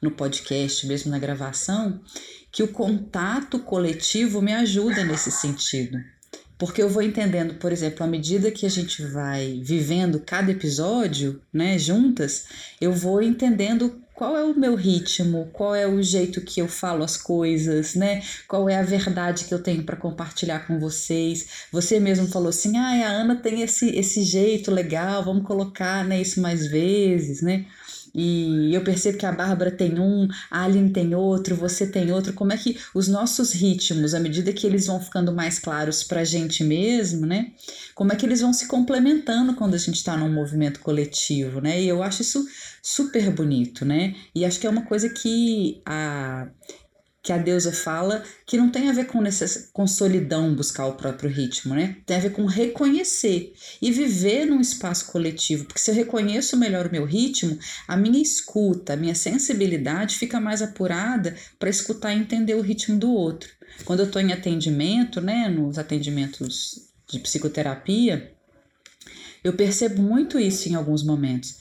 no 0.00 0.10
podcast, 0.10 0.86
mesmo 0.86 1.10
na 1.10 1.18
gravação, 1.18 2.00
que 2.52 2.62
o 2.62 2.68
contato 2.68 3.58
coletivo 3.58 4.40
me 4.40 4.52
ajuda 4.52 5.04
nesse 5.04 5.30
sentido 5.30 5.98
porque 6.60 6.82
eu 6.82 6.90
vou 6.90 7.02
entendendo, 7.02 7.54
por 7.54 7.72
exemplo, 7.72 8.04
à 8.04 8.06
medida 8.06 8.50
que 8.50 8.66
a 8.66 8.68
gente 8.68 9.02
vai 9.02 9.62
vivendo 9.64 10.20
cada 10.20 10.52
episódio, 10.52 11.40
né, 11.50 11.78
juntas, 11.78 12.44
eu 12.78 12.92
vou 12.92 13.22
entendendo 13.22 13.98
qual 14.20 14.36
é 14.36 14.44
o 14.44 14.54
meu 14.54 14.74
ritmo, 14.74 15.48
qual 15.50 15.74
é 15.74 15.86
o 15.86 16.02
jeito 16.02 16.42
que 16.42 16.60
eu 16.60 16.68
falo 16.68 17.02
as 17.02 17.16
coisas, 17.16 17.94
né? 17.94 18.22
Qual 18.46 18.68
é 18.68 18.76
a 18.76 18.82
verdade 18.82 19.46
que 19.46 19.54
eu 19.54 19.62
tenho 19.62 19.82
para 19.82 19.96
compartilhar 19.96 20.66
com 20.66 20.78
vocês. 20.78 21.66
Você 21.72 21.98
mesmo 21.98 22.26
falou 22.28 22.50
assim: 22.50 22.76
"Ah, 22.76 23.08
a 23.08 23.12
Ana 23.12 23.36
tem 23.36 23.62
esse 23.62 23.88
esse 23.96 24.22
jeito 24.22 24.70
legal, 24.70 25.24
vamos 25.24 25.46
colocar, 25.46 26.04
né, 26.04 26.20
isso 26.20 26.38
mais 26.38 26.66
vezes", 26.66 27.40
né? 27.40 27.64
E 28.14 28.74
eu 28.74 28.82
percebo 28.82 29.18
que 29.18 29.26
a 29.26 29.32
Bárbara 29.32 29.70
tem 29.70 29.98
um, 29.98 30.26
a 30.50 30.64
Aline 30.64 30.90
tem 30.90 31.14
outro, 31.14 31.54
você 31.54 31.86
tem 31.86 32.10
outro. 32.12 32.32
Como 32.32 32.52
é 32.52 32.56
que 32.56 32.78
os 32.94 33.08
nossos 33.08 33.52
ritmos, 33.52 34.14
à 34.14 34.20
medida 34.20 34.52
que 34.52 34.66
eles 34.66 34.86
vão 34.86 35.00
ficando 35.00 35.32
mais 35.32 35.58
claros 35.58 36.02
para 36.02 36.20
a 36.20 36.24
gente 36.24 36.64
mesmo, 36.64 37.26
né? 37.26 37.52
Como 37.94 38.12
é 38.12 38.16
que 38.16 38.26
eles 38.26 38.40
vão 38.40 38.52
se 38.52 38.66
complementando 38.66 39.54
quando 39.54 39.74
a 39.74 39.78
gente 39.78 39.96
está 39.96 40.16
num 40.16 40.32
movimento 40.32 40.80
coletivo, 40.80 41.60
né? 41.60 41.80
E 41.80 41.88
eu 41.88 42.02
acho 42.02 42.22
isso 42.22 42.44
super 42.82 43.30
bonito, 43.30 43.84
né? 43.84 44.14
E 44.34 44.44
acho 44.44 44.58
que 44.58 44.66
é 44.66 44.70
uma 44.70 44.84
coisa 44.84 45.08
que 45.08 45.80
a 45.86 46.48
que 47.30 47.34
a 47.34 47.38
deusa 47.38 47.70
fala 47.70 48.24
que 48.44 48.56
não 48.56 48.70
tem 48.70 48.88
a 48.88 48.92
ver 48.92 49.06
com, 49.06 49.20
necess... 49.20 49.70
com 49.72 49.86
solidão 49.86 50.52
buscar 50.52 50.86
o 50.86 50.94
próprio 50.94 51.30
ritmo, 51.30 51.76
né? 51.76 51.98
Tem 52.04 52.16
a 52.16 52.20
ver 52.20 52.32
com 52.32 52.44
reconhecer 52.44 53.52
e 53.80 53.92
viver 53.92 54.46
num 54.46 54.60
espaço 54.60 55.12
coletivo. 55.12 55.64
Porque 55.64 55.78
se 55.78 55.92
eu 55.92 55.94
reconheço 55.94 56.56
melhor 56.56 56.88
o 56.88 56.90
meu 56.90 57.04
ritmo, 57.04 57.56
a 57.86 57.96
minha 57.96 58.20
escuta, 58.20 58.94
a 58.94 58.96
minha 58.96 59.14
sensibilidade 59.14 60.18
fica 60.18 60.40
mais 60.40 60.60
apurada 60.60 61.36
para 61.56 61.70
escutar 61.70 62.12
e 62.12 62.18
entender 62.18 62.54
o 62.54 62.60
ritmo 62.60 62.98
do 62.98 63.12
outro. 63.12 63.48
Quando 63.84 64.00
eu 64.00 64.06
estou 64.06 64.20
em 64.20 64.32
atendimento, 64.32 65.20
né, 65.20 65.48
nos 65.48 65.78
atendimentos 65.78 66.90
de 67.08 67.20
psicoterapia, 67.20 68.32
eu 69.44 69.52
percebo 69.52 70.02
muito 70.02 70.36
isso 70.36 70.68
em 70.68 70.74
alguns 70.74 71.04
momentos. 71.04 71.58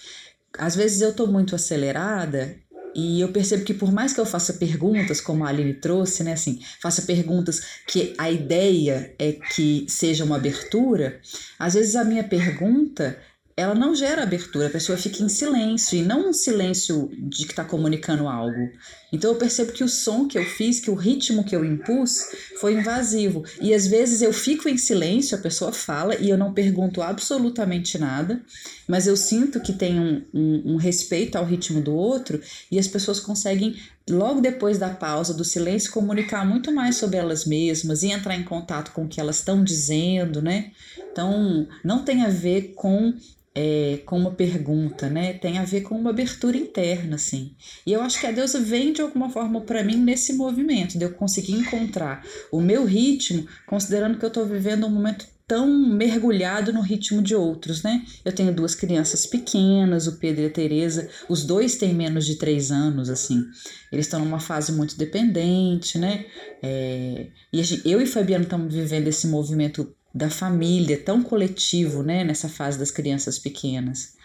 Às 0.58 0.76
vezes 0.76 1.02
eu 1.02 1.12
estou 1.12 1.28
muito 1.28 1.54
acelerada 1.54 2.58
e 2.96 3.22
eu 3.22 3.30
percebo 3.30 3.64
que 3.64 3.74
por 3.74 3.92
mais 3.92 4.14
que 4.14 4.20
eu 4.20 4.26
faça 4.26 4.54
perguntas, 4.54 5.22
como 5.22 5.44
a 5.44 5.50
Aline 5.50 5.74
trouxe, 5.74 6.24
né, 6.24 6.34
assim, 6.34 6.60
faça 6.82 7.04
perguntas 7.04 7.62
que 7.88 8.14
a 8.18 8.30
ideia 8.30 9.14
é 9.20 9.34
que 9.34 9.86
seja 9.88 10.24
uma 10.24 10.36
abertura, 10.36 11.20
às 11.58 11.74
vezes 11.74 11.96
a 11.96 12.04
minha 12.04 12.24
pergunta 12.24 13.18
ela 13.56 13.76
não 13.76 13.94
gera 13.94 14.24
abertura, 14.24 14.68
a 14.68 14.72
pessoa 14.72 14.98
fica 14.98 15.22
em 15.22 15.28
silêncio 15.28 16.00
e 16.00 16.02
não 16.02 16.30
um 16.30 16.34
silêncio 16.34 17.10
de 17.14 17.46
que 17.46 17.52
está 17.52 17.66
comunicando 17.66 18.26
algo. 18.26 18.72
Então 19.12 19.32
eu 19.32 19.38
percebo 19.38 19.72
que 19.72 19.84
o 19.84 19.90
som 19.90 20.28
que 20.28 20.38
eu 20.38 20.44
fiz, 20.44 20.80
que 20.80 20.92
o 20.92 20.96
ritmo 20.96 21.44
que 21.44 21.56
eu 21.56 21.66
impus 21.66 22.22
foi 22.60 22.74
invasivo. 22.74 23.44
E 23.62 23.74
às 23.74 23.88
vezes 23.88 24.22
eu 24.22 24.32
fico 24.32 24.70
em 24.70 24.78
silêncio, 24.78 25.38
a 25.38 25.42
pessoa 25.42 25.72
fala 25.72 26.16
e 26.16 26.30
eu 26.30 26.38
não 26.38 26.54
pergunto 26.54 27.02
absolutamente 27.02 27.98
nada, 27.98 28.42
mas 28.88 29.08
eu 29.08 29.18
sinto 29.18 29.60
que 29.60 29.74
tem 29.74 30.00
um, 30.00 30.24
um, 30.34 30.74
um 30.74 30.76
respeito 30.76 31.38
ao 31.38 31.46
ritmo 31.46 31.82
do 31.82 31.94
outro 31.94 32.42
e 32.72 32.78
as 32.78 32.88
pessoas 32.88 33.20
conseguem, 33.20 33.76
logo 34.10 34.42
depois 34.42 34.78
da 34.78 34.90
pausa, 34.90 35.34
do 35.34 35.44
silêncio, 35.44 35.92
comunicar 35.92 36.46
muito 36.46 36.72
mais 36.72 36.96
sobre 36.96 37.18
elas 37.18 37.46
mesmas 37.46 38.04
e 38.04 38.12
entrar 38.12 38.36
em 38.36 38.44
contato 38.44 38.92
com 38.92 39.06
o 39.06 39.08
que 39.08 39.20
elas 39.20 39.38
estão 39.38 39.64
dizendo, 39.64 40.42
né? 40.42 40.72
Então 41.12 41.68
não 41.84 42.04
tem 42.04 42.24
a 42.24 42.30
ver 42.30 42.74
com 42.76 43.14
é, 43.62 43.98
com 44.06 44.18
uma 44.18 44.32
pergunta, 44.32 45.10
né? 45.10 45.34
Tem 45.34 45.58
a 45.58 45.66
ver 45.66 45.82
com 45.82 45.94
uma 45.94 46.12
abertura 46.12 46.56
interna, 46.56 47.16
assim. 47.16 47.54
E 47.86 47.92
eu 47.92 48.02
acho 48.02 48.18
que 48.18 48.26
a 48.26 48.32
deusa 48.32 48.58
vem 48.62 48.94
de 48.94 49.02
alguma 49.02 49.30
forma 49.30 49.60
para 49.60 49.84
mim 49.84 49.98
nesse 49.98 50.32
movimento, 50.32 50.98
de 50.98 51.04
eu 51.04 51.12
conseguir 51.12 51.52
encontrar 51.52 52.26
o 52.54 52.62
meu 52.62 52.86
ritmo, 52.86 53.46
considerando 53.68 54.18
que 54.18 54.24
eu 54.24 54.30
estou 54.30 54.46
vivendo 54.46 54.88
um 54.88 54.90
momento 54.90 55.28
tão 55.46 55.68
mergulhado 55.68 56.72
no 56.72 56.80
ritmo 56.80 57.22
de 57.22 57.36
outros, 57.36 57.84
né? 57.84 58.06
Eu 58.24 58.32
tenho 58.32 58.54
duas 58.54 58.76
crianças 58.76 59.26
pequenas, 59.26 60.08
o 60.08 60.18
Pedro 60.20 60.44
e 60.44 60.46
a 60.46 60.50
Teresa, 60.50 61.10
os 61.28 61.44
dois 61.44 61.76
têm 61.76 61.94
menos 61.94 62.26
de 62.26 62.36
três 62.36 62.72
anos, 62.72 63.10
assim. 63.10 63.44
Eles 63.92 64.06
estão 64.06 64.24
numa 64.24 64.40
fase 64.40 64.72
muito 64.72 64.98
dependente, 64.98 65.98
né? 65.98 66.26
É, 66.64 67.28
e 67.52 67.62
eu 67.84 68.00
e 68.00 68.06
Fabiano 68.06 68.46
estamos 68.46 68.74
vivendo 68.74 69.08
esse 69.10 69.28
movimento 69.28 69.94
da 70.14 70.30
família, 70.30 70.98
tão 70.98 71.22
coletivo, 71.22 72.04
né, 72.04 72.24
nessa 72.24 72.50
fase 72.50 72.78
das 72.78 72.92
crianças 72.92 73.38
pequenas. 73.38 74.18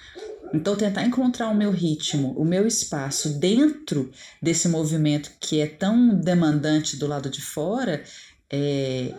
Então, 0.53 0.76
tentar 0.76 1.05
encontrar 1.05 1.49
o 1.49 1.55
meu 1.55 1.70
ritmo, 1.70 2.32
o 2.39 2.45
meu 2.45 2.66
espaço 2.66 3.39
dentro 3.39 4.11
desse 4.41 4.68
movimento 4.68 5.32
que 5.41 5.61
é 5.61 5.66
tão 5.66 6.14
demandante 6.14 6.97
do 6.97 7.07
lado 7.07 7.28
de 7.28 7.43
fora, 7.43 8.03
é, 8.49 9.12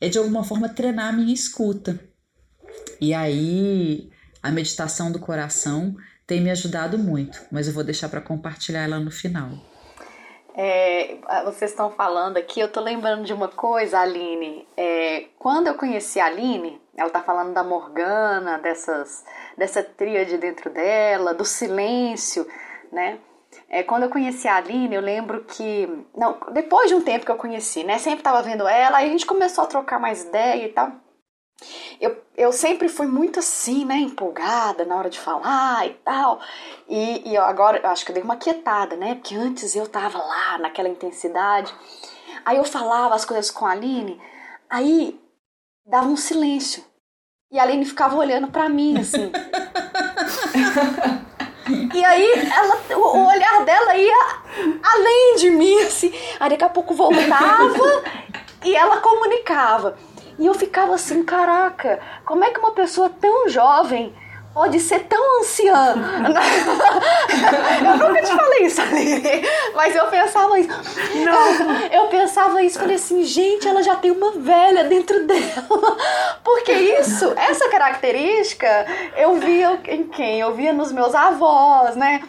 é 0.00 0.08
de 0.08 0.18
alguma 0.18 0.42
forma 0.42 0.68
treinar 0.68 1.08
a 1.08 1.12
minha 1.12 1.34
escuta. 1.34 2.00
E 3.00 3.12
aí, 3.12 4.10
a 4.42 4.50
meditação 4.50 5.12
do 5.12 5.18
coração 5.18 5.96
tem 6.26 6.40
me 6.40 6.50
ajudado 6.50 6.98
muito, 6.98 7.42
mas 7.52 7.66
eu 7.66 7.74
vou 7.74 7.84
deixar 7.84 8.08
para 8.08 8.20
compartilhar 8.20 8.82
ela 8.82 8.98
no 8.98 9.10
final. 9.10 9.73
É, 10.56 11.16
vocês 11.44 11.72
estão 11.72 11.90
falando 11.90 12.36
aqui, 12.36 12.60
eu 12.60 12.70
tô 12.70 12.80
lembrando 12.80 13.24
de 13.24 13.32
uma 13.32 13.48
coisa, 13.48 13.98
Aline. 13.98 14.66
É, 14.76 15.26
quando 15.38 15.66
eu 15.66 15.74
conheci 15.74 16.20
a 16.20 16.26
Aline, 16.26 16.80
ela 16.96 17.10
tá 17.10 17.20
falando 17.20 17.52
da 17.52 17.64
Morgana, 17.64 18.58
dessas, 18.58 19.24
dessa 19.58 19.82
tríade 19.82 20.38
dentro 20.38 20.70
dela, 20.70 21.34
do 21.34 21.44
silêncio, 21.44 22.46
né? 22.92 23.18
É, 23.68 23.82
quando 23.82 24.04
eu 24.04 24.10
conheci 24.10 24.46
a 24.46 24.56
Aline, 24.56 24.94
eu 24.94 25.00
lembro 25.00 25.44
que. 25.44 25.88
Não, 26.16 26.38
depois 26.52 26.88
de 26.88 26.94
um 26.94 27.00
tempo 27.00 27.26
que 27.26 27.32
eu 27.32 27.36
conheci, 27.36 27.82
né? 27.82 27.98
Sempre 27.98 28.22
tava 28.22 28.42
vendo 28.42 28.66
ela, 28.68 28.98
aí 28.98 29.06
a 29.08 29.10
gente 29.10 29.26
começou 29.26 29.64
a 29.64 29.66
trocar 29.66 29.98
mais 29.98 30.24
ideia 30.24 30.66
e 30.66 30.68
tal. 30.68 30.92
Eu, 32.00 32.22
eu 32.36 32.52
sempre 32.52 32.88
fui 32.88 33.06
muito 33.06 33.38
assim, 33.38 33.84
né, 33.84 33.96
empolgada 33.96 34.84
na 34.84 34.96
hora 34.96 35.08
de 35.08 35.18
falar 35.18 35.86
e 35.86 35.94
tal. 36.04 36.40
E, 36.88 37.30
e 37.30 37.34
eu 37.34 37.42
agora 37.42 37.78
eu 37.78 37.90
acho 37.90 38.04
que 38.04 38.10
eu 38.10 38.14
dei 38.14 38.22
uma 38.22 38.36
quietada, 38.36 38.96
né? 38.96 39.14
Porque 39.14 39.34
antes 39.34 39.74
eu 39.74 39.86
tava 39.86 40.18
lá 40.18 40.58
naquela 40.58 40.88
intensidade. 40.88 41.72
Aí 42.44 42.56
eu 42.56 42.64
falava 42.64 43.14
as 43.14 43.24
coisas 43.24 43.50
com 43.50 43.64
a 43.64 43.70
Aline, 43.70 44.20
aí 44.68 45.18
dava 45.86 46.08
um 46.08 46.16
silêncio. 46.16 46.84
E 47.50 47.58
a 47.58 47.62
Aline 47.62 47.84
ficava 47.84 48.16
olhando 48.16 48.48
para 48.48 48.68
mim, 48.68 48.98
assim. 48.98 49.30
e 51.94 52.04
aí 52.04 52.32
ela, 52.50 52.98
o 52.98 53.28
olhar 53.28 53.64
dela 53.64 53.96
ia 53.96 54.42
além 54.82 55.36
de 55.36 55.50
mim, 55.50 55.80
assim. 55.82 56.12
Aí 56.40 56.50
daqui 56.50 56.64
a 56.64 56.68
pouco 56.68 56.94
voltava 56.94 58.02
e 58.64 58.74
ela 58.74 59.00
comunicava. 59.00 59.96
E 60.38 60.46
eu 60.46 60.54
ficava 60.54 60.94
assim, 60.94 61.22
caraca, 61.22 62.00
como 62.24 62.44
é 62.44 62.50
que 62.50 62.58
uma 62.58 62.72
pessoa 62.72 63.08
tão 63.08 63.48
jovem 63.48 64.14
pode 64.52 64.80
ser 64.80 65.00
tão 65.04 65.40
anciã? 65.40 65.94
eu 67.84 67.96
nunca 67.96 68.22
te 68.22 68.34
falei 68.34 68.66
isso, 68.66 68.80
Aline, 68.80 69.22
mas 69.74 69.94
eu 69.94 70.06
pensava 70.06 70.58
isso. 70.58 70.70
Não. 71.24 71.76
Eu 71.92 72.06
pensava 72.08 72.62
isso, 72.62 72.78
falei 72.78 72.96
assim, 72.96 73.22
gente, 73.22 73.68
ela 73.68 73.82
já 73.82 73.96
tem 73.96 74.10
uma 74.10 74.32
velha 74.32 74.84
dentro 74.84 75.24
dela. 75.26 75.96
Porque 76.42 76.72
isso, 76.72 77.32
essa 77.36 77.68
característica, 77.68 78.86
eu 79.16 79.36
via 79.36 79.80
em 79.88 80.04
quem? 80.04 80.40
Eu 80.40 80.54
via 80.54 80.72
nos 80.72 80.90
meus 80.90 81.14
avós, 81.14 81.94
né? 81.94 82.22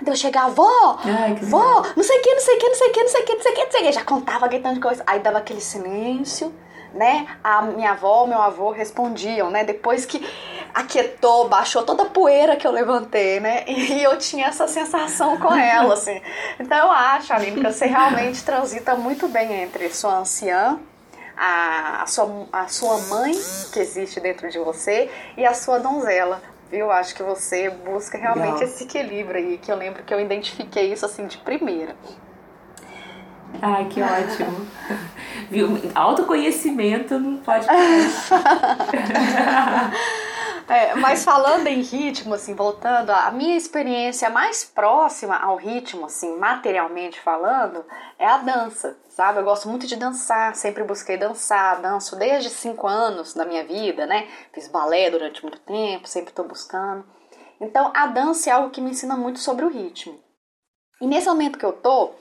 Então 0.00 0.14
eu 0.14 0.18
chegava, 0.18 0.50
vó, 0.50 0.98
Ai, 1.04 1.34
vó, 1.42 1.82
não 1.96 2.04
sei 2.04 2.18
o 2.18 2.22
que, 2.22 2.32
não 2.32 2.40
sei 2.40 2.54
o 2.54 2.58
que, 2.58 2.68
não 2.68 2.74
sei 2.74 2.88
o 2.88 2.92
que, 2.92 3.02
não 3.02 3.08
sei 3.08 3.20
o 3.20 3.24
que, 3.24 3.34
não 3.34 3.42
sei 3.42 3.50
o 3.50 3.54
que, 3.54 3.64
não 3.64 3.70
sei 3.70 3.80
o 3.80 3.84
que. 3.84 3.92
Já 3.92 4.04
contava 4.04 4.46
gritando 4.46 4.74
de 4.74 4.80
coisa. 4.80 5.02
Aí 5.04 5.18
dava 5.18 5.38
aquele 5.38 5.60
silêncio 5.60 6.54
né? 6.92 7.26
A 7.42 7.62
minha 7.62 7.92
avó, 7.92 8.26
meu 8.26 8.40
avô 8.40 8.70
respondiam, 8.70 9.50
né? 9.50 9.64
Depois 9.64 10.06
que 10.06 10.24
aquietou, 10.74 11.48
baixou 11.48 11.82
toda 11.82 12.04
a 12.04 12.06
poeira 12.06 12.56
que 12.56 12.66
eu 12.66 12.70
levantei, 12.70 13.40
né? 13.40 13.64
E 13.68 14.02
eu 14.02 14.16
tinha 14.18 14.46
essa 14.46 14.68
sensação 14.68 15.38
com 15.38 15.54
ela, 15.54 15.94
assim. 15.94 16.20
Então 16.58 16.76
eu 16.78 16.90
acho, 16.90 17.32
Aline, 17.32 17.56
que 17.56 17.72
você 17.72 17.86
realmente 17.86 18.44
transita 18.44 18.94
muito 18.94 19.28
bem 19.28 19.62
entre 19.62 19.90
sua 19.90 20.18
anciã, 20.18 20.78
a, 21.36 22.02
a, 22.02 22.06
sua, 22.06 22.46
a 22.52 22.68
sua 22.68 22.98
mãe, 23.02 23.32
que 23.72 23.80
existe 23.80 24.20
dentro 24.20 24.50
de 24.50 24.58
você, 24.58 25.10
e 25.36 25.44
a 25.46 25.54
sua 25.54 25.78
donzela. 25.78 26.42
Viu? 26.70 26.90
Acho 26.90 27.14
que 27.14 27.22
você 27.22 27.70
busca 27.70 28.18
realmente 28.18 28.58
Legal. 28.58 28.68
esse 28.68 28.84
equilíbrio 28.84 29.36
aí, 29.38 29.58
que 29.58 29.72
eu 29.72 29.76
lembro 29.76 30.02
que 30.02 30.12
eu 30.12 30.20
identifiquei 30.20 30.92
isso 30.92 31.06
assim 31.06 31.26
de 31.26 31.38
primeira. 31.38 31.96
Ai, 33.60 33.86
que 33.86 34.00
ótimo. 34.02 34.66
Viu? 35.50 35.78
Autoconhecimento 35.94 37.18
não 37.18 37.38
pode 37.38 37.66
é, 40.68 40.94
mas 40.96 41.24
falando 41.24 41.66
em 41.66 41.80
ritmo, 41.80 42.34
assim, 42.34 42.54
voltando, 42.54 43.10
a 43.10 43.30
minha 43.30 43.56
experiência 43.56 44.28
mais 44.28 44.64
próxima 44.64 45.36
ao 45.36 45.56
ritmo, 45.56 46.06
assim, 46.06 46.36
materialmente 46.36 47.18
falando, 47.20 47.84
é 48.18 48.26
a 48.26 48.36
dança, 48.38 48.96
sabe? 49.08 49.38
Eu 49.38 49.44
gosto 49.44 49.68
muito 49.68 49.86
de 49.86 49.96
dançar, 49.96 50.54
sempre 50.54 50.84
busquei 50.84 51.16
dançar, 51.16 51.80
danço 51.80 52.14
desde 52.16 52.50
5 52.50 52.86
anos 52.86 53.32
da 53.32 53.46
minha 53.46 53.64
vida, 53.64 54.06
né? 54.06 54.28
Fiz 54.52 54.68
balé 54.68 55.10
durante 55.10 55.42
muito 55.42 55.58
tempo, 55.60 56.06
sempre 56.06 56.30
estou 56.30 56.46
buscando. 56.46 57.04
Então, 57.60 57.90
a 57.94 58.06
dança 58.06 58.50
é 58.50 58.52
algo 58.52 58.70
que 58.70 58.80
me 58.80 58.90
ensina 58.90 59.16
muito 59.16 59.38
sobre 59.40 59.64
o 59.64 59.68
ritmo. 59.68 60.18
E 61.00 61.06
nesse 61.06 61.26
momento 61.28 61.58
que 61.58 61.64
eu 61.64 61.72
tô, 61.72 62.12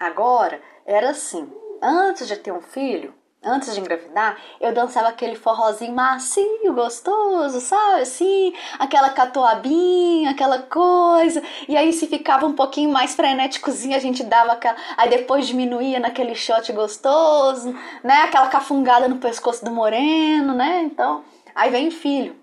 Agora, 0.00 0.60
era 0.86 1.10
assim: 1.10 1.50
antes 1.82 2.28
de 2.28 2.36
ter 2.36 2.52
um 2.52 2.60
filho, 2.60 3.12
antes 3.42 3.74
de 3.74 3.80
engravidar, 3.80 4.38
eu 4.60 4.72
dançava 4.72 5.08
aquele 5.08 5.34
forrozinho 5.34 5.92
macio, 5.92 6.72
gostoso, 6.72 7.60
sabe? 7.60 8.02
Assim, 8.02 8.54
aquela 8.78 9.10
catuabinha, 9.10 10.30
aquela 10.30 10.60
coisa. 10.60 11.42
E 11.66 11.76
aí, 11.76 11.92
se 11.92 12.06
ficava 12.06 12.46
um 12.46 12.52
pouquinho 12.52 12.90
mais 12.90 13.16
frenéticozinho, 13.16 13.96
a 13.96 14.00
gente 14.00 14.22
dava 14.22 14.52
aquela. 14.52 14.76
Aí 14.96 15.10
depois 15.10 15.48
diminuía 15.48 15.98
naquele 15.98 16.36
shot 16.36 16.72
gostoso, 16.72 17.74
né? 18.04 18.22
Aquela 18.22 18.46
cafungada 18.46 19.08
no 19.08 19.16
pescoço 19.16 19.64
do 19.64 19.72
moreno, 19.72 20.54
né? 20.54 20.82
Então, 20.84 21.24
aí 21.56 21.70
vem 21.70 21.90
filho. 21.90 22.36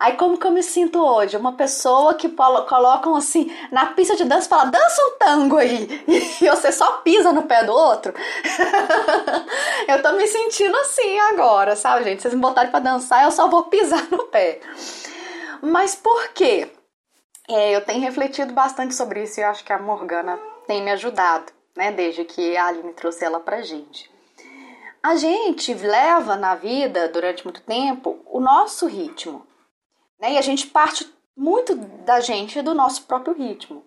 Aí 0.00 0.16
como 0.16 0.38
que 0.38 0.46
eu 0.46 0.50
me 0.50 0.62
sinto 0.62 0.98
hoje? 0.98 1.36
Uma 1.36 1.52
pessoa 1.52 2.14
que 2.14 2.26
colocam 2.26 3.14
assim 3.14 3.54
na 3.70 3.84
pista 3.88 4.16
de 4.16 4.24
dança 4.24 4.46
e 4.46 4.48
fala, 4.48 4.70
dança 4.70 5.02
um 5.04 5.18
tango 5.18 5.58
aí. 5.58 5.86
E 6.40 6.48
você 6.48 6.72
só 6.72 7.02
pisa 7.02 7.32
no 7.32 7.42
pé 7.42 7.64
do 7.64 7.72
outro. 7.72 8.14
eu 9.86 10.02
tô 10.02 10.12
me 10.12 10.26
sentindo 10.26 10.74
assim 10.78 11.18
agora, 11.20 11.76
sabe, 11.76 12.04
gente? 12.04 12.22
Vocês 12.22 12.32
me 12.32 12.40
botarem 12.40 12.70
para 12.70 12.80
dançar, 12.80 13.24
eu 13.24 13.30
só 13.30 13.46
vou 13.46 13.64
pisar 13.64 14.10
no 14.10 14.24
pé. 14.24 14.60
Mas 15.60 15.94
por 15.94 16.28
quê? 16.28 16.72
É, 17.46 17.76
eu 17.76 17.84
tenho 17.84 18.00
refletido 18.00 18.54
bastante 18.54 18.94
sobre 18.94 19.24
isso 19.24 19.38
e 19.38 19.42
acho 19.42 19.62
que 19.62 19.72
a 19.72 19.78
Morgana 19.78 20.38
tem 20.66 20.82
me 20.82 20.92
ajudado, 20.92 21.52
né? 21.76 21.92
Desde 21.92 22.24
que 22.24 22.56
a 22.56 22.68
Aline 22.68 22.94
trouxe 22.94 23.22
ela 23.22 23.38
pra 23.38 23.60
gente. 23.60 24.10
A 25.02 25.14
gente 25.14 25.74
leva 25.74 26.36
na 26.36 26.54
vida, 26.54 27.06
durante 27.08 27.44
muito 27.44 27.60
tempo, 27.60 28.18
o 28.26 28.40
nosso 28.40 28.86
ritmo. 28.86 29.49
Né? 30.20 30.34
E 30.34 30.38
a 30.38 30.42
gente 30.42 30.66
parte 30.66 31.10
muito 31.36 31.74
da 31.74 32.20
gente 32.20 32.60
do 32.60 32.74
nosso 32.74 33.04
próprio 33.04 33.34
ritmo. 33.34 33.82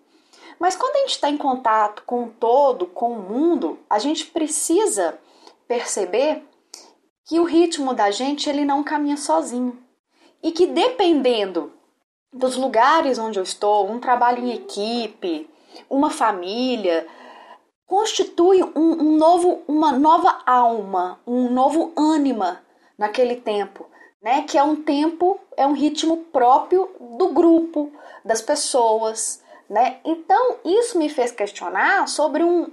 Mas 0.58 0.76
quando 0.76 0.96
a 0.96 0.98
gente 1.00 1.12
está 1.12 1.30
em 1.30 1.36
contato 1.36 2.02
com 2.04 2.24
o 2.24 2.30
todo, 2.30 2.86
com 2.86 3.12
o 3.12 3.22
mundo, 3.22 3.78
a 3.88 3.98
gente 3.98 4.26
precisa 4.26 5.18
perceber 5.68 6.42
que 7.26 7.38
o 7.40 7.44
ritmo 7.44 7.94
da 7.94 8.10
gente 8.10 8.50
ele 8.50 8.64
não 8.64 8.82
caminha 8.82 9.16
sozinho. 9.16 9.78
E 10.42 10.52
que 10.52 10.66
dependendo 10.66 11.72
dos 12.32 12.56
lugares 12.56 13.18
onde 13.18 13.38
eu 13.38 13.42
estou, 13.42 13.88
um 13.90 14.00
trabalho 14.00 14.44
em 14.44 14.52
equipe, 14.52 15.48
uma 15.88 16.10
família, 16.10 17.06
constitui 17.86 18.62
um, 18.62 19.02
um 19.02 19.16
novo, 19.16 19.62
uma 19.66 19.92
nova 19.92 20.42
alma, 20.44 21.20
um 21.26 21.50
novo 21.50 21.92
ânima 21.96 22.62
naquele 22.98 23.36
tempo 23.36 23.86
né? 24.24 24.42
Que 24.42 24.56
é 24.56 24.64
um 24.64 24.82
tempo, 24.82 25.38
é 25.54 25.66
um 25.66 25.74
ritmo 25.74 26.16
próprio 26.32 26.90
do 27.18 27.28
grupo, 27.28 27.92
das 28.24 28.40
pessoas, 28.40 29.44
né? 29.68 30.00
Então 30.02 30.56
isso 30.64 30.98
me 30.98 31.10
fez 31.10 31.30
questionar 31.30 32.08
sobre 32.08 32.42
um, 32.42 32.72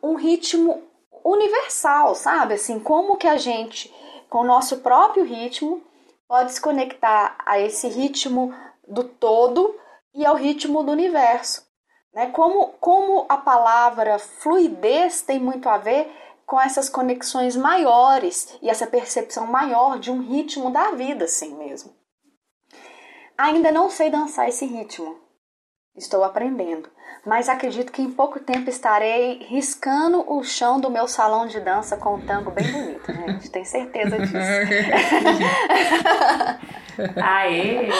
um 0.00 0.14
ritmo 0.14 0.84
universal, 1.24 2.14
sabe? 2.14 2.54
Assim, 2.54 2.78
como 2.78 3.16
que 3.16 3.26
a 3.26 3.36
gente, 3.36 3.92
com 4.30 4.38
o 4.38 4.46
nosso 4.46 4.78
próprio 4.78 5.24
ritmo, 5.24 5.82
pode 6.28 6.52
se 6.52 6.60
conectar 6.60 7.36
a 7.44 7.58
esse 7.58 7.88
ritmo 7.88 8.54
do 8.86 9.02
todo 9.02 9.74
e 10.14 10.24
ao 10.24 10.36
ritmo 10.36 10.84
do 10.84 10.92
universo. 10.92 11.66
Né? 12.14 12.26
Como, 12.26 12.68
como 12.78 13.26
a 13.28 13.36
palavra 13.36 14.20
fluidez 14.20 15.22
tem 15.22 15.40
muito 15.40 15.68
a 15.68 15.76
ver 15.76 16.08
com 16.46 16.60
essas 16.60 16.88
conexões 16.88 17.56
maiores 17.56 18.56
e 18.62 18.68
essa 18.68 18.86
percepção 18.86 19.46
maior 19.46 19.98
de 19.98 20.10
um 20.10 20.20
ritmo 20.20 20.70
da 20.70 20.92
vida, 20.92 21.24
assim 21.24 21.56
mesmo. 21.56 21.92
Ainda 23.36 23.72
não 23.72 23.90
sei 23.90 24.10
dançar 24.10 24.48
esse 24.48 24.64
ritmo, 24.64 25.18
estou 25.96 26.22
aprendendo, 26.22 26.88
mas 27.26 27.48
acredito 27.48 27.90
que 27.90 28.02
em 28.02 28.12
pouco 28.12 28.38
tempo 28.38 28.70
estarei 28.70 29.38
riscando 29.48 30.24
o 30.30 30.44
chão 30.44 30.78
do 30.78 30.90
meu 30.90 31.08
salão 31.08 31.46
de 31.46 31.58
dança 31.60 31.96
com 31.96 32.14
um 32.14 32.26
tango 32.26 32.50
bem 32.50 32.70
bonito, 32.70 33.12
gente 33.44 33.50
tem 33.50 33.64
certeza 33.64 34.18
disso. 34.18 34.34
Aê! 37.22 37.88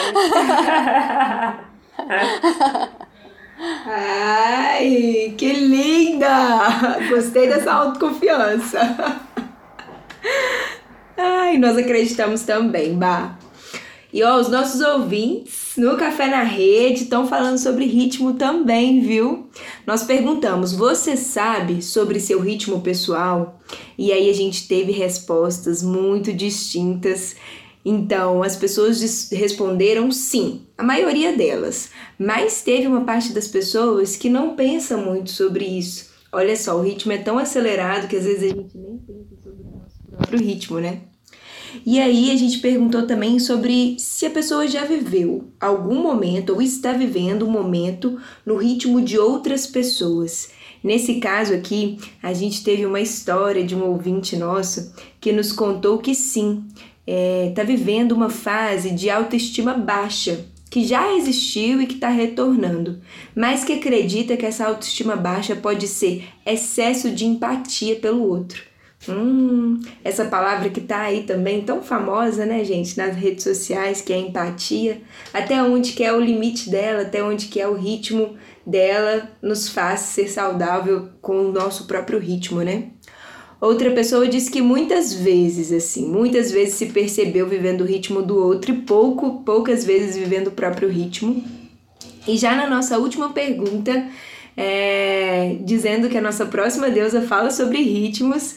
Ai, 3.87 5.33
que 5.37 5.53
linda! 5.53 6.64
Gostei 7.09 7.47
dessa 7.47 7.71
autoconfiança. 7.71 8.79
Ai, 11.17 11.57
nós 11.57 11.77
acreditamos 11.77 12.43
também, 12.43 12.95
Bah. 12.95 13.37
E 14.13 14.23
ó, 14.23 14.39
os 14.39 14.47
nossos 14.47 14.79
ouvintes 14.79 15.73
no 15.75 15.97
Café 15.97 16.27
na 16.27 16.41
Rede 16.41 17.03
estão 17.03 17.27
falando 17.27 17.57
sobre 17.57 17.83
ritmo 17.83 18.33
também, 18.35 19.01
viu? 19.01 19.49
Nós 19.85 20.03
perguntamos: 20.03 20.71
você 20.71 21.17
sabe 21.17 21.81
sobre 21.81 22.21
seu 22.21 22.39
ritmo 22.39 22.79
pessoal? 22.79 23.59
E 23.97 24.13
aí 24.13 24.29
a 24.29 24.33
gente 24.33 24.69
teve 24.69 24.93
respostas 24.93 25.83
muito 25.83 26.31
distintas 26.31 27.35
então, 27.85 28.41
as 28.41 28.55
pessoas 28.55 29.29
responderam 29.31 30.11
sim, 30.11 30.61
a 30.75 30.81
maioria 30.81 31.37
delas, 31.37 31.91
mas 32.17 32.63
teve 32.63 32.87
uma 32.87 33.01
parte 33.01 33.31
das 33.31 33.47
pessoas 33.47 34.15
que 34.15 34.27
não 34.27 34.55
pensa 34.55 34.97
muito 34.97 35.29
sobre 35.29 35.65
isso. 35.65 36.14
Olha 36.35 36.57
só, 36.57 36.77
o 36.77 36.81
ritmo 36.81 37.13
é 37.13 37.17
tão 37.17 37.37
acelerado 37.37 38.09
que 38.09 38.15
às 38.17 38.25
vezes 38.25 38.51
a 38.51 38.55
gente 38.55 38.77
nem 38.77 38.97
pensa 38.97 39.37
sobre 39.41 39.63
o 39.63 39.79
nosso 39.79 40.01
próprio 40.05 40.37
ritmo, 40.37 40.81
né? 40.81 41.03
E 41.85 41.97
aí 41.97 42.29
a 42.29 42.35
gente 42.35 42.57
perguntou 42.57 43.07
também 43.07 43.39
sobre 43.39 43.95
se 43.97 44.25
a 44.25 44.29
pessoa 44.29 44.67
já 44.67 44.83
viveu 44.83 45.45
algum 45.61 45.95
momento 46.03 46.51
ou 46.51 46.61
está 46.61 46.91
vivendo 46.91 47.47
um 47.47 47.49
momento 47.49 48.19
no 48.45 48.57
ritmo 48.57 49.01
de 49.01 49.17
outras 49.17 49.65
pessoas. 49.65 50.49
Nesse 50.83 51.21
caso 51.21 51.53
aqui, 51.53 51.97
a 52.21 52.33
gente 52.33 52.65
teve 52.65 52.85
uma 52.85 52.99
história 52.99 53.63
de 53.63 53.73
um 53.73 53.85
ouvinte 53.85 54.35
nosso 54.35 54.93
que 55.21 55.31
nos 55.31 55.53
contou 55.53 55.99
que 55.99 56.13
sim, 56.13 56.65
está 56.67 56.83
é, 57.07 57.53
tá 57.55 57.63
vivendo 57.63 58.11
uma 58.11 58.29
fase 58.29 58.91
de 58.91 59.09
autoestima 59.09 59.73
baixa, 59.73 60.45
que 60.75 60.85
já 60.85 61.13
existiu 61.13 61.81
e 61.81 61.87
que 61.87 61.93
está 61.93 62.09
retornando, 62.09 62.99
mas 63.33 63.63
que 63.63 63.71
acredita 63.71 64.35
que 64.35 64.45
essa 64.45 64.65
autoestima 64.67 65.15
baixa 65.15 65.55
pode 65.55 65.87
ser 65.87 66.27
excesso 66.45 67.11
de 67.11 67.23
empatia 67.25 67.95
pelo 67.95 68.21
outro. 68.21 68.61
Hum, 69.07 69.79
essa 70.03 70.25
palavra 70.25 70.69
que 70.69 70.81
tá 70.81 71.03
aí 71.03 71.23
também 71.23 71.61
tão 71.61 71.81
famosa, 71.81 72.45
né, 72.45 72.61
gente, 72.65 72.97
nas 72.97 73.15
redes 73.15 73.45
sociais, 73.45 74.01
que 74.01 74.11
é 74.11 74.17
empatia. 74.17 75.01
Até 75.33 75.63
onde 75.63 75.93
que 75.93 76.03
é 76.03 76.11
o 76.11 76.19
limite 76.19 76.69
dela, 76.69 77.03
até 77.03 77.23
onde 77.23 77.45
que 77.45 77.61
é 77.61 77.65
o 77.65 77.75
ritmo 77.75 78.35
dela 78.67 79.31
nos 79.41 79.69
faz 79.69 80.01
ser 80.01 80.27
saudável 80.27 81.07
com 81.21 81.37
o 81.37 81.53
nosso 81.53 81.87
próprio 81.87 82.19
ritmo, 82.19 82.61
né? 82.63 82.89
Outra 83.59 83.91
pessoa 83.91 84.27
disse 84.27 84.51
que 84.51 84.61
muitas 84.61 85.13
vezes, 85.13 85.71
assim, 85.71 86.07
muitas 86.07 86.51
vezes 86.51 86.75
se 86.75 86.87
percebeu 86.87 87.47
vivendo 87.47 87.81
o 87.81 87.85
ritmo 87.85 88.21
do 88.21 88.37
outro 88.37 88.71
e 88.71 88.77
pouco, 88.81 89.41
poucas 89.45 89.85
vezes 89.85 90.17
vivendo 90.17 90.47
o 90.47 90.51
próprio 90.51 90.89
ritmo. 90.89 91.43
E 92.27 92.37
já 92.37 92.55
na 92.55 92.69
nossa 92.69 92.97
última 92.97 93.29
pergunta, 93.29 94.07
é, 94.57 95.57
dizendo 95.61 96.09
que 96.09 96.17
a 96.17 96.21
nossa 96.21 96.45
próxima 96.45 96.89
deusa 96.89 97.21
fala 97.21 97.49
sobre 97.49 97.81
ritmos, 97.81 98.55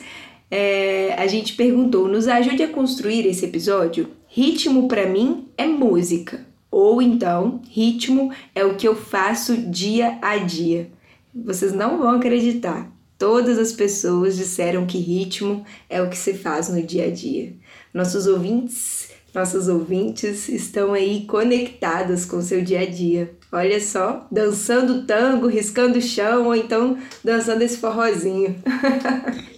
é, 0.51 1.14
a 1.16 1.26
gente 1.26 1.55
perguntou: 1.55 2.09
nos 2.09 2.26
ajude 2.26 2.62
a 2.62 2.68
construir 2.68 3.26
esse 3.26 3.44
episódio? 3.44 4.09
Ritmo 4.26 4.88
para 4.88 5.07
mim 5.07 5.49
é 5.57 5.66
música, 5.66 6.46
ou 6.70 7.01
então 7.01 7.61
ritmo 7.70 8.32
é 8.55 8.64
o 8.64 8.74
que 8.74 8.86
eu 8.86 8.94
faço 8.94 9.57
dia 9.57 10.18
a 10.20 10.36
dia. 10.38 10.90
Vocês 11.34 11.72
não 11.72 11.99
vão 11.99 12.11
acreditar. 12.11 12.90
Todas 13.18 13.58
as 13.58 13.72
pessoas 13.72 14.36
disseram 14.36 14.86
que 14.86 14.98
ritmo 14.98 15.64
é 15.90 16.00
o 16.00 16.08
que 16.08 16.16
se 16.16 16.34
faz 16.34 16.68
no 16.68 16.80
dia 16.80 17.06
a 17.06 17.10
dia. 17.10 17.52
Nossos 17.92 18.28
ouvintes, 18.28 19.08
nossas 19.34 19.66
ouvintes 19.66 20.48
estão 20.48 20.94
aí 20.94 21.26
conectadas 21.26 22.24
com 22.24 22.40
seu 22.40 22.62
dia 22.62 22.82
a 22.82 22.86
dia. 22.86 23.34
Olha 23.50 23.80
só, 23.80 24.26
dançando 24.30 25.04
tango, 25.04 25.48
riscando 25.48 25.98
o 25.98 26.02
chão 26.02 26.46
ou 26.46 26.54
então 26.54 26.96
dançando 27.24 27.62
esse 27.62 27.78
forrozinho. 27.78 28.54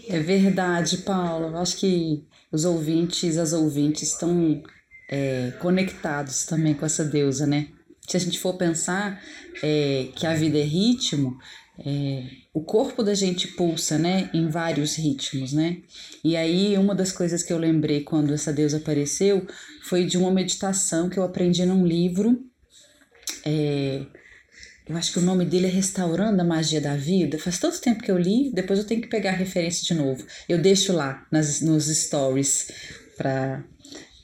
é 0.08 0.20
verdade, 0.20 0.98
Paula. 0.98 1.48
Eu 1.48 1.58
acho 1.58 1.76
que 1.76 2.24
os 2.50 2.64
ouvintes, 2.64 3.36
as 3.36 3.52
ouvintes 3.52 4.12
estão 4.12 4.62
é, 5.10 5.52
conectados 5.60 6.46
também 6.46 6.72
com 6.72 6.86
essa 6.86 7.04
deusa, 7.04 7.46
né? 7.46 7.68
Se 8.08 8.16
a 8.16 8.20
gente 8.20 8.40
for 8.40 8.54
pensar 8.54 9.20
é, 9.62 10.08
que 10.16 10.26
a 10.26 10.34
vida 10.34 10.58
é 10.58 10.62
ritmo, 10.62 11.38
é, 11.84 12.24
o 12.52 12.60
corpo 12.60 13.02
da 13.02 13.14
gente 13.14 13.48
pulsa, 13.48 13.96
né, 13.96 14.28
em 14.34 14.48
vários 14.48 14.96
ritmos, 14.96 15.52
né? 15.52 15.78
E 16.22 16.36
aí 16.36 16.76
uma 16.76 16.94
das 16.94 17.10
coisas 17.10 17.42
que 17.42 17.52
eu 17.52 17.58
lembrei 17.58 18.02
quando 18.02 18.34
essa 18.34 18.52
deusa 18.52 18.76
apareceu 18.76 19.46
foi 19.82 20.04
de 20.04 20.18
uma 20.18 20.30
meditação 20.30 21.08
que 21.08 21.18
eu 21.18 21.22
aprendi 21.22 21.64
num 21.64 21.86
livro. 21.86 22.38
É, 23.46 24.02
eu 24.86 24.96
acho 24.96 25.12
que 25.12 25.20
o 25.20 25.22
nome 25.22 25.46
dele 25.46 25.68
é 25.68 25.70
Restaurando 25.70 26.42
a 26.42 26.44
Magia 26.44 26.80
da 26.80 26.96
Vida. 26.96 27.38
Faz 27.38 27.58
tanto 27.58 27.80
tempo 27.80 28.02
que 28.02 28.10
eu 28.10 28.18
li, 28.18 28.50
depois 28.52 28.78
eu 28.78 28.84
tenho 28.84 29.00
que 29.00 29.08
pegar 29.08 29.30
a 29.30 29.36
referência 29.36 29.84
de 29.84 29.94
novo. 29.94 30.22
Eu 30.48 30.58
deixo 30.58 30.92
lá 30.92 31.26
nas, 31.30 31.62
nos 31.62 31.86
stories 31.86 32.70
para 33.16 33.64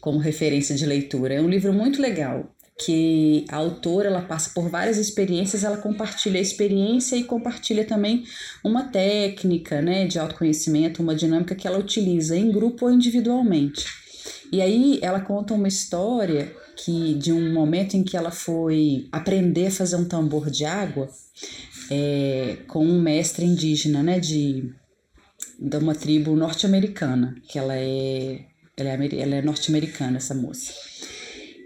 como 0.00 0.18
referência 0.18 0.74
de 0.74 0.84
leitura. 0.84 1.34
É 1.34 1.40
um 1.40 1.48
livro 1.48 1.72
muito 1.72 2.02
legal 2.02 2.55
que 2.78 3.46
a 3.48 3.56
autora 3.56 4.08
ela 4.08 4.20
passa 4.20 4.50
por 4.50 4.68
várias 4.68 4.98
experiências, 4.98 5.64
ela 5.64 5.78
compartilha 5.78 6.38
a 6.38 6.42
experiência 6.42 7.16
e 7.16 7.24
compartilha 7.24 7.84
também 7.84 8.24
uma 8.62 8.84
técnica, 8.84 9.80
né, 9.80 10.06
de 10.06 10.18
autoconhecimento, 10.18 11.02
uma 11.02 11.14
dinâmica 11.14 11.54
que 11.54 11.66
ela 11.66 11.78
utiliza 11.78 12.36
em 12.36 12.50
grupo 12.50 12.84
ou 12.84 12.92
individualmente. 12.92 13.86
E 14.52 14.60
aí 14.60 14.98
ela 15.02 15.20
conta 15.20 15.54
uma 15.54 15.68
história 15.68 16.54
que 16.76 17.14
de 17.14 17.32
um 17.32 17.52
momento 17.52 17.96
em 17.96 18.04
que 18.04 18.16
ela 18.16 18.30
foi 18.30 19.08
aprender 19.10 19.68
a 19.68 19.70
fazer 19.70 19.96
um 19.96 20.04
tambor 20.04 20.50
de 20.50 20.66
água 20.66 21.08
é, 21.90 22.58
com 22.68 22.84
um 22.84 23.00
mestre 23.00 23.46
indígena, 23.46 24.02
né, 24.02 24.20
de, 24.20 24.70
de 25.58 25.76
uma 25.78 25.94
tribo 25.94 26.36
norte-americana, 26.36 27.34
que 27.48 27.58
ela 27.58 27.74
é, 27.74 28.44
ela 28.76 28.90
é, 28.90 29.20
ela 29.20 29.34
é 29.36 29.42
norte-americana, 29.42 30.18
essa 30.18 30.34
moça. 30.34 30.72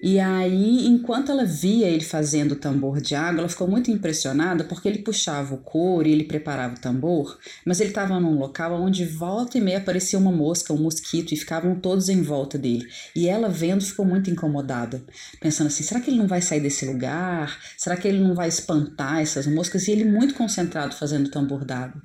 E 0.02 0.18
aí, 0.18 0.86
enquanto 0.86 1.30
ela 1.30 1.44
via 1.44 1.86
ele 1.86 2.02
fazendo 2.02 2.52
o 2.52 2.56
tambor 2.56 3.02
de 3.02 3.14
água, 3.14 3.40
ela 3.40 3.48
ficou 3.50 3.68
muito 3.68 3.90
impressionada 3.90 4.64
porque 4.64 4.88
ele 4.88 5.00
puxava 5.00 5.54
o 5.54 5.58
couro 5.58 6.08
e 6.08 6.12
ele 6.12 6.24
preparava 6.24 6.74
o 6.74 6.78
tambor, 6.78 7.38
mas 7.66 7.80
ele 7.80 7.90
estava 7.90 8.18
num 8.18 8.38
local 8.38 8.80
onde 8.80 9.04
volta 9.04 9.58
e 9.58 9.60
meia 9.60 9.76
aparecia 9.76 10.18
uma 10.18 10.32
mosca, 10.32 10.72
um 10.72 10.78
mosquito 10.78 11.32
e 11.32 11.36
ficavam 11.36 11.74
todos 11.78 12.08
em 12.08 12.22
volta 12.22 12.56
dele. 12.56 12.88
E 13.14 13.28
ela 13.28 13.50
vendo 13.50 13.84
ficou 13.84 14.06
muito 14.06 14.30
incomodada, 14.30 15.02
pensando 15.38 15.66
assim: 15.66 15.82
será 15.82 16.00
que 16.00 16.08
ele 16.08 16.18
não 16.18 16.26
vai 16.26 16.40
sair 16.40 16.60
desse 16.60 16.86
lugar? 16.86 17.58
Será 17.76 17.94
que 17.94 18.08
ele 18.08 18.20
não 18.20 18.34
vai 18.34 18.48
espantar 18.48 19.20
essas 19.20 19.46
moscas? 19.46 19.86
E 19.86 19.92
ele 19.92 20.06
muito 20.06 20.32
concentrado 20.32 20.94
fazendo 20.94 21.26
o 21.26 21.30
tambor 21.30 21.62
d'água. 21.62 22.00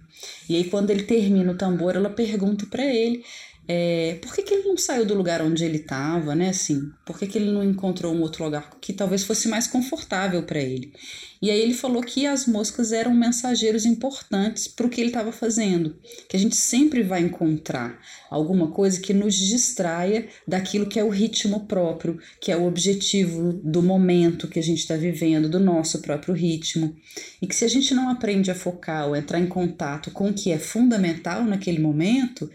E 0.50 0.56
aí, 0.56 0.66
quando 0.66 0.90
ele 0.90 1.04
termina 1.04 1.54
o 1.54 1.58
tambor, 1.58 1.96
ela 1.96 2.10
pergunta 2.10 2.66
para 2.66 2.84
ele 2.84 3.24
é, 3.68 4.20
por 4.22 4.34
que, 4.34 4.44
que 4.44 4.54
ele 4.54 4.68
não 4.68 4.78
saiu 4.78 5.06
do 5.06 5.16
lugar 5.16 5.42
onde 5.42 5.64
ele 5.64 5.78
estava, 5.78 6.36
né? 6.36 6.50
Assim, 6.50 6.92
por 7.06 7.18
que, 7.18 7.26
que 7.26 7.38
ele 7.38 7.52
não 7.52 7.64
encontrou 7.64 8.14
um 8.14 8.22
outro 8.22 8.44
lugar 8.44 8.70
que 8.80 8.94
talvez 8.94 9.24
fosse 9.24 9.48
mais 9.48 9.66
confortável 9.68 10.44
para 10.44 10.60
ele? 10.60 10.94
E 11.42 11.50
aí 11.50 11.60
ele 11.60 11.74
falou 11.74 12.02
que 12.02 12.26
as 12.26 12.48
moscas 12.48 12.92
eram 12.92 13.14
mensageiros 13.14 13.86
importantes 13.86 14.68
para 14.68 14.86
o 14.86 14.90
que 14.90 15.02
ele 15.02 15.10
estava 15.10 15.32
fazendo, 15.32 15.96
que 16.28 16.36
a 16.36 16.40
gente 16.40 16.56
sempre 16.56 17.04
vai 17.04 17.22
encontrar 17.22 18.00
alguma 18.32 18.72
coisa 18.72 19.00
que 19.00 19.14
nos 19.14 19.36
distraia 19.36 20.28
daquilo 20.48 20.88
que 20.88 21.00
é 21.00 21.04
o 21.04 21.10
ritmo 21.10 21.68
próprio, 21.68 22.20
que 22.40 22.52
é 22.52 22.58
o 22.58 22.66
objetivo 22.66 23.54
do 23.54 23.84
momento 23.84 24.48
que 24.48 24.60
a 24.60 24.64
gente 24.64 24.80
está 24.80 24.96
vivendo, 24.96 25.50
do 25.50 25.60
nosso 25.60 26.02
próprio 26.02 26.34
ritmo, 26.34 26.96
e 27.42 27.48
que 27.48 27.56
se 27.56 27.66
a 27.66 27.70
gente 27.70 27.94
não 27.94 28.10
aprende 28.10 28.50
a 28.50 28.56
focar 28.56 29.08
ou 29.08 29.16
entrar 29.16 29.40
em 29.40 29.48
contato 29.48 30.12
com 30.12 30.30
o 30.30 30.34
que 30.34 30.52
é 30.52 30.58
fundamental 30.58 31.44
naquele 31.44 31.80
momento, 31.80 32.50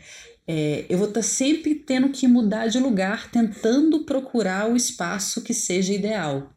é, 0.47 0.84
eu 0.88 0.99
vou 0.99 1.09
estar 1.09 1.20
tá 1.20 1.26
sempre 1.26 1.74
tendo 1.74 2.09
que 2.09 2.26
mudar 2.26 2.66
de 2.66 2.78
lugar, 2.78 3.30
tentando 3.30 4.05
procurar 4.05 4.70
o 4.70 4.76
espaço 4.76 5.43
que 5.43 5.55
seja 5.55 5.93
ideal. 5.93 6.53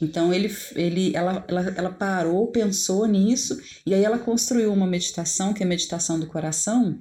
Então 0.00 0.32
ele, 0.32 0.54
ele, 0.74 1.14
ela, 1.14 1.44
ela, 1.46 1.74
ela 1.76 1.90
parou, 1.90 2.46
pensou 2.46 3.06
nisso 3.06 3.60
e 3.84 3.92
aí 3.92 4.02
ela 4.02 4.18
construiu 4.18 4.72
uma 4.72 4.86
meditação 4.86 5.52
que 5.52 5.62
é 5.62 5.66
a 5.66 5.68
meditação 5.68 6.18
do 6.18 6.26
coração, 6.26 6.98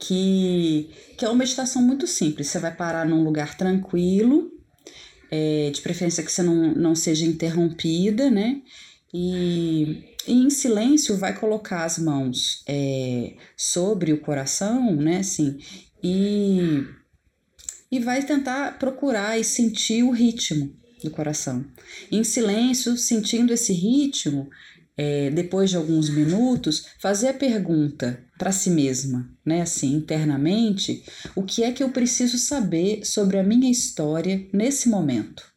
que, 0.00 0.90
que 1.16 1.24
é 1.24 1.28
uma 1.28 1.38
meditação 1.38 1.80
muito 1.80 2.06
simples. 2.06 2.48
Você 2.48 2.58
vai 2.58 2.74
parar 2.74 3.06
num 3.06 3.22
lugar 3.22 3.56
tranquilo, 3.56 4.50
é, 5.30 5.70
de 5.72 5.80
preferência 5.80 6.24
que 6.24 6.32
você 6.32 6.42
não, 6.42 6.74
não 6.74 6.94
seja 6.94 7.24
interrompida, 7.24 8.30
né? 8.30 8.60
E 9.14 10.15
e 10.26 10.32
em 10.32 10.50
silêncio 10.50 11.16
vai 11.16 11.38
colocar 11.38 11.84
as 11.84 11.98
mãos 11.98 12.62
é, 12.66 13.34
sobre 13.56 14.12
o 14.12 14.20
coração, 14.20 14.94
né, 14.96 15.18
assim, 15.18 15.58
e, 16.02 16.84
e 17.90 17.98
vai 18.00 18.22
tentar 18.22 18.78
procurar 18.78 19.38
e 19.38 19.44
sentir 19.44 20.02
o 20.02 20.10
ritmo 20.10 20.74
do 21.02 21.10
coração. 21.10 21.64
Em 22.10 22.24
silêncio, 22.24 22.96
sentindo 22.96 23.52
esse 23.52 23.72
ritmo, 23.72 24.48
é, 24.96 25.30
depois 25.30 25.70
de 25.70 25.76
alguns 25.76 26.08
minutos, 26.08 26.86
fazer 27.00 27.28
a 27.28 27.34
pergunta 27.34 28.24
para 28.38 28.52
si 28.52 28.70
mesma, 28.70 29.30
né, 29.44 29.62
assim, 29.62 29.92
internamente, 29.94 31.04
o 31.34 31.42
que 31.42 31.62
é 31.62 31.72
que 31.72 31.82
eu 31.82 31.90
preciso 31.90 32.38
saber 32.38 33.04
sobre 33.04 33.38
a 33.38 33.42
minha 33.42 33.70
história 33.70 34.46
nesse 34.52 34.88
momento? 34.88 35.55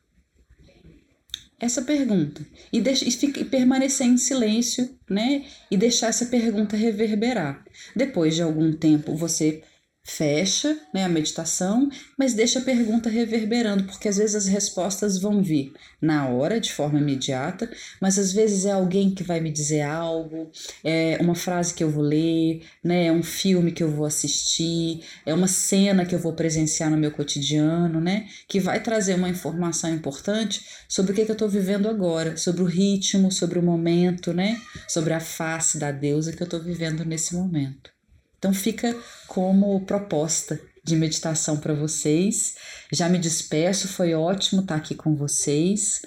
Essa 1.60 1.82
pergunta 1.82 2.42
e, 2.72 2.80
deixa, 2.80 3.08
e, 3.08 3.12
fica, 3.12 3.40
e 3.40 3.46
permanecer 3.46 4.08
em 4.08 4.18
silêncio, 4.18 4.90
né? 5.10 5.44
E 5.70 5.76
deixar 5.76 6.08
essa 6.08 6.26
pergunta 6.26 6.78
reverberar. 6.78 7.64
Depois 7.96 8.36
de 8.36 8.42
algum 8.42 8.72
tempo, 8.72 9.16
você 9.16 9.62
fecha 10.10 10.78
né, 10.94 11.06
a 11.06 11.10
meditação, 11.10 11.90
mas 12.18 12.34
deixa 12.34 12.60
a 12.60 12.64
pergunta 12.64 13.10
reverberando, 13.10 13.84
porque 13.84 14.08
às 14.08 14.18
vezes 14.18 14.36
as 14.36 14.48
respostas 14.48 15.20
vão 15.20 15.42
vir 15.42 15.72
na 16.02 16.28
hora, 16.28 16.60
de 16.60 16.74
forma 16.74 17.00
imediata, 17.00 17.70
mas 18.02 18.18
às 18.18 18.32
vezes 18.34 18.66
é 18.66 18.72
alguém 18.72 19.12
que 19.12 19.24
vai 19.24 19.40
me 19.40 19.52
dizer 19.52 19.82
algo, 19.82 20.50
é 20.84 21.18
uma 21.22 21.36
frase 21.36 21.74
que 21.74 21.84
eu 21.84 21.90
vou 21.90 22.04
ler, 22.04 22.64
né, 22.84 23.06
é 23.06 23.12
um 23.12 23.22
filme 23.22 23.72
que 23.72 23.84
eu 23.84 23.92
vou 23.92 24.06
assistir, 24.06 25.02
é 25.26 25.34
uma 25.34 25.48
cena 25.48 26.06
que 26.06 26.16
eu 26.16 26.20
vou 26.20 26.34
presenciar 26.34 26.90
no 26.90 26.98
meu 26.98 27.12
cotidiano, 27.12 28.02
né, 28.02 28.28
que 28.48 28.60
vai 28.60 28.82
trazer 28.82 29.16
uma 29.16 29.30
informação 29.30 29.94
importante 29.94 30.62
sobre 30.88 31.12
o 31.12 31.16
que, 31.16 31.26
que 31.26 31.32
eu 31.32 31.34
estou 31.34 31.50
vivendo 31.50 31.88
agora, 31.88 32.36
sobre 32.36 32.64
o 32.64 32.66
ritmo, 32.66 33.32
sobre 33.32 33.60
o 33.60 33.64
momento, 33.64 34.34
né, 34.34 34.60
sobre 34.88 35.14
a 35.14 35.20
face 35.20 35.78
da 35.78 35.92
deusa 35.92 36.34
que 36.34 36.42
eu 36.42 36.46
estou 36.46 36.62
vivendo 36.62 37.06
nesse 37.06 37.36
momento. 37.36 37.99
Então 38.40 38.54
fica 38.54 38.96
como 39.28 39.86
proposta 39.86 40.60
de 40.84 40.96
meditação 40.96 41.58
para 41.58 41.74
vocês. 41.74 42.56
Já 42.92 43.10
me 43.10 43.20
despeço, 43.20 43.88
foi 43.90 44.14
ótimo 44.14 44.62
estar 44.62 44.76
aqui 44.76 44.96
com 44.96 45.14
vocês. 45.14 46.02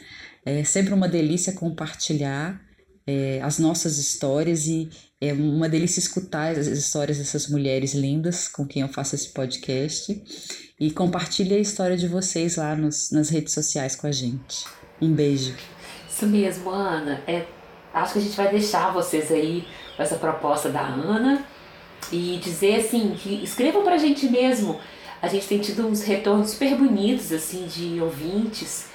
É 0.45 0.65
sempre 0.65 0.95
uma 0.95 1.07
delícia 1.07 1.53
compartilhar 1.53 2.61
é, 3.07 3.41
as 3.43 3.59
nossas 3.59 3.99
histórias 3.99 4.67
e 4.67 4.89
é 5.21 5.33
uma 5.33 5.69
delícia 5.69 6.01
escutar 6.01 6.53
as 6.53 6.67
histórias 6.67 7.19
dessas 7.19 7.49
mulheres 7.49 7.93
lindas 7.95 8.49
com 8.49 8.67
quem 8.67 8.83
eu 8.83 8.89
faço 8.89 9.15
esse 9.15 9.29
podcast. 9.29 10.21
E 10.81 10.91
compartilhe 10.91 11.55
a 11.55 11.61
história 11.61 11.97
de 11.97 12.09
vocês 12.09 12.57
lá 12.57 12.75
nos, 12.75 13.11
nas 13.13 13.29
redes 13.29 13.53
sociais 13.53 13.95
com 13.95 14.07
a 14.07 14.13
gente. 14.13 14.67
Um 15.01 15.13
beijo. 15.13 15.55
Isso 16.09 16.27
mesmo, 16.27 16.71
Ana. 16.71 17.23
É, 17.27 17.47
acho 17.93 18.15
que 18.15 18.19
a 18.19 18.23
gente 18.23 18.37
vai 18.37 18.51
deixar 18.51 18.91
vocês 18.93 19.31
aí 19.31 19.65
com 19.97 20.03
essa 20.03 20.17
proposta 20.17 20.71
da 20.71 20.81
Ana 20.81 21.52
e 22.11 22.39
dizer 22.43 22.77
assim, 22.77 23.15
que 23.17 23.43
escrevam 23.43 23.85
pra 23.85 23.99
gente 23.99 24.29
mesmo. 24.29 24.81
A 25.21 25.29
gente 25.29 25.47
tem 25.47 25.59
tido 25.59 25.87
uns 25.87 26.03
retornos 26.03 26.51
super 26.51 26.75
bonitos, 26.77 27.33
assim, 27.33 27.67
de 27.67 28.01
ouvintes 28.01 28.87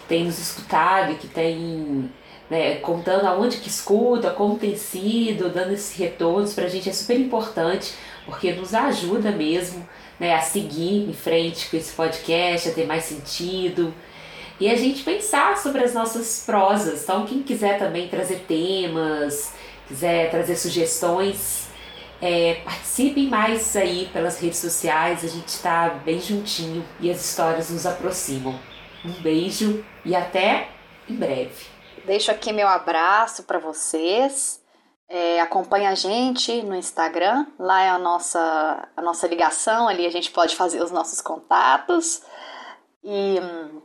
que 0.00 0.08
têm 0.08 0.24
nos 0.24 0.38
escutado 0.38 1.14
que 1.14 1.26
têm 1.26 2.10
né, 2.50 2.76
contando 2.76 3.26
aonde 3.26 3.58
que 3.58 3.68
escuta, 3.68 4.30
como 4.30 4.58
tem 4.58 4.76
sido, 4.76 5.48
dando 5.48 5.72
esses 5.72 5.96
retornos 5.96 6.52
pra 6.52 6.68
gente 6.68 6.90
é 6.90 6.92
super 6.92 7.18
importante, 7.18 7.94
porque 8.26 8.52
nos 8.52 8.74
ajuda 8.74 9.30
mesmo 9.30 9.88
né, 10.18 10.34
a 10.34 10.40
seguir 10.40 11.08
em 11.08 11.12
frente 11.12 11.70
com 11.70 11.76
esse 11.76 11.92
podcast, 11.92 12.68
a 12.68 12.72
ter 12.72 12.86
mais 12.86 13.04
sentido. 13.04 13.94
E 14.58 14.68
a 14.68 14.76
gente 14.76 15.02
pensar 15.02 15.56
sobre 15.56 15.82
as 15.82 15.94
nossas 15.94 16.42
prosas. 16.44 17.04
Então, 17.04 17.24
quem 17.24 17.42
quiser 17.42 17.78
também 17.78 18.08
trazer 18.08 18.44
temas, 18.46 19.54
quiser 19.88 20.30
trazer 20.30 20.56
sugestões, 20.56 21.69
é, 22.20 22.56
participem 22.64 23.28
mais 23.28 23.74
aí 23.76 24.08
pelas 24.12 24.38
redes 24.38 24.58
sociais, 24.58 25.24
a 25.24 25.28
gente 25.28 25.48
está 25.48 25.88
bem 25.88 26.20
juntinho 26.20 26.86
e 27.00 27.10
as 27.10 27.24
histórias 27.24 27.70
nos 27.70 27.86
aproximam. 27.86 28.58
Um 29.04 29.12
beijo 29.22 29.84
e 30.04 30.14
até 30.14 30.68
em 31.08 31.16
breve. 31.16 31.66
Deixo 32.04 32.30
aqui 32.30 32.52
meu 32.52 32.68
abraço 32.68 33.44
para 33.44 33.58
vocês. 33.58 34.60
É, 35.08 35.40
acompanhe 35.40 35.86
a 35.86 35.94
gente 35.94 36.62
no 36.62 36.74
Instagram, 36.76 37.44
lá 37.58 37.82
é 37.82 37.88
a 37.88 37.98
nossa, 37.98 38.88
a 38.96 39.02
nossa 39.02 39.26
ligação, 39.26 39.88
ali 39.88 40.06
a 40.06 40.10
gente 40.10 40.30
pode 40.30 40.54
fazer 40.54 40.80
os 40.80 40.92
nossos 40.92 41.20
contatos. 41.20 42.22
E 43.02 43.40
hum, 43.40 43.82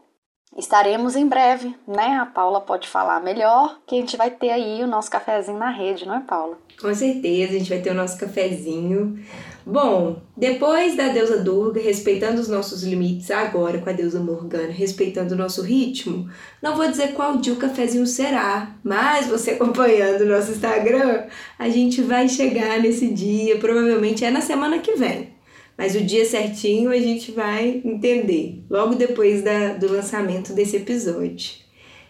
estaremos 0.65 1.15
em 1.15 1.27
breve, 1.27 1.75
né? 1.87 2.17
A 2.19 2.25
Paula 2.25 2.59
pode 2.59 2.87
falar 2.87 3.21
melhor, 3.21 3.79
que 3.85 3.95
a 3.95 3.99
gente 3.99 4.17
vai 4.17 4.31
ter 4.31 4.49
aí 4.49 4.83
o 4.83 4.87
nosso 4.87 5.09
cafezinho 5.09 5.57
na 5.57 5.69
rede, 5.69 6.05
não 6.05 6.15
é, 6.15 6.19
Paula? 6.19 6.57
Com 6.81 6.93
certeza, 6.93 7.53
a 7.53 7.57
gente 7.57 7.69
vai 7.69 7.79
ter 7.79 7.91
o 7.91 7.95
nosso 7.95 8.17
cafezinho. 8.17 9.17
Bom, 9.65 10.21
depois 10.35 10.95
da 10.95 11.07
deusa 11.07 11.37
Durga, 11.37 11.81
respeitando 11.81 12.41
os 12.41 12.47
nossos 12.47 12.83
limites, 12.83 13.31
agora 13.31 13.79
com 13.79 13.89
a 13.89 13.93
deusa 13.93 14.19
Morgana, 14.19 14.71
respeitando 14.71 15.33
o 15.33 15.37
nosso 15.37 15.61
ritmo, 15.61 16.29
não 16.61 16.75
vou 16.75 16.87
dizer 16.87 17.13
qual 17.13 17.37
dia 17.37 17.53
o 17.53 17.57
cafezinho 17.57 18.05
será, 18.05 18.75
mas 18.83 19.27
você 19.27 19.51
acompanhando 19.51 20.21
o 20.21 20.27
nosso 20.27 20.51
Instagram, 20.51 21.25
a 21.57 21.69
gente 21.69 22.01
vai 22.01 22.27
chegar 22.27 22.79
nesse 22.79 23.07
dia, 23.13 23.57
provavelmente 23.57 24.25
é 24.25 24.31
na 24.31 24.41
semana 24.41 24.79
que 24.79 24.95
vem. 24.95 25.34
Mas 25.77 25.95
o 25.95 26.01
dia 26.01 26.25
certinho 26.25 26.89
a 26.89 26.97
gente 26.97 27.31
vai 27.31 27.81
entender 27.83 28.63
logo 28.69 28.95
depois 28.95 29.41
da, 29.41 29.73
do 29.73 29.91
lançamento 29.91 30.53
desse 30.53 30.77
episódio. 30.77 31.65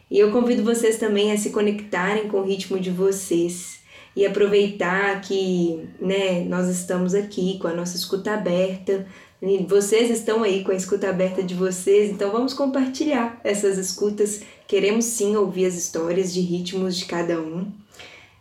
E 0.09 0.20
eu 0.20 0.32
convido 0.32 0.63
vocês 0.63 0.97
também 0.97 1.32
a 1.32 1.38
se 1.38 1.49
conectarem 1.49 2.28
com 2.28 2.38
o 2.38 2.45
ritmo 2.45 2.80
de 2.80 2.91
vocês. 2.91 3.80
e 4.16 4.26
aproveitar 4.26 5.20
que 5.20 5.89
né, 5.99 6.45
nós 6.47 6.70
estamos 6.70 7.13
aqui 7.13 7.59
com 7.59 7.68
a 7.68 7.74
nossa 7.74 7.97
escuta 7.97 8.34
aberta. 8.34 9.05
Vocês 9.68 10.09
estão 10.09 10.41
aí 10.41 10.63
com 10.63 10.72
a 10.72 10.76
escuta 10.76 11.09
aberta 11.09 11.43
de 11.43 11.53
vocês, 11.53 12.09
então 12.09 12.32
vamos 12.32 12.53
compartilhar 12.53 13.39
essas 13.43 13.78
escutas. 13.78 14.41
Queremos 14.68 15.03
sim 15.05 15.36
ouvir 15.36 15.66
as 15.66 15.76
histórias 15.76 16.34
de 16.34 16.39
ritmos 16.39 16.95
de 16.95 17.05
cada 17.05 17.41
um. 17.41 17.72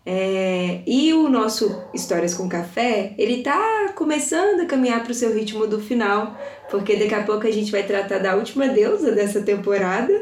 É, 0.06 0.82
e 0.86 1.14
o 1.14 1.28
nosso 1.30 1.82
Histórias 1.94 2.34
com 2.34 2.48
Café, 2.48 3.14
ele 3.16 3.42
tá 3.42 3.92
começando 3.94 4.60
a 4.60 4.66
caminhar 4.66 5.02
para 5.02 5.12
o 5.12 5.14
seu 5.14 5.34
ritmo 5.34 5.66
do 5.66 5.80
final, 5.80 6.38
porque 6.70 6.96
daqui 6.96 7.14
a 7.14 7.22
pouco 7.22 7.46
a 7.46 7.50
gente 7.50 7.72
vai 7.72 7.82
tratar 7.82 8.18
da 8.18 8.36
última 8.36 8.68
deusa 8.68 9.12
dessa 9.12 9.40
temporada 9.40 10.12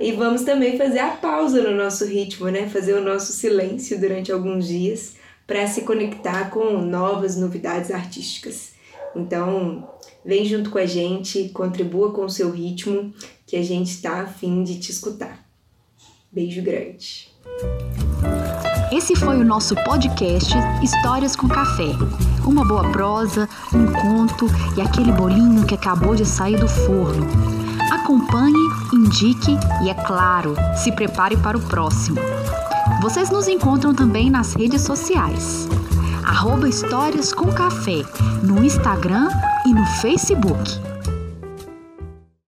e 0.00 0.12
vamos 0.12 0.42
também 0.42 0.78
fazer 0.78 1.00
a 1.00 1.10
pausa 1.10 1.62
no 1.62 1.76
nosso 1.76 2.06
ritmo, 2.06 2.48
né? 2.48 2.68
Fazer 2.68 2.94
o 2.94 3.02
nosso 3.02 3.32
silêncio 3.32 3.98
durante 4.00 4.32
alguns 4.32 4.66
dias 4.66 5.16
para 5.46 5.66
se 5.66 5.82
conectar 5.82 6.50
com 6.50 6.78
novas 6.80 7.36
novidades 7.36 7.90
artísticas. 7.90 8.72
Então, 9.14 9.90
vem 10.24 10.44
junto 10.44 10.70
com 10.70 10.78
a 10.78 10.86
gente, 10.86 11.48
contribua 11.50 12.12
com 12.12 12.24
o 12.24 12.30
seu 12.30 12.50
ritmo, 12.50 13.12
que 13.46 13.56
a 13.56 13.62
gente 13.62 13.90
está 13.90 14.20
afim 14.20 14.62
de 14.62 14.78
te 14.78 14.90
escutar. 14.90 15.44
Beijo 16.30 16.62
grande. 16.62 17.30
Esse 18.90 19.14
foi 19.14 19.36
o 19.38 19.44
nosso 19.44 19.74
podcast 19.84 20.54
Histórias 20.82 21.36
com 21.36 21.46
Café. 21.46 21.90
Uma 22.46 22.66
boa 22.66 22.90
prosa, 22.90 23.46
um 23.74 23.86
conto 23.92 24.46
e 24.76 24.80
aquele 24.80 25.12
bolinho 25.12 25.66
que 25.66 25.74
acabou 25.74 26.14
de 26.14 26.24
sair 26.24 26.58
do 26.58 26.66
forno. 26.66 27.26
Acompanhe, 27.92 28.56
indique 28.94 29.58
e, 29.82 29.90
é 29.90 29.94
claro, 29.94 30.54
se 30.74 30.90
prepare 30.90 31.36
para 31.36 31.58
o 31.58 31.60
próximo. 31.60 32.18
Vocês 33.02 33.28
nos 33.30 33.46
encontram 33.46 33.94
também 33.94 34.30
nas 34.30 34.54
redes 34.54 34.80
sociais. 34.80 35.68
Arroba 36.24 36.66
Histórias 36.66 37.30
com 37.30 37.52
Café 37.52 38.02
no 38.42 38.64
Instagram 38.64 39.28
e 39.66 39.74
no 39.74 39.84
Facebook. 40.00 40.80